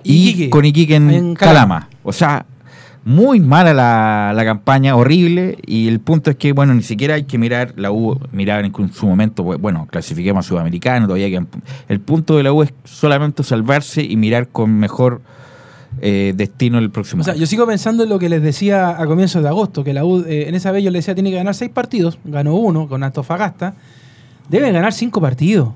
Y 0.04 0.30
Iquique, 0.30 0.50
con 0.50 0.66
Iquique 0.66 0.96
en, 0.96 1.10
en 1.10 1.34
Calama. 1.36 1.80
Calama. 1.86 1.90
O 2.04 2.14
sea, 2.14 2.46
muy 3.04 3.40
mala 3.40 3.74
la, 3.74 4.34
la 4.36 4.46
campaña, 4.46 4.96
horrible. 4.96 5.58
Y 5.66 5.88
el 5.88 6.00
punto 6.00 6.30
es 6.32 6.36
que, 6.38 6.52
bueno, 6.54 6.74
ni 6.74 6.84
siquiera 6.84 7.16
hay 7.16 7.24
que 7.24 7.38
mirar 7.38 7.74
la 7.78 7.92
U, 7.92 8.20
mirar 8.32 8.66
en 8.66 8.74
su 8.94 9.06
momento, 9.08 9.44
bueno, 9.44 9.88
clasifiquemos 9.90 10.46
a 10.46 10.48
Sudamericano, 10.50 11.06
todavía 11.08 11.30
quedan- 11.30 11.48
El 11.88 12.00
punto 12.00 12.36
de 12.38 12.44
la 12.44 12.52
U 12.54 12.64
es 12.64 12.74
solamente 12.84 13.44
salvarse 13.44 14.04
y 14.04 14.16
mirar 14.18 14.50
con 14.50 14.72
mejor 14.78 15.22
eh, 16.02 16.34
destino 16.36 16.78
el 16.80 16.92
próximo 16.92 17.22
O 17.22 17.24
sea, 17.24 17.34
año. 17.34 17.40
yo 17.40 17.48
sigo 17.48 17.66
pensando 17.66 18.04
en 18.04 18.10
lo 18.10 18.20
que 18.20 18.30
les 18.30 18.42
decía 18.44 18.90
a 19.02 19.06
comienzos 19.08 19.42
de 19.42 19.50
agosto, 19.50 19.84
que 19.84 19.94
la 19.94 20.06
U, 20.06 20.24
eh, 20.28 20.46
en 20.48 20.54
esa 20.56 20.72
vez 20.72 20.84
yo 20.84 20.92
les 20.92 21.04
decía, 21.06 21.16
tiene 21.16 21.32
que 21.32 21.38
ganar 21.38 21.56
seis 21.56 21.72
partidos, 21.72 22.20
ganó 22.26 22.56
uno 22.56 22.88
con 22.88 23.04
Antofagasta, 23.04 23.74
debe 24.50 24.72
ganar 24.72 24.94
cinco 24.94 25.22
partidos. 25.22 25.70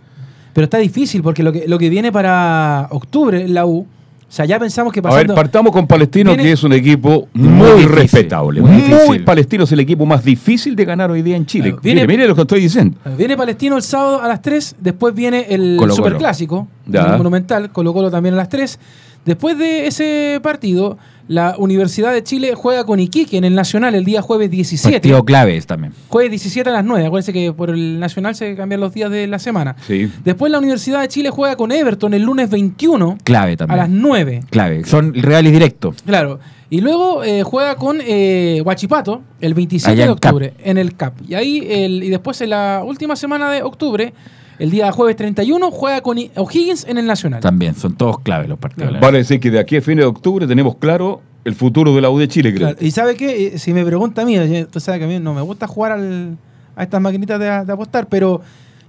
Pero 0.54 0.66
está 0.66 0.78
difícil 0.80 1.24
porque 1.24 1.44
lo 1.44 1.54
que, 1.54 1.66
lo 1.68 1.80
que 1.80 1.90
viene 1.90 2.12
para 2.12 2.88
octubre, 2.92 3.48
la 3.48 3.66
U, 3.66 3.88
o 4.32 4.34
sea, 4.34 4.46
ya 4.46 4.58
pensamos 4.58 4.94
que 4.94 5.00
A 5.00 5.04
ver, 5.04 5.12
pasando... 5.12 5.36
partamos 5.36 5.74
con 5.74 5.86
Palestino, 5.86 6.34
que 6.38 6.54
es 6.54 6.63
un 6.63 6.72
equipo 6.72 7.28
Muy 7.34 7.84
respetable. 7.86 8.62
muy. 8.62 9.20
Palestino 9.20 9.65
es 9.65 9.72
el 9.74 9.82
equipo 9.82 10.06
más 10.06 10.24
difícil 10.24 10.74
de 10.74 10.86
ganar 10.86 11.12
hoy 11.12 11.22
día 11.22 11.36
en 11.36 11.46
Chile. 11.46 11.72
Claro, 11.72 11.82
viene- 11.84 12.02
mire, 12.04 12.13
mire 12.17 12.28
lo 12.30 12.36
que 12.36 12.41
estoy 12.41 12.62
diciendo. 12.62 12.98
Viene 13.17 13.36
Palestino 13.36 13.76
el 13.76 13.82
sábado 13.84 14.22
a 14.22 14.30
las 14.30 14.41
3, 14.41 14.78
después 14.80 15.13
viene 15.13 15.48
el 15.50 15.76
Colo-Colo. 15.78 15.96
Superclásico, 15.96 16.70
Ya. 16.88 17.02
el 17.12 17.17
Monumental, 17.17 17.72
Colo 17.74 17.94
Colo 17.94 18.10
también 18.10 18.36
a 18.36 18.38
las 18.38 18.48
3. 18.48 18.80
Después 19.26 19.58
de 19.58 19.86
ese 19.88 20.39
partido, 20.41 20.98
la 21.32 21.56
Universidad 21.58 22.12
de 22.12 22.24
Chile 22.24 22.56
juega 22.56 22.84
con 22.84 23.00
Iquique 23.00 23.38
en 23.38 23.46
el 23.46 23.56
Nacional 23.56 23.96
el 23.96 24.04
día 24.04 24.22
jueves 24.22 24.52
17. 24.52 24.98
Partido 24.98 25.24
claves 25.24 25.65
también. 25.65 25.94
Jueves 26.10 26.30
17 26.32 26.70
a 26.70 26.74
las 26.74 26.84
9. 26.84 27.06
Acuérdense 27.06 27.32
que 27.32 27.54
por 27.54 27.70
el 27.70 28.02
Nacional 28.02 28.36
se 28.36 28.54
cambian 28.54 28.82
los 28.82 28.94
días 28.94 29.10
de 29.10 29.28
la 29.28 29.39
semana. 29.39 29.78
Sí. 29.88 30.12
Después 30.26 30.52
la 30.52 30.58
Universidad 30.58 31.00
de 31.00 31.08
Chile 31.08 31.30
juega 31.30 31.56
con 31.56 31.72
Everton 31.72 32.13
el 32.13 32.24
lunes 32.24 32.50
21 32.50 33.17
Clave 33.24 33.54
a 33.54 33.58
también. 33.58 33.78
las 33.80 33.89
9. 33.89 34.41
Clave. 34.50 34.84
Son 34.84 35.13
reales 35.13 35.54
directos. 35.54 36.02
Claro. 36.06 36.41
Y 36.70 36.82
luego 36.82 37.24
eh, 37.24 37.44
juega 37.44 37.76
con 37.76 38.00
eh, 38.02 38.62
Huachipato 38.65 39.22
el 39.39 39.54
27 39.54 39.89
Allá 39.89 40.04
de 40.04 40.08
en 40.08 40.12
octubre 40.12 40.54
en 40.62 40.78
el 40.78 40.98
CAP. 40.98 41.13
Y 41.30 41.36
ahí 41.36 41.65
el, 41.70 42.04
y 42.04 42.10
después 42.10 42.41
en 42.41 42.50
la 42.50 42.82
última 42.86 43.15
semana 43.15 43.50
de 43.52 43.63
octubre, 43.63 44.13
el 44.60 44.70
día 44.72 44.92
jueves 44.92 45.16
31, 45.16 45.72
juega 45.72 46.02
con 46.02 46.18
O'Higgins 46.36 46.86
en 46.88 46.98
el 46.98 47.06
Nacional. 47.08 47.40
También, 47.42 47.76
son 47.76 47.96
todos 47.96 48.20
claves 48.20 48.48
los 48.50 48.60
partidos. 48.60 49.00
Vale 49.00 49.20
decir 49.20 49.40
que 49.40 49.50
de 49.52 49.60
aquí 49.60 49.78
a 49.78 49.82
fines 49.82 50.04
de 50.04 50.08
octubre 50.10 50.46
tenemos 50.48 50.76
claro 50.78 51.22
el 51.44 51.56
futuro 51.56 51.94
de 51.96 52.02
la 52.02 52.10
U 52.10 52.20
de 52.20 52.28
Chile, 52.28 52.54
creo. 52.54 52.70
Claro. 52.70 52.86
Y 52.86 52.92
sabe 52.92 53.16
qué, 53.16 53.48
Eh, 53.48 53.58
si 53.60 53.74
me 53.74 53.84
pregunta 53.84 54.22
a 54.22 54.26
mí, 54.26 54.38
eh, 54.38 54.68
tú 54.72 54.80
sabes 54.80 55.00
que 55.00 55.06
a 55.06 55.08
mí 55.08 55.20
no 55.20 55.34
me 55.34 55.42
gusta 55.42 55.66
jugar 55.68 55.94
al- 55.94 56.38
a 56.76 56.84
estas 56.84 57.02
maquinitas 57.02 57.40
de, 57.40 57.46
de 57.66 57.74
apostar, 57.74 58.08
pero 58.08 58.42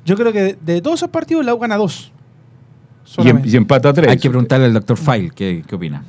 yo 0.04 0.16
creo 0.16 0.32
que 0.32 0.42
de, 0.42 0.58
de 0.60 0.80
todos 0.82 0.98
esos 1.00 1.08
partidos 1.10 1.44
la 1.46 1.54
U 1.54 1.58
gana 1.58 1.76
dos. 1.76 2.12
Y, 2.12 2.12
em- 2.12 3.14
Solamente. 3.26 3.48
y 3.48 3.56
empata 3.56 3.92
tres. 3.92 4.08
Hay 4.10 4.16
que 4.18 4.28
preguntarle 4.30 4.66
al 4.66 4.72
doctor 4.74 4.96
File 4.96 5.30
qué, 5.34 5.62
qué 5.66 5.74
opina. 5.74 6.04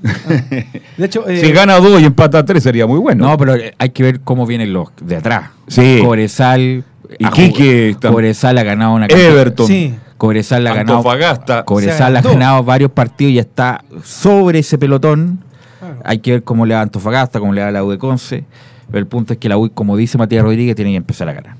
De 0.97 1.05
hecho, 1.05 1.27
eh, 1.27 1.37
si 1.41 1.51
gana 1.51 1.79
dos 1.79 2.01
y 2.01 2.05
empata 2.05 2.45
tres 2.45 2.61
sería 2.63 2.85
muy 2.85 2.99
bueno. 2.99 3.25
No, 3.27 3.37
pero 3.37 3.55
hay 3.77 3.89
que 3.89 4.03
ver 4.03 4.19
cómo 4.21 4.45
vienen 4.45 4.73
los 4.73 4.89
de 5.01 5.15
atrás. 5.17 5.49
Sí. 5.67 5.99
Cobresal. 6.03 6.83
Iquique 7.19 7.95
Cobresal 8.01 8.57
ha 8.57 8.63
ganado 8.63 8.95
una 8.95 9.07
Everton. 9.07 9.67
Sí. 9.67 9.95
Cobresal 10.17 10.65
ha 10.67 10.73
ganado. 10.73 10.97
Antofagasta. 10.97 11.65
Cobresal 11.65 12.15
ha 12.15 12.21
ganado 12.21 12.63
varios 12.63 12.91
partidos 12.91 13.33
y 13.33 13.39
está 13.39 13.83
sobre 14.03 14.59
ese 14.59 14.77
pelotón. 14.77 15.39
Claro. 15.79 15.97
Hay 16.03 16.19
que 16.19 16.31
ver 16.31 16.43
cómo 16.43 16.65
le 16.65 16.73
va 16.73 16.79
a 16.79 16.83
Antofagasta, 16.83 17.39
cómo 17.39 17.53
le 17.53 17.61
va 17.61 17.67
a 17.67 17.71
la 17.71 17.83
U 17.83 17.91
de 17.91 17.97
Conce. 17.97 18.45
Pero 18.87 18.99
el 18.99 19.07
punto 19.07 19.33
es 19.33 19.39
que 19.39 19.49
la 19.49 19.57
U, 19.57 19.69
como 19.73 19.97
dice 19.97 20.17
Matías 20.17 20.43
Rodríguez, 20.43 20.75
tiene 20.75 20.91
que 20.91 20.97
empezar 20.97 21.27
a 21.27 21.33
ganar. 21.33 21.55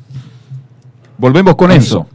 Volvemos 1.17 1.55
con 1.55 1.71
Enzo. 1.71 2.07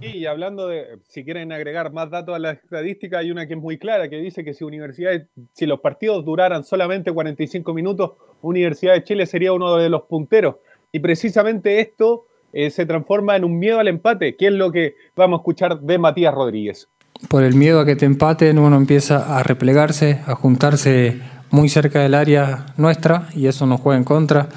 Y 0.00 0.26
hablando 0.26 0.68
de, 0.68 0.98
si 1.08 1.24
quieren 1.24 1.50
agregar 1.50 1.92
más 1.92 2.10
datos 2.10 2.34
a 2.34 2.38
la 2.38 2.50
estadística, 2.50 3.18
hay 3.18 3.30
una 3.30 3.46
que 3.46 3.54
es 3.54 3.60
muy 3.60 3.78
clara, 3.78 4.08
que 4.08 4.16
dice 4.16 4.44
que 4.44 4.52
si 4.52 4.62
universidades, 4.62 5.28
si 5.54 5.64
los 5.66 5.80
partidos 5.80 6.24
duraran 6.24 6.62
solamente 6.62 7.10
45 7.10 7.72
minutos, 7.72 8.12
Universidad 8.42 8.92
de 8.92 9.04
Chile 9.04 9.26
sería 9.26 9.52
uno 9.52 9.76
de 9.76 9.88
los 9.88 10.02
punteros. 10.02 10.56
Y 10.92 10.98
precisamente 10.98 11.80
esto 11.80 12.26
eh, 12.54 12.70
se 12.70 12.86
transforma 12.86 13.36
en 13.36 13.44
un 13.44 13.58
miedo 13.58 13.80
al 13.80 13.88
empate, 13.88 14.36
que 14.36 14.46
es 14.46 14.52
lo 14.52 14.70
que 14.70 14.94
vamos 15.16 15.38
a 15.38 15.40
escuchar 15.40 15.80
de 15.80 15.98
Matías 15.98 16.32
Rodríguez. 16.32 16.88
Por 17.28 17.42
el 17.42 17.54
miedo 17.54 17.80
a 17.80 17.84
que 17.84 17.96
te 17.96 18.06
empaten, 18.06 18.58
uno 18.58 18.76
empieza 18.76 19.38
a 19.38 19.42
replegarse, 19.42 20.20
a 20.26 20.34
juntarse 20.34 21.20
muy 21.50 21.68
cerca 21.68 22.00
del 22.00 22.14
área 22.14 22.66
nuestra 22.76 23.28
y 23.34 23.46
eso 23.46 23.66
nos 23.66 23.80
juega 23.80 23.98
en 23.98 24.04
contra 24.04 24.48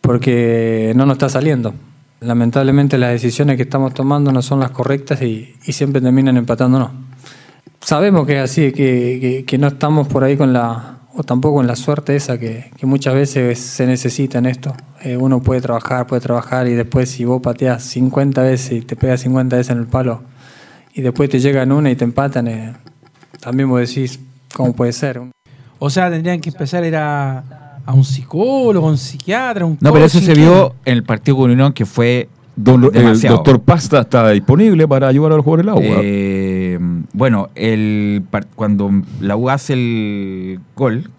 porque 0.00 0.92
no 0.94 1.06
nos 1.06 1.14
está 1.14 1.28
saliendo. 1.28 1.74
Lamentablemente 2.20 2.98
las 2.98 3.12
decisiones 3.12 3.56
que 3.56 3.62
estamos 3.62 3.94
tomando 3.94 4.32
no 4.32 4.42
son 4.42 4.60
las 4.60 4.70
correctas 4.70 5.22
y, 5.22 5.54
siempre 5.62 6.02
terminan 6.02 6.36
empatándonos. 6.36 6.90
Sabemos 7.80 8.26
que 8.26 8.36
es 8.36 8.42
así, 8.42 8.72
que 8.72 9.56
no 9.58 9.68
estamos 9.68 10.08
por 10.08 10.24
ahí 10.24 10.36
con 10.36 10.52
la, 10.52 10.99
o 11.14 11.22
tampoco 11.22 11.60
en 11.60 11.66
la 11.66 11.76
suerte 11.76 12.16
esa 12.16 12.38
que, 12.38 12.70
que 12.76 12.86
muchas 12.86 13.14
veces 13.14 13.58
se 13.58 13.86
necesita 13.86 14.38
en 14.38 14.46
esto. 14.46 14.74
Eh, 15.02 15.16
uno 15.16 15.40
puede 15.42 15.60
trabajar, 15.60 16.06
puede 16.06 16.20
trabajar 16.20 16.68
y 16.68 16.74
después 16.74 17.10
si 17.10 17.24
vos 17.24 17.40
pateas 17.42 17.82
50 17.84 18.42
veces 18.42 18.72
y 18.72 18.80
te 18.82 18.96
pegas 18.96 19.20
50 19.22 19.56
veces 19.56 19.72
en 19.72 19.78
el 19.78 19.86
palo 19.86 20.22
y 20.94 21.02
después 21.02 21.30
te 21.30 21.40
llegan 21.40 21.72
una 21.72 21.90
y 21.90 21.96
te 21.96 22.04
empatan, 22.04 22.48
eh, 22.48 22.74
también 23.40 23.68
vos 23.68 23.80
decís, 23.80 24.20
¿cómo 24.54 24.72
puede 24.72 24.92
ser? 24.92 25.20
O 25.78 25.90
sea, 25.90 26.10
tendrían 26.10 26.40
que 26.40 26.50
empezar 26.50 26.84
a 26.84 26.88
ir 26.88 26.96
a, 26.96 27.38
a 27.84 27.94
un 27.94 28.04
psicólogo, 28.04 28.86
a 28.86 28.90
un 28.90 28.98
psiquiatra, 28.98 29.64
a 29.64 29.66
un 29.66 29.78
No, 29.80 29.92
pero 29.92 30.04
eso 30.04 30.20
se 30.20 30.34
vio 30.34 30.74
en 30.84 30.94
el 30.94 31.04
partido 31.04 31.38
con 31.38 31.50
Unión 31.50 31.72
que 31.72 31.86
fue 31.86 32.28
Don- 32.56 32.90
el 32.94 33.20
doctor 33.36 33.60
Pasta 33.62 34.00
está 34.00 34.28
disponible 34.30 34.86
para 34.86 35.08
ayudar 35.08 35.32
al 35.32 35.40
jugador 35.40 35.60
el 35.60 35.68
agua. 35.70 35.82
Eh, 36.02 36.78
bueno, 37.12 37.48
el, 37.54 38.22
cuando 38.54 38.90
la 39.20 39.36
U 39.36 39.48
hace 39.48 39.72
el 39.74 40.60
gol, 40.76 41.10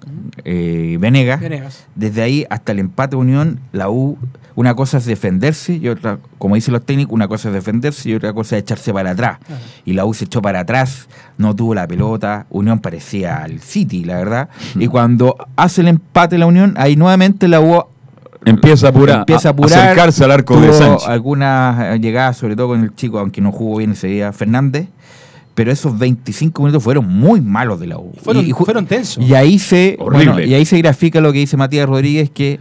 eh, 0.46 0.98
Venegas, 1.00 1.40
Venegas. 1.40 1.88
desde 1.96 2.22
ahí 2.22 2.46
hasta 2.50 2.72
el 2.74 2.80
empate 2.80 3.16
de 3.16 3.22
Unión, 3.22 3.60
la 3.72 3.90
U, 3.90 4.18
una 4.56 4.76
cosa 4.76 4.98
es 4.98 5.06
defenderse 5.06 5.76
y 5.76 5.88
otra, 5.88 6.20
como 6.38 6.56
dicen 6.56 6.74
los 6.74 6.86
técnicos, 6.86 7.14
una 7.14 7.28
cosa 7.28 7.48
es 7.48 7.54
defenderse 7.56 8.10
y 8.10 8.14
otra 8.14 8.34
cosa 8.34 8.58
es 8.58 8.64
echarse 8.64 8.94
para 8.94 9.12
atrás. 9.12 9.40
Y 9.86 9.94
la 9.94 10.06
U 10.06 10.14
se 10.14 10.26
echó 10.26 10.42
para 10.42 10.60
atrás, 10.60 11.08
no 11.38 11.56
tuvo 11.56 11.74
la 11.74 11.88
pelota, 11.88 12.46
Unión 12.50 12.80
parecía 12.80 13.42
al 13.44 13.62
City, 13.62 14.04
la 14.04 14.18
verdad. 14.18 14.50
Y 14.76 14.88
cuando 14.88 15.38
hace 15.56 15.82
el 15.82 15.88
empate 15.88 16.38
la 16.38 16.46
Unión, 16.46 16.74
ahí 16.78 16.96
nuevamente 16.98 17.48
la 17.48 17.62
U 17.62 17.84
Empieza 18.46 18.88
a 18.88 18.89
apurar, 18.89 19.20
empieza 19.20 19.50
a 19.50 19.52
apurar, 19.52 19.80
acercarse 19.80 20.24
al 20.24 20.32
arco 20.32 20.60
de 20.60 20.74
Sánchez. 20.74 21.08
algunas 21.08 21.96
eh, 21.96 22.00
llegadas, 22.00 22.38
sobre 22.38 22.56
todo 22.56 22.70
con 22.70 22.84
el 22.84 22.96
chico, 22.96 23.20
aunque 23.20 23.39
no 23.42 23.52
jugó 23.52 23.78
bien 23.78 23.92
ese 23.92 24.08
día, 24.08 24.32
Fernández. 24.34 24.88
Pero 25.54 25.72
esos 25.72 25.98
25 26.00 26.62
minutos 26.64 26.82
fueron 26.82 27.08
muy 27.08 27.42
malos 27.42 27.80
de 27.80 27.88
la 27.88 27.98
U. 27.98 28.14
Fueron, 28.24 28.46
Y 28.48 28.52
fueron 28.54 28.86
tensos. 28.86 29.24
y 29.24 29.34
ahí 29.36 29.60
se 29.60 29.98
bueno, 30.00 30.39
y 30.39 30.54
ahí 30.54 30.66
se 30.66 30.78
grafica 30.78 31.20
lo 31.22 31.32
que 31.34 31.39
dice 31.39 31.58
Matías 31.58 31.88
Rodríguez 31.89 32.30
que 32.32 32.60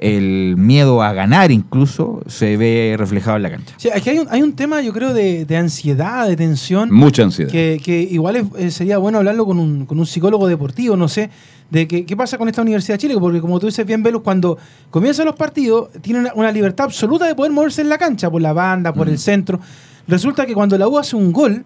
el 0.00 0.54
miedo 0.56 1.02
a 1.02 1.12
ganar 1.12 1.50
incluso 1.50 2.22
se 2.28 2.56
ve 2.56 2.94
reflejado 2.96 3.36
en 3.36 3.42
la 3.42 3.50
cancha. 3.50 3.74
Sí, 3.76 3.88
aquí 3.92 4.10
hay 4.10 4.20
un, 4.20 4.28
hay 4.30 4.42
un 4.42 4.52
tema, 4.54 4.80
yo 4.80 4.92
creo, 4.92 5.12
de, 5.12 5.44
de 5.44 5.56
ansiedad, 5.56 6.28
de 6.28 6.36
tensión. 6.36 6.92
Mucha 6.92 7.24
ansiedad. 7.24 7.50
Que, 7.50 7.80
que 7.84 8.00
igual 8.02 8.36
es- 8.36 8.44
eh, 8.56 8.70
sería 8.70 8.98
bueno 8.98 9.18
hablarlo 9.18 9.44
con 9.44 9.58
un, 9.58 9.86
con 9.86 9.98
un 9.98 10.06
psicólogo 10.06 10.46
deportivo, 10.46 10.96
no 10.96 11.08
sé, 11.08 11.30
de 11.70 11.86
que, 11.86 12.06
qué 12.06 12.16
pasa 12.16 12.38
con 12.38 12.48
esta 12.48 12.62
Universidad 12.62 12.94
de 12.94 12.98
Chile, 12.98 13.16
porque 13.18 13.40
como 13.40 13.60
tú 13.60 13.66
dices 13.66 13.84
bien, 13.84 14.02
Velus, 14.02 14.22
cuando 14.22 14.56
comienzan 14.90 15.26
los 15.26 15.36
partidos, 15.36 15.90
tiene 16.00 16.20
una, 16.20 16.32
una 16.34 16.52
libertad 16.52 16.86
absoluta 16.86 17.26
de 17.26 17.34
poder 17.34 17.52
moverse 17.52 17.82
en 17.82 17.88
la 17.88 17.98
cancha, 17.98 18.30
por 18.30 18.40
la 18.40 18.52
banda, 18.52 18.92
por 18.92 19.08
el 19.08 19.18
centro. 19.18 19.60
Resulta 20.06 20.46
que 20.46 20.54
cuando 20.54 20.78
la 20.78 20.88
U 20.88 20.98
hace 20.98 21.14
un 21.16 21.32
gol, 21.32 21.64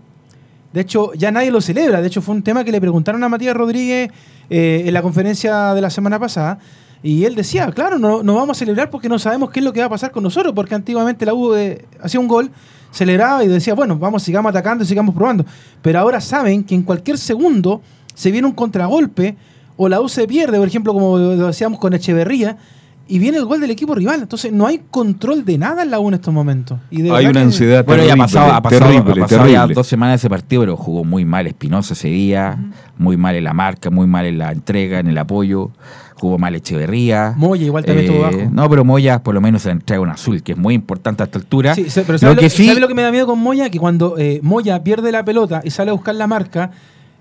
de 0.73 0.81
hecho, 0.81 1.13
ya 1.15 1.31
nadie 1.31 1.51
lo 1.51 1.61
celebra. 1.61 2.01
De 2.01 2.09
hecho, 2.09 2.23
fue 2.23 2.35
un 2.35 2.43
tema 2.43 2.65
que 2.65 2.73
le 2.73 2.81
preguntaron 2.81 3.23
a 3.23 3.29
Matías 3.29 3.55
Rodríguez 3.55 4.11
eh, 4.49 4.83
en 4.87 4.95
la 4.95 5.03
conferencia 5.03 5.75
de 5.75 5.81
la 5.81 5.91
semana 5.91 6.19
pasada. 6.19 6.59
Y 7.03 7.25
él 7.25 7.35
decía, 7.35 7.71
claro, 7.73 7.99
no, 7.99 8.23
no 8.23 8.35
vamos 8.37 8.57
a 8.57 8.59
celebrar 8.59 8.89
porque 8.89 9.09
no 9.09 9.19
sabemos 9.19 9.51
qué 9.51 9.61
es 9.61 9.65
lo 9.65 9.73
que 9.73 9.81
va 9.81 9.87
a 9.87 9.91
pasar 9.91 10.13
con 10.13 10.23
nosotros, 10.23 10.53
porque 10.55 10.75
antiguamente 10.75 11.27
la 11.27 11.35
U 11.35 11.55
eh, 11.55 11.85
hacía 12.01 12.21
un 12.21 12.29
gol, 12.29 12.51
celebraba 12.91 13.45
y 13.45 13.49
decía, 13.49 13.75
bueno, 13.75 13.99
vamos, 13.99 14.23
sigamos 14.23 14.51
atacando 14.51 14.85
y 14.85 14.87
sigamos 14.87 15.15
probando. 15.15 15.45
Pero 15.83 15.99
ahora 15.99 16.21
saben 16.21 16.65
que 16.65 16.75
en 16.75 16.83
cualquier 16.83 17.19
segundo 17.19 17.83
se 18.15 18.31
viene 18.31 18.47
un 18.47 18.55
contragolpe 18.55 19.37
o 19.77 19.89
la 19.89 20.01
U 20.01 20.09
se 20.09 20.27
pierde, 20.27 20.59
por 20.59 20.69
ejemplo, 20.69 20.93
como 20.93 21.19
lo 21.19 21.47
decíamos 21.47 21.79
con 21.79 21.93
Echeverría, 21.95 22.57
y 23.09 23.19
viene 23.19 23.37
el 23.39 23.45
gol 23.45 23.61
del 23.61 23.71
equipo 23.71 23.95
rival. 23.95 24.23
Entonces 24.23 24.53
no 24.53 24.67
hay 24.67 24.81
control 24.91 25.45
de 25.45 25.59
nada 25.59 25.83
en 25.83 25.91
la 25.91 25.99
U 25.99 26.09
en 26.09 26.15
estos 26.15 26.33
momentos. 26.33 26.79
Y 26.91 27.03
de 27.03 27.11
Hay 27.11 27.25
una 27.27 27.33
que- 27.41 27.47
ansiedad 27.47 27.85
Bueno, 27.85 28.05
ya 28.05 28.17
pasado, 28.17 28.53
ha 28.53 28.63
pasado, 28.63 28.91
terrible, 28.91 29.13
ha 29.13 29.27
pasado 29.27 29.49
ya 29.49 29.67
dos 29.67 29.87
semanas 29.87 30.21
ese 30.21 30.31
partido, 30.31 30.63
pero 30.63 30.77
jugó 30.77 31.05
muy 31.05 31.25
mal 31.25 31.47
Espinosa 31.47 31.95
ese 31.95 32.09
día, 32.09 32.59
muy 32.99 33.17
mal 33.17 33.35
en 33.35 33.45
la 33.45 33.53
marca, 33.53 33.91
muy 33.91 34.07
mal 34.07 34.25
en 34.27 34.39
la 34.39 34.53
entrega, 34.53 35.01
en 35.01 35.09
el 35.09 35.19
apoyo, 35.19 35.71
jugó 36.15 36.39
mal 36.39 36.55
Echeverría. 36.55 37.35
Moya 37.37 37.67
igual 37.67 37.85
también 37.85 38.07
estuvo 38.07 38.23
bajo. 38.23 38.51
No, 38.53 38.71
pero 38.71 38.85
Moya 38.85 39.23
por 39.23 39.35
lo 39.35 39.41
menos 39.41 39.63
se 39.63 39.69
le 39.69 39.73
entrega 39.73 40.01
un 40.01 40.09
azul, 40.11 40.43
que 40.43 40.53
es 40.53 40.59
muy 40.59 40.73
importante 40.75 41.23
a 41.23 41.27
esta 41.27 41.39
altura. 41.39 41.75
Sí, 41.75 41.87
pero 41.95 42.13
lo 42.13 42.19
¿sabe 42.19 42.35
lo, 42.37 42.41
que 42.41 42.51
sí, 42.51 42.67
sabe 42.69 42.81
lo 42.81 42.89
que 42.89 42.95
me 42.95 43.03
da 43.03 43.11
miedo 43.11 43.27
con 43.27 43.39
Moya? 43.41 43.69
Que 43.69 43.81
cuando 43.81 44.17
eh, 44.17 44.39
Moya 44.43 44.83
pierde 44.85 45.11
la 45.13 45.25
pelota 45.25 45.61
y 45.65 45.71
sale 45.71 45.91
a 45.91 45.95
buscar 45.95 46.15
la 46.15 46.29
marca, 46.29 46.71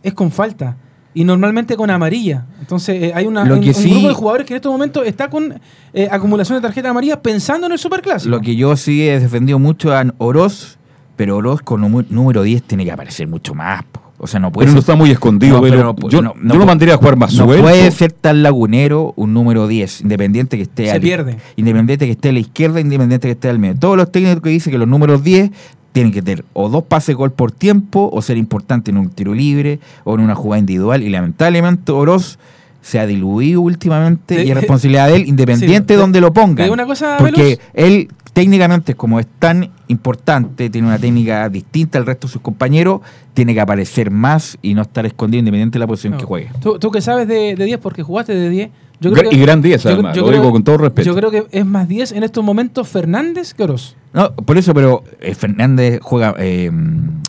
es 0.04 0.14
con 0.14 0.32
falta. 0.32 0.78
Y 1.14 1.24
normalmente 1.26 1.76
con 1.76 1.90
amarilla. 1.90 2.46
Entonces 2.62 3.04
eh, 3.04 3.12
hay 3.14 3.26
una, 3.26 3.44
Lo 3.44 3.56
un, 3.56 3.62
que 3.62 3.70
un 3.70 3.74
sí- 3.76 3.90
grupo 3.92 4.08
de 4.08 4.14
jugadores 4.14 4.48
que 4.48 4.54
en 4.54 4.56
estos 4.58 4.72
momentos 4.72 5.06
está 5.06 5.30
con 5.30 5.60
eh, 5.94 6.08
acumulación 6.10 6.58
de 6.58 6.62
tarjeta 6.62 6.90
amarilla 6.90 7.22
pensando 7.22 7.68
en 7.68 7.74
el 7.74 7.80
superclásico. 7.80 8.30
Lo 8.30 8.40
que 8.40 8.56
yo 8.56 8.76
sí 8.78 9.08
he 9.08 9.20
defendido 9.20 9.60
mucho 9.60 9.94
a 9.94 10.06
Oroz, 10.20 10.78
pero 11.18 11.38
Oroz 11.38 11.62
con 11.62 11.82
número- 11.82 12.08
número 12.10 12.44
10 12.44 12.64
tiene 12.64 12.86
que 12.86 12.92
aparecer 12.92 13.28
mucho 13.28 13.54
más. 13.54 13.84
po. 13.92 14.00
O 14.24 14.28
sea, 14.28 14.40
no 14.40 14.52
puede 14.52 14.68
Pero 14.68 14.76
no 14.76 14.82
ser- 14.82 14.92
está 14.92 14.96
muy 14.96 15.10
escondido, 15.10 15.56
No, 15.56 15.62
pero 15.64 15.76
pero 15.78 15.96
no- 16.00 16.10
yo, 16.10 16.22
no- 16.22 16.34
yo 16.36 16.42
no 16.44 16.56
lo 16.56 16.66
mandaría 16.68 16.94
a 16.94 16.98
jugar 16.98 17.18
más 17.18 17.34
No 17.34 17.46
suelto. 17.46 17.64
puede 17.64 17.90
ser 17.90 18.12
tan 18.12 18.44
lagunero 18.44 19.14
un 19.18 19.34
número 19.34 19.68
10, 19.68 20.02
independiente 20.02 20.58
que 20.58 20.64
esté 20.64 20.86
Se 20.86 20.92
al- 20.92 21.02
pierde. 21.02 21.38
Independiente 21.56 22.06
que 22.06 22.12
esté 22.12 22.30
a 22.30 22.32
la 22.32 22.40
izquierda, 22.40 22.80
independiente 22.80 23.28
que 23.28 23.32
esté 23.32 23.50
al 23.50 23.58
medio. 23.58 23.80
Todos 23.80 23.98
los 23.98 24.12
técnicos 24.12 24.44
que 24.44 24.50
dicen 24.52 24.72
que 24.72 24.78
los 24.78 24.88
números 24.88 25.24
10 25.24 25.50
tienen 25.92 26.12
que 26.12 26.22
tener 26.22 26.46
o 26.54 26.70
dos 26.70 26.84
pases 26.84 27.16
gol 27.16 27.32
por 27.32 27.52
tiempo, 27.52 28.10
o 28.14 28.22
ser 28.22 28.38
importante 28.38 28.92
en 28.92 28.98
un 28.98 29.10
tiro 29.10 29.34
libre, 29.34 29.80
o 30.04 30.16
en 30.16 30.22
una 30.22 30.36
jugada 30.36 30.60
individual. 30.60 31.04
Y 31.04 31.10
lamentablemente 31.10 31.92
Oroz 31.92 32.40
se 32.82 33.00
ha 33.00 33.06
diluido 33.06 33.62
últimamente 33.62 34.36
De- 34.36 34.46
y 34.46 34.50
es 34.52 34.56
responsabilidad 34.56 35.08
de 35.10 35.18
él, 35.18 35.28
independiente 35.28 35.94
Sí, 35.94 35.96
de 35.96 35.96
donde 35.98 36.20
lo 36.22 36.32
una 36.72 36.86
cosa, 36.86 37.18
Porque 37.20 37.60
él 37.74 38.08
técnicamente, 38.34 38.96
como 38.96 39.20
es 39.20 39.28
tan 39.40 39.70
importante, 39.90 40.70
tiene 40.70 40.88
una 40.88 40.98
técnica 40.98 41.50
distinta 41.50 41.98
al 42.00 42.06
resto 42.06 42.28
de 42.28 42.34
sus 42.34 42.42
compañeros, 42.42 43.02
tiene 43.34 43.54
que 43.54 43.60
aparecer 43.62 44.10
más 44.10 44.58
y 44.62 44.74
no 44.74 44.82
estar 44.84 45.06
escondido 45.06 45.40
independiente 45.40 45.74
de 45.76 45.80
la 45.80 45.88
posición 45.88 46.14
No. 46.14 46.20
que 46.20 46.26
juegue. 46.26 46.50
Tú, 46.62 46.80
tú 46.80 46.90
que 46.92 47.02
sabes 47.02 47.28
de, 47.28 47.56
de 47.56 47.66
10 47.66 47.80
porque 47.80 48.02
jugaste 48.04 48.34
de 48.34 48.50
10. 48.50 48.70
Yo 49.02 49.12
y 49.32 49.40
gran 49.40 49.62
10 49.62 49.84
yo- 49.84 49.90
además, 49.90 50.16
yo 50.16 50.22
lo 50.22 50.28
creo- 50.28 50.40
digo 50.42 50.52
con 50.54 50.64
todo 50.64 50.78
respeto. 50.78 51.06
Yo 51.08 51.16
creo 51.16 51.32
que 51.32 51.46
es 51.52 51.66
más 51.66 51.88
10 51.88 52.12
en 52.12 52.24
estos 52.24 52.44
momentos 52.44 52.88
Fernández 52.88 53.54
que 53.54 53.64
Oroz. 53.64 53.96
No, 54.14 54.34
por 54.36 54.58
eso, 54.58 54.74
pero 54.74 55.04
eh, 55.20 55.34
Fernández 55.34 56.00
juega, 56.04 56.36
eh, 56.38 56.70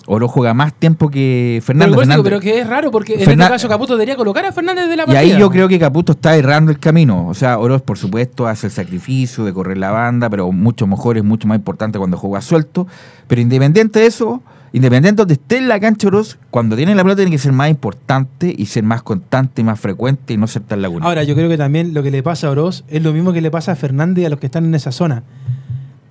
Oro 0.06 0.28
juega 0.28 0.52
más 0.52 0.74
tiempo 0.74 1.08
que 1.08 1.62
Pero, 1.64 1.66
Fernández. 1.78 2.08
digo, 2.08 2.22
pero 2.24 2.40
que 2.40 2.58
es 2.60 2.66
raro 2.66 2.90
porque 2.90 3.14
en 3.14 3.20
este 3.20 3.36
caso 3.36 3.68
Caputo 3.68 3.94
debería 3.94 4.16
colocar 4.16 4.44
a 4.44 4.52
Fernández 4.52 4.88
de 4.88 4.96
la 4.96 5.04
Y 5.04 5.06
partida. 5.06 5.20
ahí 5.20 5.38
yo 5.38 5.48
creo 5.48 5.68
que 5.68 5.78
Caputo 5.78 6.12
está 6.12 6.36
errando 6.36 6.70
el 6.72 6.78
camino. 6.78 7.26
O 7.28 7.34
sea, 7.34 7.58
Oroz, 7.58 7.80
por 7.82 7.96
supuesto, 7.96 8.46
hace 8.48 8.66
el 8.66 8.72
sacrificio 8.72 9.44
de 9.44 9.52
correr 9.54 9.78
la 9.78 9.92
banda, 9.92 10.28
pero 10.28 10.50
mucho 10.52 10.86
mejor, 10.86 11.16
es 11.16 11.24
mucho 11.24 11.46
más 11.48 11.56
importante 11.56 11.98
cuando 11.98 12.16
juega 12.18 12.40
suelto. 12.42 12.86
Pero 13.28 13.40
independiente 13.40 14.00
de 14.00 14.06
eso, 14.06 14.42
independiente 14.72 15.20
donde 15.20 15.34
esté 15.34 15.58
en 15.58 15.68
la 15.68 15.78
cancha 15.80 16.08
Oroz, 16.08 16.38
cuando 16.50 16.76
tiene 16.76 16.94
la 16.94 17.02
pelota 17.02 17.16
tiene 17.22 17.30
que 17.30 17.38
ser 17.38 17.52
más 17.52 17.68
importante 17.70 18.54
y 18.56 18.66
ser 18.66 18.82
más 18.84 19.02
constante, 19.02 19.62
más 19.62 19.78
frecuente 19.78 20.32
y 20.32 20.36
no 20.36 20.46
ser 20.46 20.62
tan 20.62 20.80
lagunero. 20.82 21.06
Ahora, 21.08 21.22
yo 21.24 21.34
creo 21.34 21.48
que 21.48 21.58
también 21.58 21.92
lo 21.94 22.02
que 22.02 22.10
le 22.10 22.22
pasa 22.22 22.46
a 22.48 22.50
Oroz 22.50 22.84
es 22.88 23.02
lo 23.02 23.12
mismo 23.12 23.32
que 23.32 23.40
le 23.40 23.50
pasa 23.50 23.72
a 23.72 23.76
Fernández 23.76 24.22
y 24.22 24.26
a 24.26 24.30
los 24.30 24.38
que 24.38 24.46
están 24.46 24.64
en 24.64 24.74
esa 24.74 24.92
zona. 24.92 25.22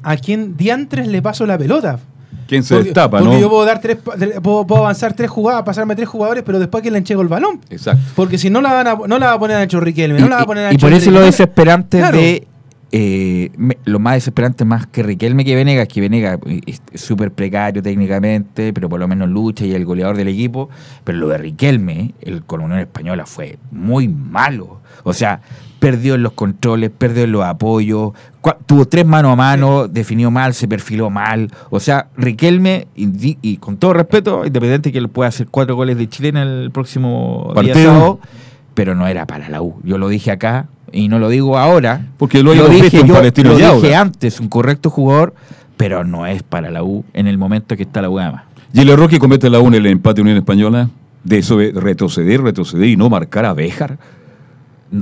¿A 0.04 0.18
quién 0.18 0.58
diantres 0.58 1.08
le 1.08 1.22
paso 1.22 1.46
la 1.46 1.58
pelota? 1.58 2.00
¿Quién 2.48 2.64
se 2.64 2.74
Porque- 2.76 2.86
destapa, 2.90 3.20
porque 3.20 3.36
no? 3.36 3.40
yo 3.40 3.50
puedo 3.50 3.66
dar 3.66 3.80
tres, 3.80 3.98
puedo, 4.42 4.68
puedo 4.68 4.82
avanzar 4.82 5.14
tres 5.14 5.30
jugadas, 5.30 5.64
pasarme 5.64 5.96
tres 5.96 6.10
jugadores, 6.10 6.44
pero 6.46 6.60
después 6.60 6.84
que 6.84 6.92
le 6.92 6.98
enchego 6.98 7.22
el 7.22 7.30
balón. 7.30 7.62
Exacto. 7.70 8.02
Porque 8.16 8.38
si 8.38 8.50
no 8.50 8.60
la 8.62 8.74
van 8.74 8.88
a, 8.88 8.96
no 9.08 9.20
la 9.20 9.28
va 9.28 9.34
a 9.34 9.40
poner 9.40 9.56
a 9.58 9.60
Nacho 9.62 9.80
Riquelme, 9.80 10.20
no 10.20 10.28
la 10.28 10.36
va 10.38 10.42
a 10.42 10.46
poner 10.46 10.66
a 10.68 10.74
y 10.74 10.78
por 10.78 10.92
eso 10.92 11.12
lo 11.12 11.22
desesperante 11.22 12.00
Claro. 12.00 12.18
de 12.18 12.48
eh, 12.94 13.52
me- 13.58 13.78
lo 13.86 14.00
más 14.00 14.16
desesperante 14.16 14.66
más 14.66 14.86
que 14.88 15.02
Riquelme 15.04 15.46
que 15.46 15.56
Venegas, 15.56 15.88
que 15.88 16.02
Venegas 16.02 16.40
es 16.68 16.82
es 16.92 17.02
súper 17.02 17.32
precario 17.32 17.82
técnicamente, 17.82 18.74
pero 18.74 18.90
por 18.90 19.00
lo 19.00 19.08
menos 19.08 19.30
lucha 19.30 19.66
y 19.66 19.70
es 19.72 19.76
el 19.76 19.86
goleador 19.86 20.18
del 20.18 20.28
equipo. 20.28 20.70
Pero 21.04 21.18
lo 21.18 21.30
de 21.30 21.38
Riquelme, 21.38 22.14
el 22.22 22.44
con 22.44 22.62
Unión 22.62 22.80
Española, 22.80 23.26
fue 23.26 23.58
muy 23.72 24.08
malo. 24.10 24.82
O 25.04 25.14
sea, 25.14 25.42
perdió 25.80 26.16
en 26.16 26.24
los 26.24 26.34
controles, 26.34 26.92
perdió 26.96 27.24
en 27.24 27.32
los 27.32 27.44
apoyos, 27.44 28.12
tuvo 28.66 28.86
tres 28.86 29.06
mano 29.06 29.32
a 29.32 29.36
mano, 29.36 29.88
definió 29.88 30.30
mal, 30.30 30.54
se 30.54 30.68
perfiló 30.68 31.10
mal. 31.10 31.50
O 31.70 31.80
sea, 31.80 32.08
Riquelme, 32.18 32.88
y, 32.96 33.58
con 33.58 33.78
todo 33.78 33.94
respeto, 33.94 34.46
independiente 34.46 34.92
que 34.92 34.98
él 35.00 35.08
pueda 35.10 35.30
hacer 35.30 35.48
cuatro 35.50 35.76
goles 35.76 35.98
de 35.98 36.08
Chilena 36.10 36.44
el 36.44 36.72
próximo 36.72 37.46
día 37.56 37.56
Partido. 37.74 37.86
sábado, 37.94 38.20
pero 38.74 38.96
no 38.96 39.08
era 39.08 39.26
para 39.26 39.50
la 39.50 39.62
U. 39.62 39.80
Yo 39.84 39.98
lo 39.98 40.08
dije 40.10 40.30
acá 40.32 40.68
y 40.92 41.08
no 41.08 41.20
lo 41.20 41.30
digo 41.30 41.58
ahora. 41.58 42.06
Porque 42.18 42.44
lo 42.44 42.52
en 42.54 42.60
yo 42.60 42.68
lo 42.68 42.74
y 42.74 42.82
dije 42.82 43.96
antes, 43.96 44.40
un 44.40 44.48
correcto 44.50 44.90
jugador, 44.90 45.34
pero 45.78 46.04
no 46.04 46.26
es 46.26 46.44
para 46.44 46.70
la 46.70 46.84
U 46.84 47.04
en 47.14 47.28
el 47.28 47.38
momento 47.38 47.76
que 47.78 47.84
está 47.84 48.02
la 48.02 48.10
U 48.10 48.20
además. 48.20 48.44
Gile 48.74 48.96
Rocky 48.96 49.18
comete 49.20 49.50
la 49.50 49.60
1 49.60 49.78
en 49.78 49.86
el 49.86 49.92
empate 49.92 50.22
Unión 50.22 50.38
Española. 50.38 50.90
De 51.24 51.38
eso 51.38 51.58
de 51.58 51.72
retroceder, 51.72 52.42
retroceder 52.42 52.88
y 52.88 52.98
no 52.98 53.10
marcar 53.10 53.46
a 53.46 53.54
Béjar. 53.54 53.98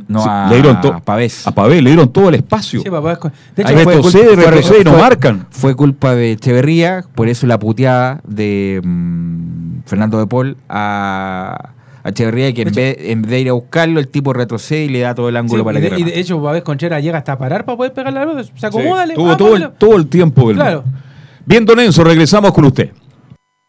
No 0.07 0.21
Sí, 0.21 0.27
a, 0.29 0.47
le 0.49 0.55
dieron 0.61 0.75
a 0.77 0.99
Pavés. 0.99 1.47
A 1.47 1.51
Pavés 1.51 1.81
le 1.81 1.89
dieron 1.91 2.11
todo 2.11 2.29
el 2.29 2.35
espacio. 2.35 2.81
Sí, 2.81 2.89
papá, 2.89 3.17
de 3.55 3.63
hecho, 3.63 3.73
retrocede, 3.75 4.25
culpa- 4.27 4.41
fue- 4.41 4.51
retrocede 4.51 4.81
y 4.81 4.83
no 4.83 4.91
fue- 4.91 4.99
marcan. 5.01 5.47
Fue 5.49 5.75
culpa 5.75 6.13
de 6.13 6.33
Echeverría, 6.33 7.05
por 7.15 7.27
eso 7.27 7.47
la 7.47 7.57
puteada 7.57 8.21
de 8.27 8.81
mm, 8.83 9.79
Fernando 9.85 10.19
de 10.19 10.27
Paul 10.27 10.57
a, 10.67 11.69
a 12.03 12.09
Echeverría, 12.09 12.53
que 12.53 12.61
en 12.63 12.73
vez, 12.73 12.97
en 12.99 13.21
vez 13.21 13.31
de 13.31 13.39
ir 13.41 13.49
a 13.49 13.53
buscarlo, 13.53 13.99
el 13.99 14.07
tipo 14.07 14.33
retrocede 14.33 14.85
y 14.85 14.89
le 14.89 14.99
da 14.99 15.13
todo 15.15 15.29
el 15.29 15.35
Sí, 15.35 15.39
ángulo 15.39 15.63
para 15.65 15.79
y, 15.79 15.81
que 15.81 15.89
de, 15.89 15.99
y 15.99 16.03
de 16.03 16.19
hecho, 16.19 16.39
Babés 16.39 16.63
Conchera 16.63 16.99
llega 16.99 17.17
hasta 17.17 17.37
parar 17.37 17.65
para 17.65 17.77
poder 17.77 17.93
pegar 17.93 18.13
la 18.13 18.21
pelota. 18.25 18.43
Se 18.55 18.65
acomoda, 18.65 19.05
Tuvo 19.13 19.35
todo 19.37 19.55
el, 19.55 19.71
todo 19.77 19.95
el 19.95 20.07
tiempo 20.07 20.47
del 20.47 20.57
Claro. 20.57 20.83
Bien, 21.45 21.65
Don 21.65 21.79
Enzo, 21.79 22.03
regresamos 22.03 22.51
con 22.53 22.65
usted. 22.65 22.91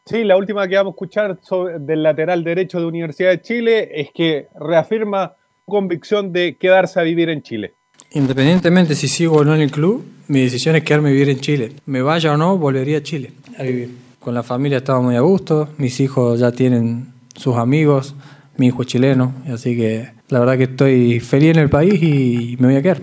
Sí, 0.06 0.24
la 0.24 0.36
última 0.36 0.66
que 0.66 0.76
vamos 0.76 0.92
a 0.92 0.94
escuchar 0.94 1.38
sobre- 1.42 1.78
del 1.78 2.02
lateral 2.02 2.42
derecho 2.42 2.80
de 2.80 2.86
Universidad 2.86 3.30
de 3.30 3.40
Chile 3.42 3.88
es 3.94 4.08
que 4.14 4.48
reafirma 4.58 5.34
su 5.64 5.70
convicción 5.70 6.32
de 6.32 6.56
quedarse 6.56 6.98
a 6.98 7.02
vivir 7.04 7.28
en 7.28 7.42
Chile. 7.42 7.74
Independientemente 8.12 8.94
si 8.96 9.06
sigo 9.08 9.36
o 9.36 9.44
no 9.44 9.54
en 9.54 9.60
el 9.60 9.70
club, 9.70 10.04
mi 10.28 10.40
decisión 10.40 10.74
es 10.74 10.82
quedarme 10.82 11.10
a 11.10 11.12
vivir 11.12 11.28
en 11.28 11.38
Chile. 11.40 11.72
Me 11.86 12.02
vaya 12.02 12.32
o 12.32 12.36
no, 12.36 12.58
volvería 12.58 12.98
a 12.98 13.02
Chile 13.02 13.32
a 13.58 13.62
vivir. 13.62 13.90
con 14.18 14.34
la 14.34 14.42
familia 14.42 14.78
estaba 14.78 15.00
muy 15.00 15.14
a 15.16 15.20
gusto, 15.20 15.68
mis 15.78 16.00
hijos 16.00 16.40
ya 16.40 16.50
tienen 16.50 17.06
sus 17.40 17.56
amigos, 17.56 18.14
mi 18.58 18.66
hijo 18.66 18.84
chileno, 18.84 19.34
así 19.50 19.74
que 19.74 20.10
la 20.28 20.40
verdad 20.40 20.58
que 20.58 20.64
estoy 20.64 21.20
feliz 21.20 21.56
en 21.56 21.58
el 21.58 21.70
país 21.70 22.02
y 22.02 22.56
me 22.60 22.68
voy 22.68 22.76
a 22.76 22.82
quedar. 22.82 22.98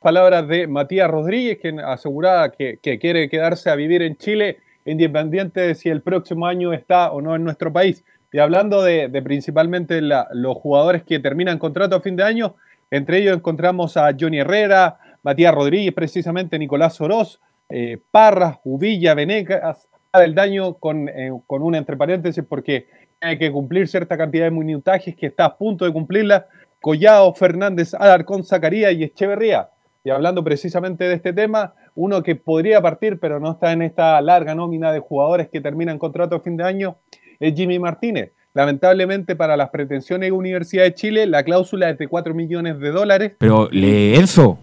Palabras 0.00 0.48
de 0.48 0.66
Matías 0.66 1.08
Rodríguez, 1.08 1.58
quien 1.62 1.78
aseguraba 1.78 2.50
que, 2.50 2.78
quiere 3.00 3.28
quedarse 3.28 3.70
a 3.70 3.76
vivir 3.76 4.02
en 4.02 4.16
Chile, 4.16 4.58
independiente 4.86 5.60
de 5.60 5.74
si 5.76 5.88
el 5.88 6.02
próximo 6.02 6.46
año 6.46 6.72
está 6.72 7.12
o 7.12 7.20
no 7.20 7.36
en 7.36 7.44
nuestro 7.44 7.72
país. 7.72 8.04
Y 8.32 8.38
hablando 8.38 8.82
de, 8.82 9.08
principalmente 9.22 10.00
los 10.00 10.56
jugadores 10.56 11.04
que 11.04 11.20
terminan 11.20 11.58
contrato 11.58 11.94
a 11.94 12.00
fin 12.00 12.16
de 12.16 12.24
año, 12.24 12.56
entre 12.90 13.18
ellos 13.18 13.36
encontramos 13.36 13.96
a 13.96 14.10
Johnny 14.18 14.40
Herrera, 14.40 14.98
Matías 15.22 15.54
Rodríguez, 15.54 15.94
precisamente 15.94 16.58
Nicolás 16.58 17.00
Oroz, 17.00 17.40
eh, 17.68 17.98
Parras, 18.10 18.58
Uvilla, 18.64 19.14
Venegas, 19.14 19.88
del 20.14 20.34
daño 20.34 20.74
con, 20.74 21.08
eh, 21.08 21.30
con 21.46 21.62
una 21.62 21.78
entre 21.78 21.96
paréntesis 21.96 22.42
porque 22.48 22.86
hay 23.20 23.38
que 23.38 23.52
cumplir 23.52 23.88
cierta 23.88 24.16
cantidad 24.16 24.44
de 24.44 24.50
minutajes 24.50 25.14
que 25.14 25.26
está 25.26 25.44
a 25.44 25.56
punto 25.56 25.84
de 25.84 25.92
cumplirla, 25.92 26.46
Collado, 26.80 27.34
Fernández, 27.34 27.92
Alarcón, 27.94 28.44
Zacarías 28.44 28.92
y 28.94 29.04
Echeverría. 29.04 29.68
Y 30.04 30.10
hablando 30.10 30.42
precisamente 30.44 31.04
de 31.04 31.14
este 31.14 31.32
tema, 31.32 31.74
uno 31.94 32.22
que 32.22 32.36
podría 32.36 32.80
partir, 32.80 33.18
pero 33.18 33.40
no 33.40 33.52
está 33.52 33.72
en 33.72 33.82
esta 33.82 34.20
larga 34.20 34.54
nómina 34.54 34.92
de 34.92 35.00
jugadores 35.00 35.48
que 35.48 35.60
terminan 35.60 35.98
contrato 35.98 36.36
a 36.36 36.40
fin 36.40 36.56
de 36.56 36.64
año, 36.64 36.96
es 37.40 37.54
Jimmy 37.54 37.78
Martínez. 37.78 38.32
Lamentablemente 38.54 39.36
para 39.36 39.56
las 39.56 39.70
pretensiones 39.70 40.28
de 40.28 40.32
Universidad 40.32 40.84
de 40.84 40.94
Chile, 40.94 41.26
la 41.26 41.42
cláusula 41.42 41.90
es 41.90 41.98
de 41.98 42.08
4 42.08 42.34
millones 42.34 42.78
de 42.78 42.90
dólares. 42.90 43.32
Pero, 43.38 43.68
le, 43.70 44.16
Enzo, 44.16 44.58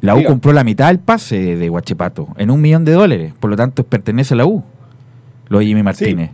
la 0.00 0.14
U 0.14 0.18
Diga. 0.18 0.30
compró 0.30 0.52
la 0.52 0.64
mitad 0.64 0.88
del 0.88 1.00
pase 1.00 1.56
de 1.56 1.68
Guachipato 1.68 2.28
en 2.36 2.50
un 2.50 2.60
millón 2.60 2.84
de 2.84 2.92
dólares. 2.92 3.32
Por 3.40 3.50
lo 3.50 3.56
tanto, 3.56 3.82
pertenece 3.84 4.34
a 4.34 4.36
la 4.36 4.46
U. 4.46 4.62
Lo 5.48 5.58
de 5.60 5.66
Jimmy 5.66 5.82
Martínez. 5.82 6.30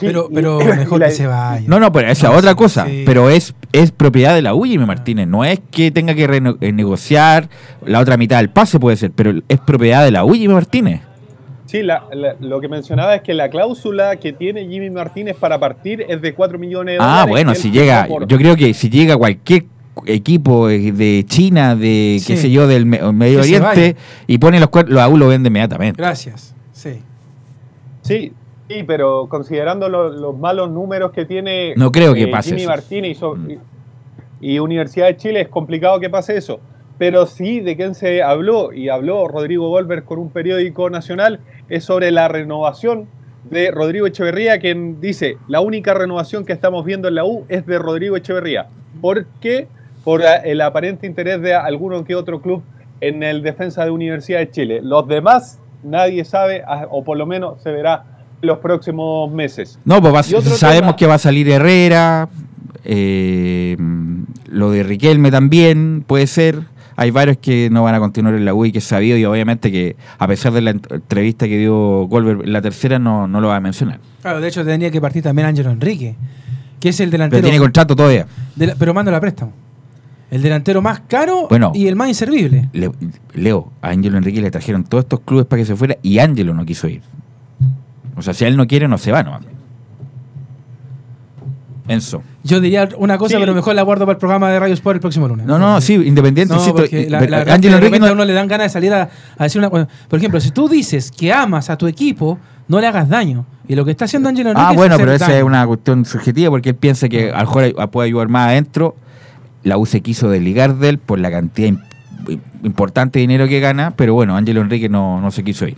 pero 0.00 0.28
pero 0.32 0.58
mejor 0.76 1.02
que 1.02 1.10
se 1.10 1.26
vaya. 1.26 1.64
No, 1.66 1.80
no, 1.80 1.90
pero 1.92 2.08
esa 2.08 2.26
es 2.26 2.32
No, 2.32 2.38
otra 2.38 2.50
sí, 2.50 2.56
cosa. 2.56 2.86
sí. 2.86 3.02
Pero 3.06 3.30
es, 3.30 3.54
es 3.72 3.90
propiedad 3.92 4.34
de 4.34 4.42
la 4.42 4.54
U, 4.54 4.64
Jimmy 4.64 4.84
Martínez. 4.86 5.26
No 5.28 5.44
es 5.44 5.60
que 5.70 5.90
tenga 5.90 6.14
que 6.14 6.26
reno- 6.26 6.56
eh, 6.60 6.72
negociar 6.72 7.48
la 7.84 8.00
otra 8.00 8.16
mitad 8.16 8.38
del 8.38 8.50
pase, 8.50 8.78
puede 8.80 8.96
ser, 8.96 9.10
pero 9.12 9.32
es 9.48 9.60
propiedad 9.60 10.04
de 10.04 10.10
la 10.10 10.24
U, 10.24 10.32
Jimmy 10.34 10.54
Martínez. 10.54 11.00
Sí, 11.66 11.82
la- 11.82 12.04
la- 12.12 12.36
lo 12.40 12.60
que 12.60 12.68
mencionaba 12.68 13.14
es 13.16 13.22
que 13.22 13.34
la 13.34 13.48
cláusula 13.50 14.16
que 14.16 14.32
tiene 14.32 14.66
Jimmy 14.68 14.88
Martínez 14.90 15.36
para 15.36 15.58
partir 15.58 16.04
es 16.08 16.20
de 16.22 16.32
4 16.34 16.58
millones 16.58 16.92
de 16.94 16.98
dólares. 16.98 17.22
Ah, 17.22 17.26
bueno, 17.26 17.54
si 17.56 17.70
llega, 17.70 18.06
por- 18.06 18.26
yo 18.28 18.36
creo 18.38 18.54
que 18.54 18.72
si 18.74 18.88
llega 18.88 19.16
cualquier 19.16 19.64
equipo 20.04 20.68
de 20.68 21.24
China, 21.26 21.74
de 21.74 22.20
qué 22.26 22.36
Sí. 22.36 22.42
sé 22.42 22.50
yo, 22.50 22.66
del 22.68 22.86
Me- 22.86 23.00
Medio 23.12 23.40
Oriente, 23.40 23.96
y 24.26 24.38
pone 24.38 24.60
los 24.60 24.68
cuernos, 24.68 24.94
la 24.94 25.08
U 25.08 25.16
lo 25.16 25.26
vende 25.28 25.48
inmediatamente. 25.48 26.00
Gracias. 26.00 26.54
Sí. 26.72 27.00
Sí, 28.06 28.32
sí, 28.68 28.82
pero 28.84 29.26
considerando 29.28 29.88
lo- 29.88 30.08
los 30.10 30.38
malos 30.38 30.70
números 30.70 31.12
que 31.12 31.24
tiene 31.24 31.74
No 31.76 31.90
creo 31.92 32.14
que 32.14 32.24
eh, 32.24 32.28
pase 32.28 32.50
Jimmy 32.50 32.62
eso. 32.62 32.68
Mm. 32.68 32.72
Martínez 32.72 33.10
y, 33.10 33.14
so- 33.14 33.36
y- 33.36 33.58
y 34.54 34.58
Universidad 34.58 35.06
de 35.06 35.16
Chile, 35.16 35.40
es 35.42 35.48
complicado 35.48 35.98
que 36.00 36.10
pase 36.10 36.36
eso. 36.36 36.60
Pero 36.98 37.26
sí, 37.26 37.60
de 37.60 37.76
quien 37.76 37.94
se 37.94 38.22
habló, 38.22 38.72
y 38.72 38.88
habló 38.88 39.28
Rodrigo 39.28 39.68
Volver 39.68 40.04
con 40.04 40.18
un 40.18 40.30
periódico 40.30 40.88
nacional, 40.88 41.40
es 41.68 41.84
sobre 41.84 42.10
la 42.10 42.28
renovación 42.28 43.06
de 43.50 43.70
Rodrigo 43.70 44.06
Echeverría, 44.06 44.58
quien 44.58 45.00
dice, 45.00 45.36
la 45.46 45.60
única 45.60 45.94
renovación 45.94 46.44
que 46.44 46.52
estamos 46.52 46.84
viendo 46.84 47.08
en 47.08 47.14
la 47.16 47.24
U 47.24 47.44
es 47.48 47.66
de 47.66 47.78
Rodrigo 47.78 48.16
Echeverría. 48.16 48.66
¿Por 49.00 49.26
qué? 49.40 49.68
Por 50.04 50.22
eh, 50.22 50.26
el 50.44 50.60
aparente 50.62 51.06
interés 51.06 51.40
de 51.42 51.54
alguno 51.54 52.02
que 52.04 52.14
otro 52.14 52.40
club 52.40 52.62
en 53.00 53.22
el 53.22 53.42
defensa 53.42 53.84
de 53.84 53.90
Universidad 53.90 54.38
de 54.38 54.50
Chile. 54.50 54.80
Los 54.82 55.06
demás, 55.06 55.60
nadie 55.86 56.24
sabe, 56.24 56.62
ah, 56.66 56.86
o 56.90 57.02
por 57.04 57.16
lo 57.16 57.26
menos 57.26 57.62
se 57.62 57.70
verá 57.70 58.04
los 58.42 58.58
próximos 58.58 59.30
meses. 59.32 59.78
No, 59.84 60.00
pues 60.02 60.14
va- 60.14 60.22
sabemos 60.22 60.80
tema- 60.80 60.96
que 60.96 61.06
va 61.06 61.14
a 61.14 61.18
salir 61.18 61.48
Herrera, 61.48 62.28
eh, 62.84 63.76
lo 64.48 64.70
de 64.70 64.82
Riquelme 64.82 65.30
también 65.30 66.04
puede 66.06 66.26
ser. 66.26 66.60
Hay 66.98 67.10
varios 67.10 67.36
que 67.38 67.68
no 67.70 67.82
van 67.82 67.94
a 67.94 67.98
continuar 67.98 68.34
en 68.34 68.44
la 68.46 68.54
U 68.54 68.64
y 68.64 68.72
que 68.72 68.78
es 68.78 68.84
sabido 68.84 69.18
y 69.18 69.24
obviamente 69.26 69.70
que 69.70 69.96
a 70.18 70.26
pesar 70.26 70.52
de 70.52 70.62
la 70.62 70.72
ent- 70.72 70.94
entrevista 70.94 71.46
que 71.46 71.58
dio 71.58 72.06
Goldberg 72.08 72.42
en 72.44 72.52
la 72.52 72.62
tercera 72.62 72.98
no, 72.98 73.28
no 73.28 73.40
lo 73.42 73.48
va 73.48 73.56
a 73.56 73.60
mencionar. 73.60 74.00
Claro, 74.22 74.40
de 74.40 74.48
hecho 74.48 74.64
tendría 74.64 74.90
que 74.90 75.00
partir 75.00 75.22
también 75.22 75.46
Ángelo 75.48 75.70
Enrique, 75.70 76.16
que 76.80 76.88
es 76.88 77.00
el 77.00 77.08
Pero 77.10 77.18
delantero. 77.18 77.42
tiene 77.42 77.58
contrato 77.58 77.94
todavía. 77.94 78.26
de 78.54 78.68
la- 78.68 78.74
pero 78.76 78.94
manda 78.94 79.12
la 79.12 79.20
préstamo. 79.20 79.52
El 80.30 80.42
delantero 80.42 80.82
más 80.82 81.00
caro 81.06 81.46
Bueno. 81.48 81.70
y 81.74 81.86
el 81.86 81.94
más 81.96 82.08
inservible. 82.08 82.68
Le- 82.72 82.90
Leo, 83.34 83.70
a 83.80 83.88
Ángelo 83.90 84.18
Enrique 84.18 84.40
le 84.40 84.50
trajeron 84.50 84.82
todos 84.84 85.04
estos 85.04 85.20
clubes 85.20 85.46
para 85.46 85.62
que 85.62 85.66
se 85.66 85.76
fuera 85.76 85.96
y 86.02 86.18
Ángelo 86.18 86.52
no 86.54 86.64
quiso 86.66 86.88
ir. 86.88 87.02
O 88.16 88.22
sea, 88.22 88.34
si 88.34 88.44
él 88.44 88.56
no 88.56 88.66
quiere, 88.66 88.88
no 88.88 88.98
se 88.98 89.12
va, 89.12 89.22
no. 89.22 89.38
Enzo. 91.88 92.22
Yo 92.42 92.60
diría 92.60 92.88
una 92.98 93.16
cosa, 93.16 93.34
Sí. 93.36 93.40
pero 93.40 93.54
mejor 93.54 93.74
la 93.76 93.82
guardo 93.82 94.04
para 94.06 94.14
el 94.14 94.18
programa 94.18 94.50
de 94.50 94.58
Radio 94.58 94.74
Sport 94.74 94.96
el 94.96 95.00
próximo 95.00 95.28
lunes. 95.28 95.46
No, 95.46 95.56
no, 95.58 95.80
sí, 95.80 95.94
independiente. 95.94 96.52
No, 96.52 96.60
porque 96.74 97.08
la, 97.08 97.20
pero 97.20 97.30
la 97.30 97.38
verdad 97.38 97.54
Ángelo 97.54 97.76
Enrique 97.76 98.00
no- 98.00 98.06
a 98.06 98.12
uno 98.12 98.24
le 98.24 98.32
dan 98.32 98.48
ganas 98.48 98.64
de 98.66 98.70
salir 98.70 98.92
a, 98.92 99.08
a 99.38 99.44
decir 99.44 99.60
una 99.60 99.70
cosa. 99.70 99.86
Por 100.08 100.18
ejemplo, 100.18 100.40
si 100.40 100.50
tú 100.50 100.68
dices 100.68 101.12
que 101.12 101.32
amas 101.32 101.70
a 101.70 101.78
tu 101.78 101.86
equipo, 101.86 102.38
no 102.66 102.80
le 102.80 102.88
hagas 102.88 103.08
daño. 103.08 103.46
Y 103.68 103.76
lo 103.76 103.84
que 103.84 103.92
está 103.92 104.06
haciendo 104.06 104.28
Ángelo 104.28 104.50
Enrique 104.50 104.66
Ah, 104.66 104.72
es 104.72 104.76
bueno, 104.76 104.94
hacer 104.96 105.06
pero 105.06 105.14
esa 105.16 105.26
daño. 105.26 105.36
es 105.38 105.44
una 105.44 105.66
cuestión 105.66 106.04
subjetiva 106.04 106.50
porque 106.50 106.70
él 106.70 106.74
piensa 106.76 107.08
que 107.08 107.30
a 107.30 107.42
lo 107.44 107.46
mejor 107.54 107.90
puede 107.90 108.08
ayudar 108.08 108.28
más 108.28 108.48
adentro. 108.48 108.96
La 109.66 109.78
U 109.78 109.84
se 109.84 110.00
quiso 110.00 110.30
desligar 110.30 110.76
de 110.76 110.90
él 110.90 110.98
por 110.98 111.18
la 111.18 111.28
cantidad 111.30 111.68
im- 111.68 111.82
importante 112.62 113.18
de 113.18 113.22
dinero 113.22 113.48
que 113.48 113.58
gana, 113.58 113.94
pero 113.96 114.14
bueno, 114.14 114.36
Ángelo 114.36 114.60
Enrique 114.60 114.88
no, 114.88 115.20
no 115.20 115.30
se 115.32 115.42
quiso 115.42 115.66
ir. 115.66 115.76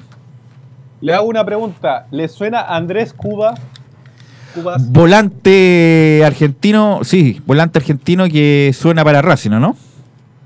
Le 1.01 1.15
hago 1.15 1.27
una 1.27 1.43
pregunta. 1.45 2.07
¿Le 2.11 2.29
suena 2.29 2.61
Andrés 2.61 3.15
Cuba? 3.15 3.55
Cubas. 4.55 4.91
Volante 4.91 6.23
argentino, 6.25 7.01
sí, 7.03 7.41
volante 7.47 7.79
argentino 7.79 8.27
que 8.29 8.73
suena 8.75 9.05
para 9.05 9.23
Racing, 9.23 9.51
¿no? 9.53 9.75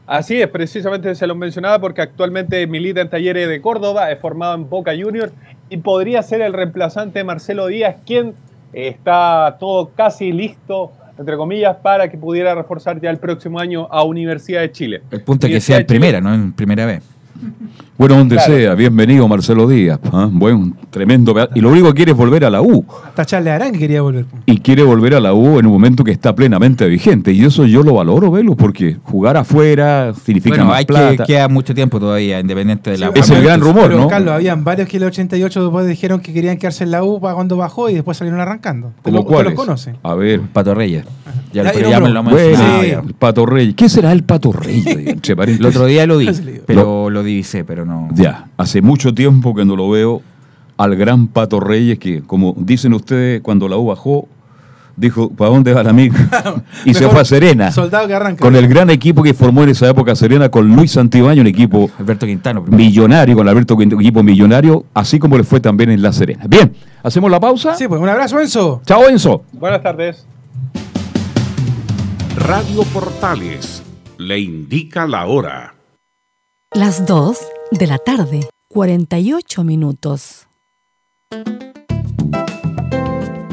Así 0.07 0.41
es, 0.41 0.49
precisamente 0.49 1.15
se 1.15 1.27
lo 1.27 1.35
mencionaba 1.35 1.81
porque 1.81 2.03
actualmente 2.03 2.67
milita 2.67 3.01
en 3.01 3.09
Talleres 3.09 3.49
de 3.49 3.61
Córdoba, 3.61 4.11
es 4.11 4.21
formado 4.21 4.55
en 4.55 4.69
Boca 4.69 4.93
Juniors 5.01 5.33
y 5.71 5.79
podría 5.79 6.23
ser 6.23 6.43
el 6.43 6.53
reemplazante 6.53 7.21
de 7.21 7.25
Marcelo 7.25 7.67
Díaz, 7.67 7.97
quien 8.05 8.35
está 8.73 9.57
todo 9.59 9.91
casi 9.97 10.33
listo, 10.33 10.93
entre 11.19 11.37
comillas, 11.37 11.77
para 11.77 12.11
que 12.11 12.17
pudiera 12.17 12.55
reforzar 12.55 13.01
ya 13.01 13.11
el 13.11 13.19
próximo 13.19 13.59
año 13.59 13.87
a 13.91 14.03
Universidad 14.05 14.61
de 14.61 14.73
Chile. 14.73 15.03
El 15.11 15.23
punto 15.23 15.47
es 15.47 15.53
que 15.53 15.61
sea 15.61 15.79
en 15.79 15.87
primera, 15.87 16.21
no 16.21 16.35
en 16.35 16.53
primera 16.53 16.87
vez. 16.87 17.03
Bueno, 17.99 18.17
donde 18.17 18.37
Claro. 18.37 18.55
sea, 18.57 18.75
bienvenido 18.75 19.29
Marcelo 19.29 19.69
Díaz. 19.69 20.01
¿ah? 20.13 20.29
Buen, 20.33 20.75
tremendo. 20.91 21.35
Y 21.55 21.61
lo 21.61 21.69
único 21.71 21.89
que 21.89 21.95
quiere 21.95 22.13
es 22.13 22.17
volver 22.19 22.45
a 22.45 22.51
la 22.51 22.61
U. 22.63 22.85
Hasta 23.07 23.25
Charles 23.27 23.53
Arán 23.53 23.73
que 23.73 23.79
quería 23.79 24.03
volver. 24.03 24.25
Y 24.47 24.59
quiere 24.59 24.83
volver 24.83 25.15
a 25.15 25.21
la 25.21 25.35
U 25.35 25.59
en 25.61 25.67
un 25.67 25.73
momento 25.73 26.03
que 26.03 26.11
está 26.11 26.35
plenamente 26.35 26.89
vigente. 26.89 27.33
Y 27.33 27.45
eso 27.45 27.65
yo 27.67 27.83
lo 27.83 27.95
valoro, 27.95 28.31
Velo, 28.31 28.57
porque 28.57 28.97
jugar 29.05 29.37
afuera 29.37 30.15
significa 30.25 30.57
Bueno, 30.57 30.71
más 30.71 30.79
hay 30.79 30.85
que 30.87 30.93
plata. 30.93 31.25
queda 31.25 31.49
mucho 31.49 31.75
tiempo 31.75 32.01
todavía, 32.01 32.41
independiente 32.41 32.91
de 32.93 32.99
la 32.99 33.11
Es 33.15 33.31
el 33.31 33.43
gran 33.43 33.61
rumor, 33.61 33.89
pero, 33.89 33.99
¿no? 34.01 34.09
Carlos, 34.09 34.35
habían 34.35 34.65
varios 34.65 34.89
que 34.89 34.97
en 34.97 35.03
el 35.05 35.09
88 35.11 35.63
después 35.63 35.87
dijeron 35.87 36.21
que 36.21 36.33
querían 36.33 36.57
quedarse 36.57 36.85
en 36.85 36.91
la 36.93 37.05
U 37.05 37.21
para 37.21 37.35
cuando 37.35 37.57
bajó 37.59 37.89
y 37.91 37.95
después 37.95 38.17
salieron 38.17 38.41
arrancando. 38.41 38.89
Usted 38.89 39.03
¿Como 39.03 39.17
lo- 39.17 39.21
usted 39.21 39.33
cuáles? 39.35 39.53
los 39.55 39.65
conoce. 39.65 39.95
A 40.03 40.15
ver. 40.15 40.41
Pato 40.53 40.75
Reyes. 40.75 41.05
Ya, 41.53 41.65
Ya, 41.65 41.73
pero 41.73 41.91
ya 41.91 42.01
lo 42.01 42.23
Bueno, 42.23 42.59
sí, 42.83 42.91
el 42.91 43.15
Pato 43.15 43.45
Reyes. 43.45 43.75
¿Qué 43.77 43.89
será 43.91 44.11
el 44.13 44.25
Pato 44.25 44.53
Reyes? 44.53 44.87
El 45.53 45.67
otro 45.67 45.85
día 45.87 46.07
lo 46.07 46.17
vi, 46.19 46.29
pero 46.67 47.11
lo 47.11 47.23
divisé, 47.23 47.63
pero 47.65 47.85
no. 47.85 47.92
Ya, 48.13 48.47
hace 48.57 48.83
mucho 48.83 49.15
tiempo 49.15 49.55
que 49.55 49.65
no 49.65 49.77
lo 49.77 49.91
veo 49.91 50.23
al 50.77 50.97
gran 50.97 51.29
Pato 51.29 51.61
Reyes 51.61 51.99
que, 51.99 52.23
como 52.23 52.55
dicen 52.57 52.95
ustedes, 52.95 53.41
cuando 53.41 53.69
la 53.69 53.77
U 53.77 53.87
bajó, 53.87 54.29
dijo, 54.97 55.31
¿para 55.31 55.51
dónde 55.51 55.73
va 55.73 55.83
la 55.83 55.91
amiga? 55.91 56.17
y 56.85 56.95
se 56.95 57.09
fue 57.09 57.21
a 57.21 57.25
Serena. 57.25 57.71
Soldado 57.73 58.07
que 58.07 58.15
arranca. 58.15 58.43
Con 58.43 58.57
el 58.57 58.69
gran 58.69 58.91
equipo 58.91 59.23
que 59.23 59.35
formó 59.35 59.63
en 59.63 59.71
esa 59.71 59.89
época 59.89 60.15
Serena, 60.15 60.49
con 60.49 60.75
Luis 60.75 60.93
Santibáñez, 60.93 61.41
un 61.41 61.47
equipo 61.47 61.91
Alberto 61.99 62.27
Quintano. 62.27 62.63
primero. 62.63 62.83
millonario, 62.85 63.37
con 63.37 63.49
Alberto 63.49 63.77
Quintano, 63.77 63.99
un 63.99 64.03
equipo 64.03 64.23
millonario, 64.23 64.85
así 64.95 65.19
como 65.19 65.37
le 65.37 65.45
fue 65.45 65.61
también 65.61 65.91
en 65.91 66.03
La 66.03 66.13
Serena. 66.13 66.45
Bien, 66.49 66.75
¿hacemos 67.03 67.31
la 67.31 67.41
pausa? 67.41 67.75
Sí, 67.75 67.87
pues 67.89 68.01
un 68.01 68.09
abrazo, 68.09 68.41
Enzo. 68.41 68.83
Chao, 68.85 69.09
Enzo. 69.09 69.45
Buenas 69.53 69.83
tardes. 69.83 70.27
Radio 72.37 72.83
Portales 72.93 73.83
le 74.19 74.39
indica 74.39 75.07
la 75.07 75.27
hora. 75.27 75.75
Las 76.75 77.05
2 77.05 77.39
de 77.73 77.87
la 77.87 77.99
tarde, 77.99 78.49
48 78.69 79.63
minutos. 79.63 80.49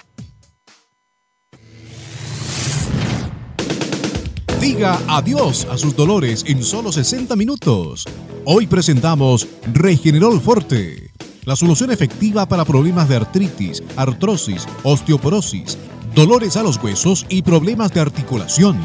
Diga 4.60 4.98
adiós 5.06 5.68
a 5.70 5.78
sus 5.78 5.94
dolores 5.94 6.42
en 6.48 6.64
solo 6.64 6.90
60 6.90 7.36
minutos. 7.36 8.04
Hoy 8.44 8.66
presentamos 8.66 9.46
Regenerol 9.72 10.40
Forte, 10.40 11.05
la 11.46 11.56
solución 11.56 11.92
efectiva 11.92 12.44
para 12.46 12.64
problemas 12.64 13.08
de 13.08 13.16
artritis, 13.16 13.82
artrosis, 13.96 14.66
osteoporosis, 14.82 15.78
dolores 16.14 16.56
a 16.56 16.62
los 16.62 16.76
huesos 16.82 17.24
y 17.28 17.42
problemas 17.42 17.94
de 17.94 18.00
articulación. 18.00 18.76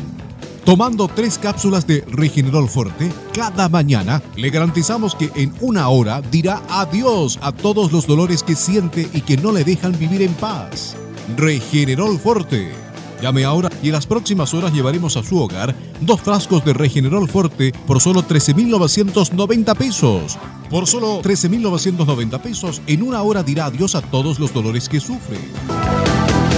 Tomando 0.63 1.07
tres 1.07 1.39
cápsulas 1.39 1.87
de 1.87 2.05
Regenerol 2.07 2.69
Forte 2.69 3.11
cada 3.33 3.67
mañana, 3.67 4.21
le 4.35 4.51
garantizamos 4.51 5.15
que 5.15 5.31
en 5.35 5.53
una 5.59 5.89
hora 5.89 6.21
dirá 6.21 6.61
adiós 6.69 7.39
a 7.41 7.51
todos 7.51 7.91
los 7.91 8.05
dolores 8.05 8.43
que 8.43 8.55
siente 8.55 9.09
y 9.11 9.21
que 9.21 9.37
no 9.37 9.51
le 9.51 9.63
dejan 9.63 9.97
vivir 9.97 10.21
en 10.21 10.33
paz. 10.35 10.95
Regenerol 11.35 12.19
Forte. 12.19 12.80
Llame 13.21 13.45
ahora 13.45 13.69
y 13.83 13.87
en 13.87 13.93
las 13.93 14.07
próximas 14.07 14.55
horas 14.55 14.73
llevaremos 14.73 15.15
a 15.15 15.23
su 15.23 15.39
hogar 15.39 15.75
dos 16.01 16.19
frascos 16.21 16.65
de 16.65 16.73
Regenerol 16.73 17.29
Forte 17.29 17.71
por 17.85 18.01
solo 18.01 18.23
13.990 18.23 19.77
pesos. 19.77 20.39
Por 20.71 20.87
solo 20.87 21.21
13.990 21.21 22.41
pesos, 22.41 22.81
en 22.87 23.03
una 23.03 23.21
hora 23.21 23.43
dirá 23.43 23.65
adiós 23.65 23.93
a 23.93 24.01
todos 24.01 24.39
los 24.39 24.51
dolores 24.53 24.89
que 24.89 24.99
sufre. 24.99 25.37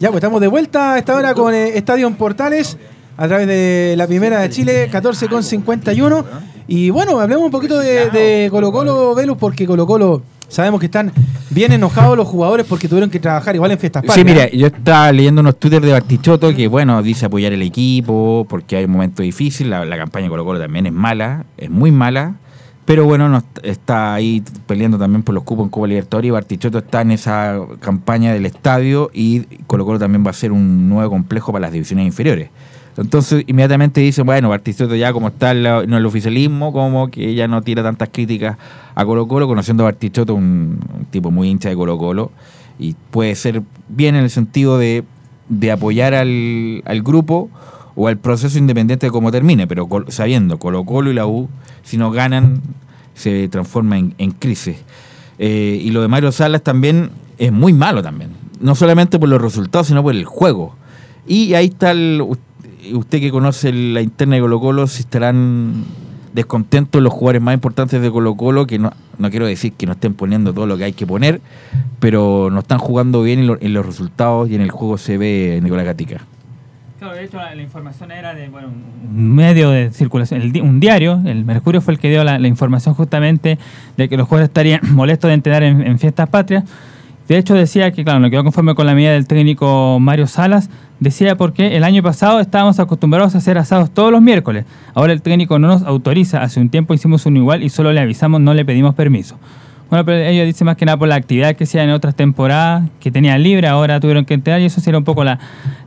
Ya, 0.00 0.10
pues 0.10 0.18
estamos 0.18 0.40
de 0.40 0.46
vuelta 0.46 0.92
a 0.92 0.98
esta 0.98 1.16
hora 1.16 1.34
con 1.34 1.52
eh, 1.52 1.76
Estadio 1.76 2.08
Portales 2.12 2.76
a 3.16 3.26
través 3.26 3.48
de 3.48 3.94
la 3.96 4.06
primera 4.06 4.38
de 4.38 4.48
Chile, 4.48 4.88
14 4.92 5.26
con 5.26 5.42
51. 5.42 6.24
Y 6.68 6.90
bueno, 6.90 7.18
hablemos 7.18 7.46
un 7.46 7.50
poquito 7.50 7.80
de, 7.80 8.46
Colo 8.48 8.70
Colo, 8.70 9.16
Velus, 9.16 9.36
porque 9.36 9.66
Colo 9.66 9.88
Colo 9.88 10.22
sabemos 10.46 10.78
que 10.78 10.86
están 10.86 11.10
bien 11.50 11.72
enojados 11.72 12.16
los 12.16 12.28
jugadores 12.28 12.64
porque 12.64 12.86
tuvieron 12.86 13.10
que 13.10 13.18
trabajar 13.18 13.56
igual 13.56 13.72
en 13.72 13.78
fiestas 13.78 14.04
Sí, 14.10 14.22
mira, 14.22 14.48
yo 14.50 14.68
estaba 14.68 15.10
leyendo 15.10 15.40
unos 15.40 15.58
Twitter 15.58 15.82
de 15.82 15.90
Bartichotto 15.90 16.54
que, 16.54 16.68
bueno, 16.68 17.02
dice 17.02 17.26
apoyar 17.26 17.52
el 17.52 17.62
equipo 17.62 18.46
porque 18.48 18.76
hay 18.76 18.84
un 18.84 18.92
momento 18.92 19.24
difícil. 19.24 19.68
La, 19.68 19.84
la 19.84 19.96
campaña 19.96 20.26
de 20.26 20.30
Colo 20.30 20.44
Colo 20.44 20.60
también 20.60 20.86
es 20.86 20.92
mala, 20.92 21.44
es 21.56 21.70
muy 21.70 21.90
mala. 21.90 22.36
Pero 22.88 23.04
bueno, 23.04 23.28
no, 23.28 23.42
está 23.62 24.14
ahí 24.14 24.42
peleando 24.66 24.96
también 24.96 25.22
por 25.22 25.34
los 25.34 25.44
cupos 25.44 25.64
en 25.64 25.68
Copa 25.68 25.86
Libertadores 25.86 26.28
y 26.28 26.30
Bartichotto 26.30 26.78
está 26.78 27.02
en 27.02 27.10
esa 27.10 27.60
campaña 27.80 28.32
del 28.32 28.46
estadio 28.46 29.10
y 29.12 29.40
Colo 29.66 29.84
Colo 29.84 29.98
también 29.98 30.24
va 30.26 30.30
a 30.30 30.32
ser 30.32 30.52
un 30.52 30.88
nuevo 30.88 31.10
complejo 31.10 31.52
para 31.52 31.66
las 31.66 31.72
divisiones 31.72 32.06
inferiores. 32.06 32.48
Entonces 32.96 33.44
inmediatamente 33.46 34.00
dicen, 34.00 34.24
bueno, 34.24 34.48
Bartichotto 34.48 34.94
ya 34.96 35.12
como 35.12 35.28
está 35.28 35.50
en 35.50 35.92
el 35.92 36.06
oficialismo, 36.06 36.72
como 36.72 37.10
que 37.10 37.34
ya 37.34 37.46
no 37.46 37.60
tira 37.60 37.82
tantas 37.82 38.08
críticas 38.08 38.56
a 38.94 39.04
Colo 39.04 39.28
Colo, 39.28 39.46
conociendo 39.46 39.82
a 39.82 39.88
Bartichotto, 39.92 40.34
un, 40.34 40.80
un 40.98 41.04
tipo 41.10 41.30
muy 41.30 41.50
hincha 41.50 41.68
de 41.68 41.76
Colo 41.76 41.98
Colo, 41.98 42.30
y 42.78 42.96
puede 43.10 43.34
ser 43.34 43.60
bien 43.90 44.14
en 44.14 44.22
el 44.22 44.30
sentido 44.30 44.78
de, 44.78 45.04
de 45.50 45.72
apoyar 45.72 46.14
al, 46.14 46.82
al 46.86 47.02
grupo 47.02 47.50
o 48.00 48.06
al 48.06 48.16
proceso 48.16 48.56
independiente 48.58 49.06
de 49.06 49.10
cómo 49.10 49.32
termine, 49.32 49.66
pero 49.66 49.88
sabiendo 50.06 50.56
Colo 50.60 50.84
Colo 50.84 51.10
y 51.10 51.14
la 51.14 51.26
U, 51.26 51.48
si 51.82 51.96
no 51.96 52.12
ganan, 52.12 52.62
se 53.14 53.48
transforma 53.48 53.98
en, 53.98 54.30
crisis. 54.38 54.76
Eh, 55.40 55.80
y 55.82 55.90
lo 55.90 56.00
de 56.00 56.06
Mario 56.06 56.30
Salas 56.30 56.62
también 56.62 57.10
es 57.38 57.50
muy 57.50 57.72
malo 57.72 58.00
también, 58.00 58.30
no 58.60 58.76
solamente 58.76 59.18
por 59.18 59.28
los 59.28 59.42
resultados, 59.42 59.88
sino 59.88 60.04
por 60.04 60.14
el 60.14 60.24
juego. 60.26 60.76
Y 61.26 61.54
ahí 61.54 61.66
está 61.66 61.90
el, 61.90 62.22
usted 62.94 63.18
que 63.18 63.32
conoce 63.32 63.72
la 63.72 64.00
interna 64.00 64.36
de 64.36 64.42
Colo 64.42 64.60
Colo, 64.60 64.86
si 64.86 65.00
estarán 65.00 65.84
descontentos 66.34 67.02
los 67.02 67.12
jugadores 67.12 67.42
más 67.42 67.54
importantes 67.54 68.00
de 68.00 68.12
Colo 68.12 68.36
Colo, 68.36 68.68
que 68.68 68.78
no, 68.78 68.92
no 69.18 69.28
quiero 69.28 69.46
decir 69.46 69.72
que 69.72 69.86
no 69.86 69.94
estén 69.94 70.14
poniendo 70.14 70.54
todo 70.54 70.68
lo 70.68 70.78
que 70.78 70.84
hay 70.84 70.92
que 70.92 71.04
poner, 71.04 71.40
pero 71.98 72.48
no 72.52 72.60
están 72.60 72.78
jugando 72.78 73.24
bien 73.24 73.40
en, 73.40 73.58
en 73.60 73.74
los 73.74 73.84
resultados 73.84 74.48
y 74.48 74.54
en 74.54 74.60
el 74.60 74.70
juego 74.70 74.98
se 74.98 75.18
ve 75.18 75.58
Nicolás 75.60 75.84
Gatica. 75.84 76.24
Claro, 76.98 77.14
de 77.14 77.24
hecho 77.24 77.36
la, 77.36 77.54
información 77.54 78.10
era 78.10 78.34
de 78.34 78.48
bueno, 78.48 78.68
un 78.68 79.34
medio 79.34 79.70
de 79.70 79.92
circulación, 79.92 80.42
el 80.42 80.60
un 80.62 80.80
diario, 80.80 81.22
el 81.26 81.44
Mercurio 81.44 81.80
fue 81.80 81.94
el 81.94 82.00
que 82.00 82.10
dio 82.10 82.24
la, 82.24 82.38
información 82.48 82.94
justamente 82.94 83.56
de 83.96 84.08
que 84.08 84.16
los 84.16 84.26
jugadores 84.26 84.48
estarían 84.48 84.80
molestos 84.94 85.28
de 85.28 85.34
entrenar 85.34 85.62
en, 85.62 85.86
en 85.86 85.98
fiestas 86.00 86.28
patrias. 86.28 86.64
De 87.28 87.36
hecho 87.36 87.54
decía 87.54 87.92
que, 87.92 88.02
claro, 88.04 88.20
no 88.20 88.30
quedó 88.30 88.42
conforme 88.42 88.74
con 88.74 88.86
la 88.86 88.94
medida 88.94 89.12
del 89.12 89.28
técnico 89.28 89.98
Mario 90.00 90.26
Salas, 90.26 90.70
decía 90.98 91.36
porque 91.36 91.76
el 91.76 91.84
año 91.84 92.02
pasado 92.02 92.40
estábamos 92.40 92.80
acostumbrados 92.80 93.34
a 93.34 93.38
hacer 93.38 93.58
asados 93.58 93.92
todos 93.92 94.10
los 94.10 94.22
miércoles. 94.22 94.64
Ahora 94.94 95.12
el 95.12 95.22
técnico 95.22 95.58
no 95.58 95.68
nos 95.68 95.82
autoriza, 95.82 96.42
hace 96.42 96.58
un 96.58 96.70
tiempo 96.70 96.94
hicimos 96.94 97.26
uno 97.26 97.38
igual 97.38 97.62
y 97.62 97.68
solo 97.68 97.92
le 97.92 98.00
avisamos, 98.00 98.40
no 98.40 98.54
le 98.54 98.64
pedimos 98.64 98.94
permiso. 98.94 99.38
Bueno, 99.90 100.04
pero 100.04 100.18
ellos 100.18 100.46
dicen 100.46 100.66
más 100.66 100.76
que 100.76 100.84
nada 100.84 100.98
por 100.98 101.08
la 101.08 101.14
actividad 101.14 101.56
que 101.56 101.64
hacían 101.64 101.88
en 101.88 101.94
otras 101.94 102.14
temporadas, 102.14 102.88
que 103.00 103.10
tenían 103.10 103.42
libre, 103.42 103.68
ahora 103.68 104.00
tuvieron 104.00 104.26
que 104.26 104.34
entrenar 104.34 104.60
y 104.60 104.66
eso 104.66 104.80
sí 104.82 104.90
era 104.90 104.98
un 104.98 105.04
poco 105.04 105.24
la, 105.24 105.38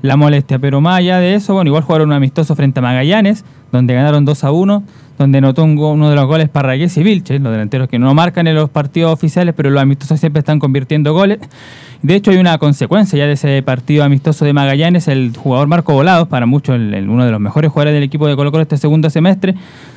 la 0.02 0.18
molestia. 0.18 0.58
Pero 0.58 0.82
más 0.82 0.98
allá 0.98 1.20
de 1.20 1.36
eso, 1.36 1.54
bueno, 1.54 1.70
igual 1.70 1.84
jugaron 1.84 2.10
un 2.10 2.14
amistoso 2.14 2.56
frente 2.56 2.80
a 2.80 2.82
Magallanes, 2.84 3.46
donde 3.72 3.94
ganaron 3.94 4.26
2 4.26 4.44
a 4.44 4.52
1, 4.52 4.84
donde 5.20 5.38
anotó 5.38 5.64
un 5.64 5.78
uno 5.78 6.10
de 6.10 6.16
los 6.16 6.26
goles 6.26 6.50
Parragués 6.50 6.98
y 6.98 7.04
Vilches, 7.04 7.40
los 7.42 7.52
delanteros 7.52 7.88
que 7.88 8.00
no 8.00 8.12
marcan 8.16 8.48
en 8.48 8.56
los 8.56 8.72
partidos 8.72 9.14
oficiales, 9.14 9.54
pero 9.56 9.70
los 9.70 9.82
amistosos 9.82 10.20
siempre 10.20 10.40
están 10.40 10.58
convirtiendo 10.58 11.14
goles. 11.14 11.38
De 12.02 12.16
hecho, 12.16 12.32
hay 12.32 12.38
una 12.38 12.58
consecuencia 12.58 13.20
ya 13.20 13.28
de 13.28 13.34
ese 13.34 13.62
partido 13.62 14.04
amistoso 14.04 14.44
de 14.44 14.54
Magallanes. 14.54 15.08
El 15.08 15.38
jugador 15.38 15.68
Marco 15.68 15.94
Volados, 15.94 16.28
para 16.28 16.48
muchos 16.48 16.76
uno 16.76 17.26
de 17.26 17.32
los 17.32 17.40
mejores 17.40 17.72
jugadores 17.72 17.94
del 17.94 18.02
equipo 18.02 18.28
de 18.28 18.36
Colo 18.36 18.52
Colo 18.52 18.64
este 18.64 18.78
segundo 18.78 19.10
semestre, 19.12 19.54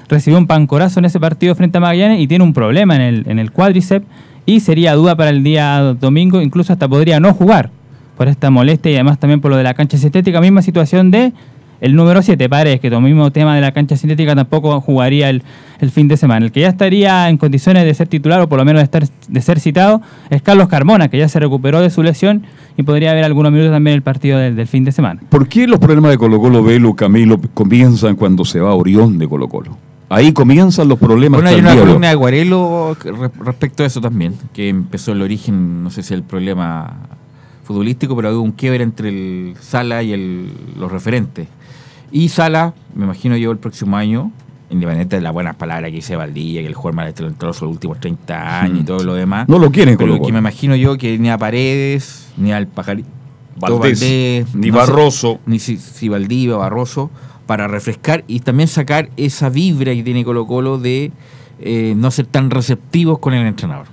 recibió 0.08 0.38
un 0.38 0.46
pancorazo 0.46 0.98
en 0.98 1.06
ese 1.06 1.18
partido 1.18 1.54
frente 1.54 1.78
a 1.78 1.80
Magallanes 1.80 2.20
y 2.20 2.26
tiene 2.26 2.44
un 2.44 2.52
problema 2.52 2.94
en 2.96 3.00
el, 3.00 3.24
en 3.26 3.38
el 3.38 3.52
cuádriceps 3.52 4.06
y 4.44 4.60
sería 4.60 4.94
duda 4.94 5.16
para 5.16 5.30
el 5.30 5.42
día 5.42 5.96
domingo, 5.98 6.42
incluso 6.42 6.74
hasta 6.74 6.86
podría 6.86 7.20
no 7.20 7.32
jugar 7.32 7.70
por 8.18 8.28
esta 8.28 8.50
molestia 8.50 8.92
y 8.92 8.94
además 8.96 9.18
también 9.18 9.40
por 9.40 9.50
lo 9.50 9.56
de 9.56 9.62
la 9.62 9.72
cancha 9.72 9.96
sintética. 9.96 10.42
Misma 10.42 10.60
situación 10.60 11.10
de 11.10 11.32
el 11.84 11.94
número 11.96 12.22
7, 12.22 12.48
Paredes, 12.48 12.80
que 12.80 12.88
el 12.88 13.00
mismo 13.00 13.30
tema 13.30 13.54
de 13.54 13.60
la 13.60 13.72
cancha 13.72 13.96
sintética 13.96 14.34
tampoco 14.34 14.80
jugaría 14.80 15.28
el, 15.30 15.42
el 15.80 15.90
fin 15.90 16.08
de 16.08 16.16
semana. 16.16 16.46
El 16.46 16.52
que 16.52 16.60
ya 16.60 16.68
estaría 16.68 17.28
en 17.28 17.36
condiciones 17.36 17.84
de 17.84 17.92
ser 17.94 18.08
titular 18.08 18.40
o 18.40 18.48
por 18.48 18.58
lo 18.58 18.64
menos 18.64 18.80
de, 18.80 18.84
estar, 18.84 19.04
de 19.28 19.40
ser 19.42 19.60
citado 19.60 20.00
es 20.30 20.40
Carlos 20.42 20.68
Carmona, 20.68 21.08
que 21.08 21.18
ya 21.18 21.28
se 21.28 21.38
recuperó 21.40 21.80
de 21.80 21.90
su 21.90 22.02
lesión 22.02 22.44
y 22.76 22.82
podría 22.84 23.10
haber 23.10 23.24
algunos 23.24 23.52
minutos 23.52 23.70
también 23.72 23.92
en 23.92 23.96
el 23.98 24.02
partido 24.02 24.38
del, 24.38 24.56
del 24.56 24.66
fin 24.66 24.84
de 24.84 24.92
semana. 24.92 25.20
¿Por 25.28 25.46
qué 25.46 25.66
los 25.66 25.78
problemas 25.78 26.10
de 26.10 26.18
Colo 26.18 26.40
Colo, 26.40 26.62
Velo, 26.62 26.94
Camilo, 26.94 27.38
comienzan 27.52 28.16
cuando 28.16 28.44
se 28.44 28.60
va 28.60 28.74
Orión 28.74 29.18
de 29.18 29.28
Colo 29.28 29.48
Colo? 29.48 29.76
Ahí 30.08 30.32
comienzan 30.32 30.88
los 30.88 30.98
problemas. 30.98 31.40
Bueno, 31.42 31.54
hay 31.54 31.60
una 31.62 31.76
columna 31.76 32.08
de 32.08 32.14
Guarelo 32.14 32.96
que 33.02 33.10
re- 33.10 33.30
respecto 33.44 33.82
a 33.82 33.86
eso 33.86 34.00
también, 34.00 34.34
que 34.52 34.68
empezó 34.68 35.12
el 35.12 35.22
origen, 35.22 35.82
no 35.82 35.90
sé 35.90 36.02
si 36.02 36.14
el 36.14 36.22
problema 36.22 36.98
futbolístico, 37.64 38.14
pero 38.14 38.28
había 38.28 38.40
un 38.40 38.52
quiebre 38.52 38.84
entre 38.84 39.08
el 39.08 39.54
Sala 39.60 40.02
y 40.02 40.12
el, 40.12 40.48
los 40.78 40.92
referentes. 40.92 41.48
Y 42.16 42.28
Sala, 42.28 42.74
me 42.94 43.04
imagino 43.06 43.36
yo 43.36 43.50
el 43.50 43.58
próximo 43.58 43.96
año, 43.96 44.30
independiente 44.70 45.16
de 45.16 45.22
las 45.22 45.32
buenas 45.32 45.56
palabras 45.56 45.90
que 45.90 45.96
dice 45.96 46.14
Valdilla, 46.14 46.60
que 46.60 46.68
el 46.68 46.74
jugador 46.74 46.94
más 46.94 47.12
talentoso 47.12 47.64
los 47.64 47.72
últimos 47.74 47.98
30 47.98 48.60
años 48.60 48.78
y 48.78 48.82
Mm. 48.82 48.86
todo 48.86 49.02
lo 49.02 49.14
demás. 49.14 49.48
No 49.48 49.58
lo 49.58 49.72
quieren 49.72 49.96
pero 49.96 50.22
que 50.22 50.30
me 50.32 50.38
imagino 50.38 50.76
yo 50.76 50.96
que 50.96 51.18
ni 51.18 51.28
a 51.28 51.36
Paredes, 51.38 52.28
ni 52.36 52.52
al 52.52 52.68
Pajarito 52.68 53.08
Valdés, 53.56 54.54
ni 54.54 54.70
Barroso. 54.70 55.40
ni 55.46 55.58
si, 55.58 55.76
si 55.76 56.08
Valdivia 56.08 56.54
o 56.56 56.60
Barroso, 56.60 57.10
para 57.46 57.66
refrescar 57.66 58.22
y 58.28 58.40
también 58.40 58.68
sacar 58.68 59.10
esa 59.16 59.48
vibra 59.50 59.92
que 59.92 60.02
tiene 60.04 60.24
Colo 60.24 60.46
Colo 60.46 60.78
de 60.78 61.10
eh, 61.60 61.94
no 61.96 62.10
ser 62.12 62.26
tan 62.26 62.50
receptivos 62.50 63.18
con 63.18 63.34
el 63.34 63.44
entrenador. 63.46 63.86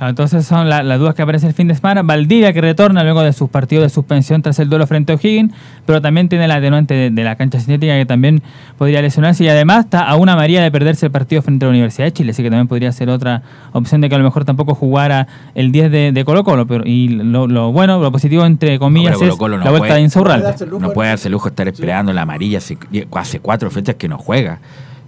Entonces 0.00 0.46
son 0.46 0.68
la- 0.68 0.82
las 0.82 0.98
dudas 0.98 1.14
que 1.14 1.22
aparecen 1.22 1.48
el 1.48 1.54
fin 1.54 1.66
de 1.68 1.74
semana. 1.74 2.02
Valdivia 2.02 2.52
que 2.52 2.60
retorna 2.60 3.02
luego 3.02 3.22
de 3.22 3.32
sus 3.32 3.48
partidos 3.50 3.82
de 3.82 3.88
suspensión 3.88 4.42
tras 4.42 4.58
el 4.60 4.68
duelo 4.68 4.86
frente 4.86 5.12
a 5.12 5.16
O'Higgins, 5.16 5.52
pero 5.86 6.00
también 6.00 6.28
tiene 6.28 6.46
la 6.46 6.56
atenuante 6.56 6.94
de, 6.94 7.10
de 7.10 7.24
la 7.24 7.34
cancha 7.36 7.58
cinética 7.58 7.94
que 7.96 8.06
también 8.06 8.42
podría 8.76 9.02
lesionarse 9.02 9.42
y 9.44 9.48
además 9.48 9.86
está 9.86 10.02
a 10.08 10.14
una 10.16 10.36
María 10.36 10.62
de 10.62 10.70
perderse 10.70 11.06
el 11.06 11.12
partido 11.12 11.42
frente 11.42 11.64
a 11.64 11.68
la 11.68 11.70
Universidad 11.70 12.04
de 12.06 12.12
Chile, 12.12 12.30
así 12.30 12.42
que 12.42 12.50
también 12.50 12.68
podría 12.68 12.92
ser 12.92 13.10
otra 13.10 13.42
opción 13.72 14.00
de 14.00 14.08
que 14.08 14.14
a 14.14 14.18
lo 14.18 14.24
mejor 14.24 14.44
tampoco 14.44 14.74
jugara 14.74 15.26
el 15.56 15.72
10 15.72 15.90
de, 15.90 16.12
de 16.12 16.24
Colo 16.24 16.44
Colo. 16.44 16.66
Pero, 16.66 16.84
y 16.86 17.08
lo, 17.08 17.46
lo 17.48 17.72
bueno, 17.72 17.98
lo 17.98 18.12
positivo 18.12 18.44
entre 18.46 18.78
comillas 18.78 19.16
Pero 19.18 19.32
es 19.32 19.36
Colo-Colo 19.36 19.64
la 19.64 19.70
vuelta 19.70 19.94
de 19.96 20.00
Insaurralde. 20.02 20.54
No 20.78 20.90
puede 20.92 21.08
darse 21.10 21.28
el 21.28 21.32
lujo 21.32 21.46
de 21.46 21.50
estar 21.50 21.66
esperando 21.68 22.12
la 22.12 22.22
amarilla 22.22 22.58
hace, 22.58 22.78
hace 23.16 23.40
cuatro 23.40 23.68
fechas 23.70 23.96
que 23.96 24.08
no 24.08 24.16
juega. 24.18 24.60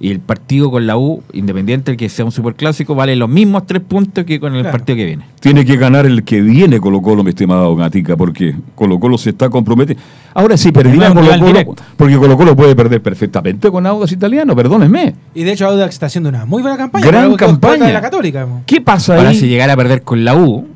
Y 0.03 0.11
el 0.11 0.19
partido 0.21 0.71
con 0.71 0.87
la 0.87 0.97
U, 0.97 1.23
independiente 1.35 1.91
del 1.91 1.99
que 1.99 2.09
sea 2.09 2.25
un 2.25 2.33
superclásico, 2.33 2.95
vale 2.95 3.15
los 3.17 3.29
mismos 3.29 3.67
tres 3.67 3.83
puntos 3.83 4.25
que 4.25 4.41
con 4.41 4.55
el 4.55 4.63
Claro. 4.63 4.73
partido 4.79 4.97
que 4.97 5.05
viene. 5.05 5.25
Tiene 5.41 5.63
que 5.67 5.77
ganar 5.77 6.07
el 6.07 6.25
que 6.25 6.41
viene 6.41 6.81
Colo 6.81 7.03
Colo, 7.03 7.23
mi 7.23 7.29
estimado 7.31 7.77
Gatica, 7.77 8.17
porque 8.17 8.55
Colo 8.75 8.99
Colo 8.99 9.19
se 9.19 9.29
está 9.31 9.51
comprometiendo. 9.51 10.03
Ahora 10.33 10.57
sí, 10.57 10.69
un 10.69 10.73
Colo 10.75 11.13
Colo, 11.13 11.47
directo. 11.47 11.75
porque 11.99 12.17
Colo 12.17 12.37
Colo 12.39 12.57
puede 12.57 12.75
perder 12.75 13.03
perfectamente 13.03 13.71
con 13.71 13.85
Audas 13.87 14.11
Italiano, 14.13 14.57
perdónenme. 14.57 15.15
Y 15.35 15.45
de 15.45 15.53
hecho 15.53 15.67
Audax 15.67 15.91
está 15.95 16.07
haciendo 16.07 16.31
una 16.31 16.47
muy 16.47 16.63
buena 16.63 16.79
campaña. 16.79 17.07
Gran 17.07 17.35
campaña. 17.37 17.87
de 17.87 17.93
la 17.93 18.01
Católica. 18.01 18.47
¿Qué 18.65 18.81
pasa 18.81 19.17
Ahora, 19.17 19.29
ahí? 19.29 19.37
si 19.37 19.49
llegara 19.49 19.75
a 19.75 19.77
perder 19.77 20.01
con 20.03 20.25
la 20.25 20.35
U, 20.35 20.67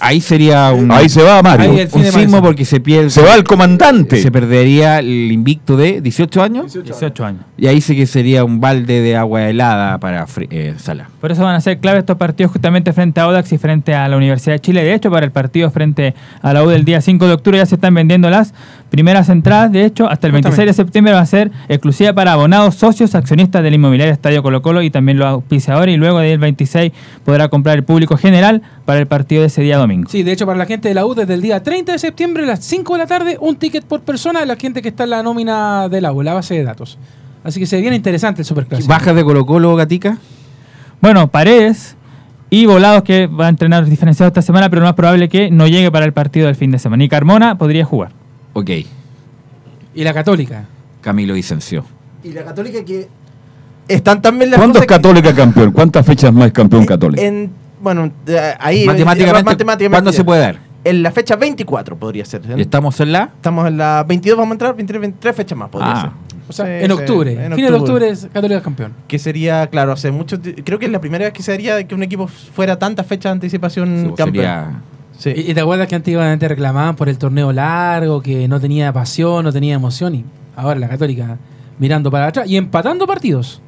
ahí 0.00 0.20
sería 0.20 0.72
un. 0.72 0.90
Ahí 0.90 1.08
se 1.08 1.22
va 1.22 1.42
Mario. 1.42 1.70
un- 1.70 1.78
Ahí 1.78 1.88
un 1.92 2.04
sismo 2.04 2.42
porque 2.42 2.64
se 2.64 2.80
pierde. 2.80 3.10
Se 3.10 3.22
va 3.22 3.34
el 3.34 3.44
comandante. 3.44 4.20
Se 4.20 4.32
perdería 4.32 4.98
el 4.98 5.30
invicto 5.30 5.76
de 5.76 6.00
18 6.00 6.42
años. 6.42 6.72
18 6.72 7.24
años. 7.24 7.42
Y 7.56 7.66
ahí 7.66 7.80
sí 7.80 7.94
que 7.94 8.06
sería 8.06 8.44
un 8.44 8.60
balde 8.60 9.00
de 9.00 9.16
agua 9.16 9.48
helada 9.48 9.98
para 9.98 10.26
eh, 10.50 10.74
Sala. 10.78 11.08
Por 11.20 11.30
eso 11.32 11.42
van 11.42 11.54
a 11.54 11.60
ser 11.60 11.78
clave 11.78 11.98
estos 12.00 12.16
partidos 12.16 12.52
justamente 12.52 12.92
frente 12.92 13.20
a 13.20 13.24
Audax 13.24 13.52
y 13.52 13.58
frente 13.58 13.94
a 13.94 14.08
la 14.08 14.16
Universidad 14.16 14.54
de 14.54 14.60
Chile. 14.60 14.82
De 14.82 14.94
hecho, 14.94 15.10
para 15.10 15.24
el 15.26 15.32
partido 15.32 15.70
frente 15.70 16.14
a 16.42 16.52
la 16.52 16.64
U 16.64 16.68
del 16.68 16.84
día 16.84 17.00
5 17.00 17.26
de 17.26 17.34
octubre 17.34 17.58
ya 17.58 17.66
se 17.66 17.74
están 17.76 17.94
vendiendo 17.94 18.30
las 18.30 18.54
primeras 18.90 19.28
entradas. 19.28 19.72
De 19.72 19.84
hecho, 19.84 20.08
hasta 20.08 20.26
el 20.26 20.32
26 20.34 20.66
de 20.66 20.72
septiembre 20.72 21.14
va 21.14 21.20
a 21.20 21.26
ser 21.26 21.50
exclusiva 21.68 22.12
para 22.12 22.32
abonados, 22.32 22.74
socios, 22.74 23.14
accionistas 23.14 23.62
del 23.62 23.74
inmobiliario 23.74 24.12
Estadio 24.12 24.42
Colo 24.42 24.60
Colo 24.60 24.82
y 24.82 24.90
también 24.90 25.18
los 25.18 25.28
auspiciadores. 25.28 25.94
Y 25.94 25.98
luego 25.98 26.18
del 26.18 26.38
26 26.38 26.92
podrá 27.24 27.48
comprar 27.48 27.78
el 27.78 27.84
público 27.84 28.16
general 28.16 28.62
para 28.84 28.98
el 28.98 29.06
partido 29.06 29.40
de 29.40 29.46
ese 29.46 29.62
día 29.62 29.78
domingo. 29.78 30.10
Sí, 30.10 30.22
de 30.22 30.32
hecho, 30.32 30.44
para 30.44 30.58
la 30.58 30.66
gente 30.66 30.88
de 30.88 30.94
la 30.94 31.06
U, 31.06 31.14
desde 31.14 31.34
el 31.34 31.40
día 31.40 31.62
30 31.62 31.92
de 31.92 31.98
septiembre 31.98 32.42
a 32.42 32.46
las 32.46 32.64
5 32.64 32.92
de 32.92 32.98
la 32.98 33.06
tarde, 33.06 33.38
un 33.40 33.56
ticket 33.56 33.84
por 33.84 34.02
persona, 34.02 34.44
la 34.44 34.56
gente 34.56 34.82
que 34.82 34.88
está 34.88 35.04
en 35.04 35.10
la 35.10 35.22
nómina 35.22 35.88
de 35.88 36.00
la 36.00 36.12
U, 36.12 36.22
la 36.22 36.34
base 36.34 36.54
de 36.54 36.64
datos. 36.64 36.98
Así 37.42 37.58
que 37.58 37.66
se 37.66 37.80
viene 37.80 37.96
interesante 37.96 38.42
el 38.42 38.46
Superclásico. 38.46 38.88
¿Bajas 38.88 39.14
de 39.14 39.24
Colo 39.24 39.46
Colo, 39.46 39.74
Gatica? 39.76 40.18
Bueno, 41.00 41.28
Paredes 41.28 41.96
y 42.50 42.66
Volados 42.66 43.04
que 43.04 43.26
va 43.28 43.46
a 43.46 43.48
entrenar 43.48 43.86
diferenciado 43.86 44.28
esta 44.28 44.42
semana, 44.42 44.68
pero 44.68 44.80
lo 44.80 44.86
más 44.86 44.94
probable 44.94 45.28
que 45.28 45.50
no 45.50 45.66
llegue 45.66 45.90
para 45.90 46.04
el 46.04 46.12
partido 46.12 46.46
del 46.46 46.56
fin 46.56 46.70
de 46.70 46.78
semana. 46.78 47.04
Y 47.04 47.08
Carmona 47.08 47.56
podría 47.56 47.84
jugar. 47.84 48.19
Ok. 48.52 48.70
Y 49.94 50.04
la 50.04 50.14
Católica. 50.14 50.64
Camilo 51.00 51.34
Vicencio. 51.34 51.84
Y 52.22 52.32
la 52.32 52.44
Católica 52.44 52.84
que 52.84 53.08
están 53.88 54.20
también 54.22 54.50
las 54.50 54.58
¿Cuándo 54.58 54.78
es 54.78 54.86
cosas 54.86 54.98
que- 54.98 55.02
Católica 55.02 55.34
campeón? 55.34 55.72
¿Cuántas 55.72 56.06
fechas 56.06 56.32
más 56.32 56.46
es 56.46 56.52
campeón 56.52 56.84
Católica? 56.86 57.22
En, 57.22 57.50
bueno, 57.82 58.12
ahí. 58.58 58.84
Matemáticamente, 58.86 59.44
matemáticamente- 59.50 59.90
¿cuándo 59.90 60.12
se 60.12 60.24
puede 60.24 60.40
dar? 60.40 60.58
En 60.82 61.02
la 61.02 61.10
fecha 61.12 61.36
24 61.36 61.96
podría 61.96 62.24
ser. 62.24 62.42
¿Y 62.56 62.60
estamos 62.62 62.98
en 63.00 63.12
la? 63.12 63.30
Estamos 63.36 63.66
en 63.68 63.76
la 63.76 64.02
22, 64.06 64.38
vamos 64.38 64.52
a 64.52 64.54
entrar, 64.54 64.74
23, 64.76 65.00
23 65.00 65.36
fechas 65.36 65.58
más 65.58 65.68
podría 65.68 65.92
Ah. 65.92 66.00
ser. 66.00 66.10
O 66.48 66.52
sea, 66.52 66.64
Sí, 66.66 66.72
en 66.72 66.86
sí, 66.86 66.92
octubre. 66.92 67.32
en 67.32 67.52
Fines 67.54 67.70
de 67.70 67.76
octubre 67.76 68.08
es 68.08 68.28
Católica 68.32 68.60
campeón. 68.62 68.92
Que 69.06 69.18
sería, 69.18 69.66
claro, 69.68 69.92
hace 69.92 70.10
mucho. 70.10 70.38
Creo 70.64 70.78
que 70.78 70.86
es 70.86 70.92
la 70.92 71.00
primera 71.00 71.24
vez 71.26 71.32
que 71.34 71.42
se 71.42 71.52
haría 71.52 71.84
que 71.86 71.94
un 71.94 72.02
equipo 72.02 72.26
fuera 72.26 72.78
tantas 72.78 73.06
fechas 73.06 73.24
de 73.24 73.32
anticipación 73.32 74.04
pues 74.08 74.16
campeón. 74.16 74.82
Sí. 75.20 75.34
¿Y, 75.36 75.52
te 75.52 75.60
acuerdas 75.60 75.86
que 75.86 75.96
antiguamente 75.96 76.48
reclamaban 76.48 76.96
por 76.96 77.10
el 77.10 77.18
torneo 77.18 77.52
largo, 77.52 78.22
que 78.22 78.48
no 78.48 78.58
tenía 78.58 78.90
pasión, 78.90 79.44
no 79.44 79.52
tenía 79.52 79.74
emoción? 79.74 80.14
Y 80.14 80.24
ahora 80.56 80.80
la 80.80 80.88
Católica 80.88 81.36
mirando 81.78 82.10
para 82.10 82.28
atrás 82.28 82.48
y 82.48 82.56
empatando 82.56 83.06
partidos. 83.06 83.60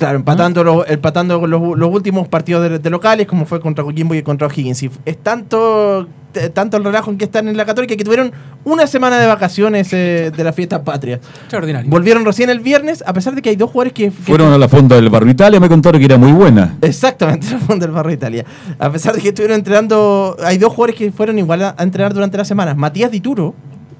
Claro, 0.00 0.16
empatando, 0.16 0.64
los, 0.64 0.88
empatando 0.90 1.46
los, 1.46 1.78
los 1.78 1.90
últimos 1.94 2.26
partidos 2.26 2.62
de, 2.68 2.78
de 2.78 2.90
locales, 2.90 3.26
como 3.26 3.44
fue 3.44 3.60
contra 3.60 3.84
Coquimbo 3.84 4.14
y 4.14 4.22
contra 4.22 4.46
O'Higgins. 4.48 4.82
Y 4.82 4.90
es 5.04 5.18
tanto, 5.18 6.08
t- 6.32 6.48
tanto 6.48 6.78
el 6.78 6.84
relajo 6.84 7.10
en 7.10 7.18
que 7.18 7.26
están 7.26 7.46
en 7.48 7.56
la 7.56 7.66
Católica 7.66 7.94
que 7.94 8.02
tuvieron 8.02 8.32
una 8.64 8.86
semana 8.86 9.18
de 9.18 9.26
vacaciones 9.26 9.92
eh, 9.92 10.32
de 10.34 10.42
la 10.42 10.54
fiesta 10.54 10.82
patria. 10.82 11.16
Extraordinario. 11.42 11.90
Volvieron 11.90 12.24
recién 12.24 12.48
el 12.48 12.60
viernes, 12.60 13.04
a 13.06 13.12
pesar 13.12 13.34
de 13.34 13.42
que 13.42 13.50
hay 13.50 13.56
dos 13.56 13.70
jugadores 13.70 13.92
que. 13.92 14.04
que- 14.06 14.10
Fueron 14.10 14.52
a 14.54 14.58
la 14.58 14.68
fonda 14.68 14.96
del 14.96 15.10
Barrio 15.10 15.32
Italia, 15.32 15.60
me 15.60 15.68
contaron 15.68 15.98
que 16.00 16.06
era 16.06 16.16
muy 16.16 16.32
buena. 16.32 16.78
Exactamente, 16.80 17.48
la 17.52 17.58
fonda 17.58 17.84
del 17.86 17.94
barrio 17.94 18.14
Italia. 18.14 18.44
A 18.78 18.90
pesar 18.90 19.14
de 19.14 19.20
que 19.20 19.28
estuvieron 19.28 19.58
entrenando, 19.58 20.34
hay 20.42 20.56
dos 20.56 20.72
jugadores 20.72 20.96
que 20.96 21.12
fueron 21.12 21.38
igual 21.38 21.62
a, 21.62 21.74
a 21.76 21.82
entrenar 21.82 22.14
durante 22.14 22.38
la 22.38 22.46
semana. 22.46 22.74
Matías 22.74 23.10
Dituro 23.10 23.54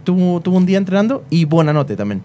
tuvo, 0.04 0.40
tuvo 0.40 0.56
un 0.56 0.64
día 0.64 0.78
entrenando 0.78 1.24
y 1.28 1.44
Buenanote 1.44 1.94
también. 1.94 2.22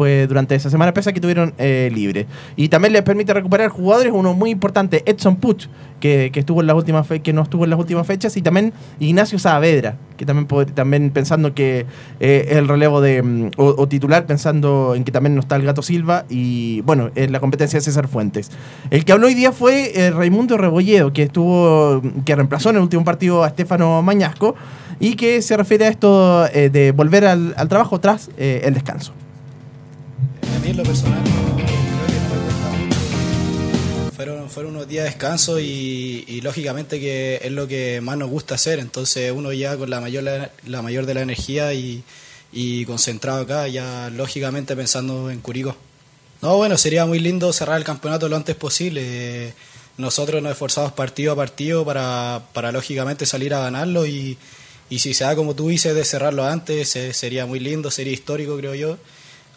Fue 0.00 0.26
durante 0.26 0.54
esa 0.54 0.70
semana, 0.70 0.94
pese 0.94 1.10
a 1.10 1.12
que 1.12 1.20
tuvieron 1.20 1.52
eh, 1.58 1.90
libre. 1.92 2.26
Y 2.56 2.70
también 2.70 2.94
les 2.94 3.02
permite 3.02 3.34
recuperar 3.34 3.68
jugadores, 3.68 4.10
uno 4.14 4.32
muy 4.32 4.48
importante, 4.48 5.02
Edson 5.04 5.36
Puch, 5.36 5.66
que, 6.00 6.30
que 6.32 6.40
estuvo 6.40 6.62
en 6.62 6.68
las 6.68 6.76
últimas 6.76 7.06
fe- 7.06 7.20
que 7.20 7.34
no 7.34 7.42
estuvo 7.42 7.64
en 7.64 7.70
las 7.70 7.78
últimas 7.78 8.06
fechas, 8.06 8.34
y 8.38 8.40
también 8.40 8.72
Ignacio 8.98 9.38
Saavedra, 9.38 9.96
que 10.16 10.24
también 10.24 10.46
también 10.74 11.10
pensando 11.10 11.52
que 11.52 11.84
eh, 12.18 12.46
el 12.52 12.66
relevo 12.66 13.02
de 13.02 13.22
mm, 13.22 13.50
o, 13.58 13.74
o 13.76 13.88
titular, 13.88 14.24
pensando 14.24 14.94
en 14.94 15.04
que 15.04 15.12
también 15.12 15.34
no 15.34 15.40
está 15.42 15.56
el 15.56 15.64
Gato 15.66 15.82
Silva, 15.82 16.24
y 16.30 16.80
bueno, 16.80 17.10
en 17.14 17.30
la 17.30 17.38
competencia 17.38 17.78
de 17.78 17.82
César 17.84 18.08
Fuentes. 18.08 18.50
El 18.88 19.04
que 19.04 19.12
habló 19.12 19.26
hoy 19.26 19.34
día 19.34 19.52
fue 19.52 19.92
eh, 19.94 20.10
Raimundo 20.12 20.56
Rebolledo, 20.56 21.12
que 21.12 21.24
estuvo, 21.24 22.00
que 22.24 22.34
reemplazó 22.34 22.70
en 22.70 22.76
el 22.76 22.82
último 22.84 23.04
partido 23.04 23.44
a 23.44 23.48
Estefano 23.48 24.00
Mañasco, 24.00 24.54
y 24.98 25.14
que 25.16 25.42
se 25.42 25.58
refiere 25.58 25.84
a 25.84 25.88
esto 25.88 26.46
eh, 26.54 26.70
de 26.70 26.92
volver 26.92 27.26
al, 27.26 27.52
al 27.58 27.68
trabajo 27.68 28.00
tras 28.00 28.30
eh, 28.38 28.62
el 28.64 28.72
descanso. 28.72 29.12
A 30.42 30.58
mí 30.60 30.70
en 30.70 30.76
lo 30.76 30.82
personal 30.82 31.22
creo 31.22 31.56
que. 31.56 31.70
Fueron, 34.16 34.50
fueron 34.50 34.76
unos 34.76 34.86
días 34.86 35.04
de 35.04 35.10
descanso 35.10 35.58
y, 35.58 36.24
y 36.28 36.42
lógicamente 36.42 37.00
que 37.00 37.40
es 37.42 37.50
lo 37.50 37.66
que 37.66 38.02
más 38.02 38.18
nos 38.18 38.28
gusta 38.28 38.56
hacer, 38.56 38.78
entonces 38.78 39.32
uno 39.34 39.50
ya 39.50 39.78
con 39.78 39.88
la 39.88 40.00
mayor, 40.02 40.50
la 40.66 40.82
mayor 40.82 41.06
de 41.06 41.14
la 41.14 41.22
energía 41.22 41.72
y, 41.72 42.04
y 42.52 42.84
concentrado 42.84 43.40
acá, 43.40 43.66
ya 43.68 44.10
lógicamente 44.10 44.76
pensando 44.76 45.30
en 45.30 45.40
Curicó. 45.40 45.76
No, 46.42 46.56
bueno, 46.56 46.76
sería 46.76 47.06
muy 47.06 47.18
lindo 47.18 47.52
cerrar 47.52 47.78
el 47.78 47.84
campeonato 47.84 48.28
lo 48.28 48.36
antes 48.36 48.56
posible. 48.56 49.54
Nosotros 49.98 50.42
nos 50.42 50.52
esforzamos 50.52 50.92
partido 50.92 51.32
a 51.32 51.36
partido 51.36 51.84
para, 51.84 52.42
para 52.52 52.72
lógicamente 52.72 53.26
salir 53.26 53.52
a 53.54 53.60
ganarlo 53.60 54.06
y, 54.06 54.38
y 54.88 54.98
si 54.98 55.14
se 55.14 55.24
da 55.24 55.36
como 55.36 55.54
tú 55.54 55.68
dices 55.68 55.94
de 55.94 56.04
cerrarlo 56.04 56.44
antes, 56.44 56.90
sería 57.12 57.46
muy 57.46 57.60
lindo, 57.60 57.90
sería 57.90 58.12
histórico 58.12 58.56
creo 58.56 58.74
yo. 58.74 58.98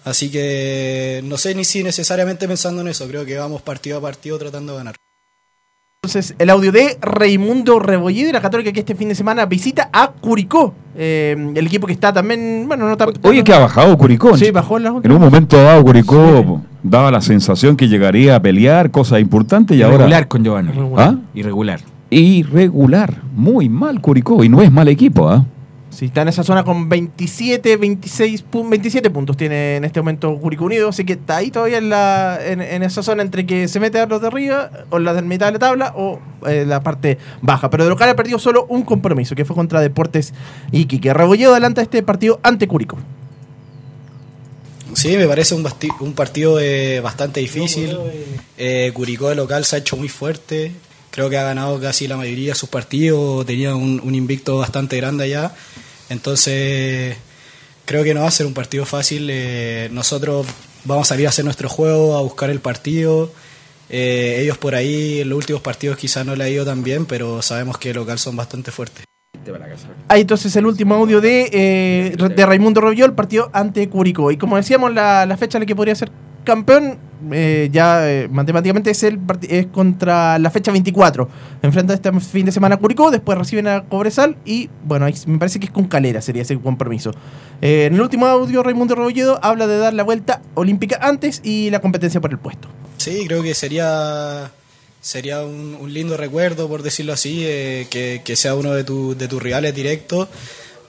Así 0.04 0.30
que 0.30 1.22
no 1.24 1.38
sé 1.38 1.56
ni 1.56 1.64
si 1.64 1.84
necesariamente 1.84 2.48
pensando 2.48 2.82
en 2.82 2.90
eso, 2.90 3.08
creo 3.08 3.26
que 3.26 3.38
vamos 3.38 3.62
partido 3.62 3.98
a 3.98 4.02
partido 4.02 4.38
tratando 4.38 4.74
de 4.74 4.80
ganar. 4.80 4.96
Entonces, 6.04 6.36
el 6.38 6.50
audio 6.50 6.74
de 6.74 6.98
Raimundo 7.00 7.80
Rebolledo 7.80 8.30
y 8.30 8.34
la 8.34 8.42
Católica 8.42 8.74
que 8.74 8.82
este 8.82 8.94
fin 8.94 9.08
de 9.08 9.16
semana 9.16 9.46
visita 9.46 9.90
a 9.94 10.12
Curicó. 10.12 10.74
eh, 10.98 11.34
el 11.56 11.66
equipo 11.66 11.88
que 11.88 11.94
está 11.94 12.12
también, 12.12 12.66
bueno, 12.68 12.90
no 12.90 12.98
tan... 12.98 13.14
Oye, 13.22 13.42
que 13.42 13.54
ha 13.54 13.60
bajado 13.60 13.98
Curicó. 13.98 14.36
Sí, 14.36 14.52
bajó 14.52 14.76
en 14.76 14.84
las 14.84 14.94
En 15.06 15.12
un 15.14 15.22
momento 15.22 15.64
dado, 15.64 15.82
Curicó 15.82 16.62
daba 16.84 17.10
la 17.10 17.22
sensación 17.22 17.78
que 17.78 17.88
llegaría 17.88 18.36
a 18.36 18.42
pelear, 18.42 18.92
cosas 18.92 19.22
importantes, 19.22 19.78
y 19.78 19.82
ahora. 19.82 19.96
Irregular 19.96 20.28
con 20.28 20.44
Giovanni. 20.44 20.72
¿Ah? 20.98 21.16
Irregular. 21.34 21.80
Irregular. 22.10 23.22
Muy 23.34 23.70
mal 23.70 24.02
Curicó. 24.02 24.44
Y 24.44 24.50
no 24.50 24.62
es 24.62 24.72
mal 24.72 24.90
equipo, 24.90 25.30
¿ah? 25.30 25.46
Sí, 25.96 26.06
está 26.06 26.24
en 26.24 26.30
esa 26.30 26.44
zona 26.44 26.64
con 26.64 26.90
27, 26.90 27.78
26, 27.78 28.46
pu- 28.52 28.68
27 28.68 29.12
puntos 29.12 29.38
tiene 29.38 29.76
en 29.76 29.86
este 29.86 30.00
momento 30.02 30.36
Curicó 30.40 30.66
Unido, 30.66 30.90
así 30.90 31.06
que 31.06 31.14
está 31.14 31.38
ahí 31.38 31.52
todavía 31.52 31.78
en, 31.78 31.90
la, 31.90 32.40
en, 32.44 32.62
esa 32.82 33.04
zona 33.04 33.22
entre 33.22 33.46
que 33.46 33.68
se 33.68 33.80
mete 33.80 34.00
a 34.00 34.08
los 34.08 34.20
de 34.20 34.28
arriba, 34.28 34.72
o 34.90 34.98
la 34.98 35.14
de 35.14 35.22
mitad 35.22 35.46
de 35.48 35.52
la 35.54 35.60
tabla, 35.60 35.94
o 35.96 36.20
eh, 36.48 36.66
la 36.66 36.82
parte 36.82 37.20
baja. 37.42 37.70
Pero 37.70 37.84
de 37.84 37.92
local 37.92 38.10
ha 38.10 38.16
perdido 38.16 38.40
solo 38.40 38.66
un 38.70 38.82
compromiso, 38.82 39.36
que 39.36 39.46
fue 39.46 39.56
contra 39.56 39.82
Deportes 39.82 40.34
Iquique. 40.72 41.14
Rebolledo 41.14 41.52
adelanta 41.52 41.84
este 41.84 42.02
partido 42.02 42.40
ante 42.42 42.68
Curicó. 42.68 42.98
Sí, 44.96 45.18
me 45.18 45.28
parece 45.28 45.56
un 45.56 46.14
partido 46.14 46.60
eh, 46.60 47.00
bastante 47.02 47.40
difícil. 47.40 47.98
Eh, 48.58 48.92
Curicó 48.94 49.30
de 49.30 49.36
local 49.36 49.66
se 49.66 49.76
ha 49.76 49.80
hecho 49.80 49.96
muy 49.98 50.08
fuerte. 50.10 50.72
Creo 51.14 51.30
que 51.30 51.38
ha 51.38 51.44
ganado 51.44 51.80
casi 51.80 52.08
la 52.08 52.18
mayoría 52.18 52.54
de 52.54 52.56
sus 52.56 52.70
partidos. 52.70 53.46
Tenía 53.46 53.76
un, 53.76 54.16
invicto 54.16 54.58
bastante 54.58 54.98
grande 54.98 55.26
allá. 55.26 55.52
Entonces, 56.10 57.16
creo 57.86 58.04
que 58.04 58.16
no 58.16 58.22
va 58.22 58.30
a 58.30 58.32
ser 58.32 58.48
un 58.48 58.56
partido 58.56 58.84
fácil. 58.84 59.28
Eh, 59.30 59.90
nosotros 59.92 60.48
vamos 60.86 61.08
a 61.08 61.10
salir 61.10 61.28
a 61.28 61.30
hacer 61.30 61.46
nuestro 61.46 61.70
juego, 61.70 62.18
a 62.18 62.22
buscar 62.24 62.50
el 62.50 62.62
partido. 62.62 63.32
Eh, 63.92 64.40
ellos 64.42 64.58
por 64.58 64.74
ahí 64.74 65.20
en 65.22 65.30
los 65.30 65.38
últimos 65.38 65.62
partidos 65.62 65.98
quizás 65.98 66.26
no 66.26 66.36
le 66.36 66.46
ha 66.46 66.50
ido 66.50 66.66
tan 66.66 66.82
bien, 66.84 67.06
pero 67.06 67.44
sabemos 67.44 67.78
que 67.78 67.94
local 67.94 68.18
son 68.18 68.36
bastante 68.36 68.72
fuertes. 68.72 69.06
Ahí 70.08 70.22
entonces 70.22 70.56
el 70.56 70.66
último 70.66 70.96
audio 70.96 71.22
de, 71.22 71.48
eh, 71.54 72.16
de 72.18 72.46
Raimundo 72.48 72.82
Robiol, 72.82 73.14
partido 73.14 73.52
ante 73.54 73.88
Curicó. 73.88 74.32
Y 74.32 74.38
como 74.38 74.58
decíamos, 74.58 74.92
la, 74.92 75.28
la 75.28 75.38
fecha 75.38 75.60
en 75.60 75.62
la 75.62 75.66
que 75.68 75.76
podría 75.76 75.94
ser 75.94 76.10
campeón, 76.44 76.98
eh, 77.32 77.70
ya 77.72 78.10
eh, 78.10 78.28
matemáticamente 78.30 78.92
es, 78.92 79.04
el, 79.04 79.20
es 79.48 79.68
contra 79.68 80.38
la 80.40 80.50
fecha 80.50 80.72
24. 80.72 81.30
Enfrenta 81.62 81.94
este 81.94 82.12
fin 82.20 82.46
de 82.46 82.52
semana 82.52 82.76
a 82.76 82.78
Curicó, 82.78 83.12
después 83.12 83.38
reciben 83.38 83.68
a 83.68 83.84
Cobresal 83.86 84.36
y, 84.46 84.70
bueno, 84.86 85.08
me 85.28 85.38
parece 85.40 85.60
que 85.60 85.68
es 85.68 85.72
con 85.72 85.86
Calera, 85.86 86.22
sería 86.22 86.42
ese 86.42 86.58
compromiso. 86.60 87.12
Eh, 87.62 87.86
en 87.86 87.94
el 87.96 88.02
último 88.02 88.26
audio, 88.28 88.62
Raimundo 88.64 88.96
Robolledo 88.96 89.40
habla 89.44 89.68
de 89.68 89.78
dar 89.78 89.94
la 89.94 90.04
vuelta 90.04 90.42
olímpica 90.56 91.00
antes 91.02 91.42
y 91.44 91.70
la 91.70 91.80
competencia 91.80 92.20
por 92.22 92.32
el 92.32 92.38
puesto. 92.40 92.68
Sí, 92.98 93.24
creo 93.28 93.42
que 93.44 93.54
sería 93.54 94.52
sería 95.02 95.42
un, 95.44 95.78
lindo 95.94 96.16
recuerdo, 96.16 96.70
por 96.70 96.82
decirlo 96.82 97.12
así, 97.14 97.40
que, 97.90 98.34
sea 98.36 98.56
uno 98.56 98.72
de, 98.74 98.84
tu- 98.86 99.16
de 99.18 99.28
tus 99.28 99.44
rivales 99.44 99.76
directos, 99.76 100.30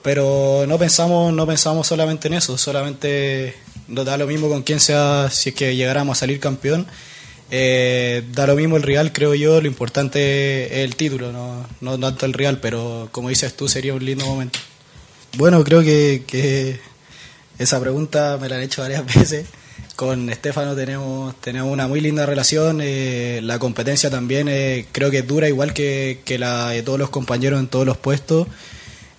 pero 0.03 0.65
no 0.69 0.79
pensamos, 0.79 1.33
no 1.33 1.47
pensamos 1.47 1.87
solamente 1.87 2.29
en 2.29 2.35
eso, 2.35 2.57
solamente 2.57 3.55
da 3.89 4.17
lo 4.17 4.27
mismo 4.27 4.49
con 4.49 4.63
quién 4.63 4.81
sea, 4.81 5.29
si 5.31 5.51
es 5.51 5.55
que 5.55 5.77
llegáramos 5.77 6.19
a 6.19 6.21
salir 6.21 6.41
campeón, 6.41 6.87
Eh, 7.51 8.25
da 8.33 8.47
lo 8.47 8.57
mismo 8.57 8.77
el 8.77 8.83
rival, 8.83 9.13
creo 9.13 9.35
yo, 9.35 9.61
lo 9.61 9.69
importante 9.69 10.67
es 10.67 10.85
el 10.85 10.97
título, 10.97 11.31
no, 11.31 11.67
no 11.81 11.99
tanto 12.01 12.27
el 12.27 12.33
rival, 12.33 12.59
pero 12.61 13.09
como 13.13 13.29
dices 13.29 13.55
tú, 13.57 13.69
sería 13.69 13.95
un 13.95 14.05
lindo 14.05 14.27
momento. 14.27 14.59
Bueno, 15.37 15.63
creo 15.63 15.83
que, 15.83 16.25
que 16.27 16.81
esa 17.59 17.79
pregunta 17.81 18.39
me 18.41 18.49
la 18.49 18.57
han 18.57 18.63
hecho 18.63 18.83
varias 18.83 19.05
veces. 19.15 19.47
Con 19.95 20.31
Estefano 20.31 20.75
tenemos, 20.75 21.41
tenemos 21.41 21.71
una 21.73 21.87
muy 21.87 22.01
linda 22.01 22.27
relación. 22.27 22.81
eh, 22.83 23.41
la 23.43 23.59
competencia 23.59 24.11
también 24.11 24.49
eh, 24.49 24.87
creo 24.91 25.11
que 25.11 25.19
es 25.19 25.27
dura, 25.27 25.47
igual 25.49 25.73
que, 25.73 26.21
que 26.25 26.39
la 26.39 26.71
de 26.71 26.83
todos 26.83 26.99
los 26.99 27.11
compañeros 27.11 27.61
en 27.61 27.69
todos 27.69 27.87
los 27.87 27.97
puestos. 27.99 28.49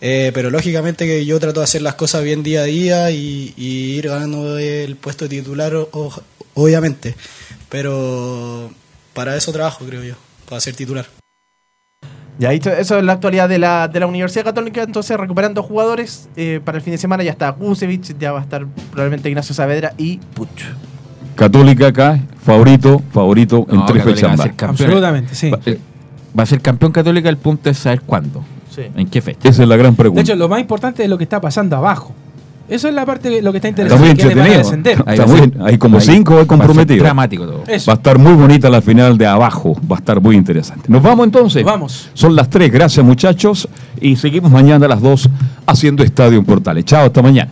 Eh, 0.02 0.32
pero 0.34 0.50
lógicamente 0.50 1.06
que 1.06 1.26
yo 1.26 1.40
trato 1.40 1.62
de 1.62 1.64
hacer 1.64 1.82
las 1.82 1.96
cosas 1.96 2.24
bien 2.24 2.44
día 2.44 2.62
a 2.62 2.66
día 2.66 3.12
y, 3.12 3.54
y 3.58 3.96
ir 3.98 4.08
ganando 4.10 4.58
el 4.58 4.96
puesto 4.98 5.26
de 5.26 5.30
titular, 5.30 5.74
o- 5.76 5.90
o- 5.92 6.22
obviamente. 6.54 7.16
Pero 7.70 8.70
para 9.14 9.36
eso 9.36 9.52
trabajo, 9.52 9.86
creo 9.86 10.04
yo, 10.04 10.16
para 10.48 10.60
ser 10.62 10.76
titular. 10.76 11.06
Ya, 12.38 12.52
eso 12.52 12.72
es 12.98 13.04
la 13.04 13.14
actualidad 13.14 13.48
de 13.48 13.58
la, 13.58 13.88
de 13.88 14.00
la 14.00 14.08
Universidad 14.08 14.44
Católica. 14.44 14.84
Entonces, 14.84 15.18
recuperando 15.18 15.64
jugadores 15.64 16.28
eh, 16.36 16.60
para 16.64 16.78
el 16.78 16.84
fin 16.84 16.92
de 16.92 16.98
semana, 16.98 17.24
ya 17.24 17.32
está 17.32 17.54
Kusevich, 17.54 18.18
ya 18.20 18.34
va 18.34 18.40
a 18.40 18.44
estar 18.44 18.66
probablemente 18.92 19.30
Ignacio 19.30 19.56
Saavedra 19.56 19.94
y 19.98 20.18
Puch. 20.18 20.50
Católica 21.36 21.88
acá, 21.88 22.20
favorito, 22.44 23.02
favorito 23.14 23.66
en 23.70 23.86
tres 23.86 24.04
fechas 24.04 24.24
va 24.30 24.34
a 24.34 24.38
más. 24.38 24.42
ser 24.46 24.56
campeón. 24.56 24.88
Absolutamente, 24.90 25.36
sí. 25.36 25.50
Va, 25.50 25.60
eh, 25.66 25.80
va 26.38 26.44
a 26.44 26.46
ser 26.46 26.62
campeón 26.62 26.92
Católica, 26.92 27.30
el 27.30 27.38
punto 27.38 27.70
es 27.70 27.78
saber 27.78 28.02
cuándo. 28.02 28.44
Sí. 28.76 28.82
¿En 28.96 29.08
qué 29.08 29.22
fecha? 29.22 29.48
Esa 29.48 29.64
es 29.64 29.70
la 29.70 29.78
gran 29.78 29.96
pregunta. 29.96 30.20
De 30.22 30.24
hecho, 30.24 30.36
lo 30.36 30.50
más 30.50 30.60
importante 30.60 31.04
es 31.04 31.10
lo 31.10 31.18
que 31.18 31.24
está 31.24 31.40
pasando 31.40 31.76
abajo. 31.78 32.14
Eso 32.68 32.88
es 32.88 32.96
la 32.96 33.06
parte 33.06 33.44
lo 33.44 33.52
que 33.52 33.60
está 33.60 33.68
Está 33.70 33.84
interesante. 33.84 34.08
muy 34.08 34.16
¿Quiénes 34.18 34.36
van 34.38 34.48
a 34.48 34.74
entretenido. 34.74 35.06
Está 35.12 35.26
muy- 35.28 35.68
hay 35.70 35.78
como 35.78 35.98
ahí 35.98 36.04
cinco 36.04 36.32
va 36.32 36.38
a 36.38 36.40
hay 36.40 36.44
ser 36.44 36.48
comprometidos. 36.48 37.04
dramático 37.04 37.46
todo. 37.46 37.64
Eso. 37.68 37.92
Va 37.92 37.94
a 37.94 37.98
estar 37.98 38.18
muy 38.18 38.34
bonita 38.34 38.70
la 38.72 38.82
final 38.82 39.18
de 39.20 39.28
abajo. 39.28 39.76
Va 39.90 39.98
a 39.98 40.00
estar 40.00 40.20
muy 40.20 40.36
interesante. 40.36 40.86
Nos 40.92 41.04
vamos 41.04 41.26
entonces. 41.28 41.64
Vamos. 41.64 42.10
Son 42.16 42.36
las 42.36 42.50
3. 42.50 42.72
Gracias, 42.72 43.06
muchachos. 43.06 43.68
Y 44.02 44.16
seguimos 44.16 44.52
mañana 44.52 44.88
a 44.88 44.90
las 44.90 45.00
2 45.02 45.30
haciendo 45.68 46.04
Estadio 46.04 46.40
en 46.40 46.46
Portales. 46.46 46.86
Chao, 46.86 47.06
hasta 47.06 47.22
mañana. 47.22 47.52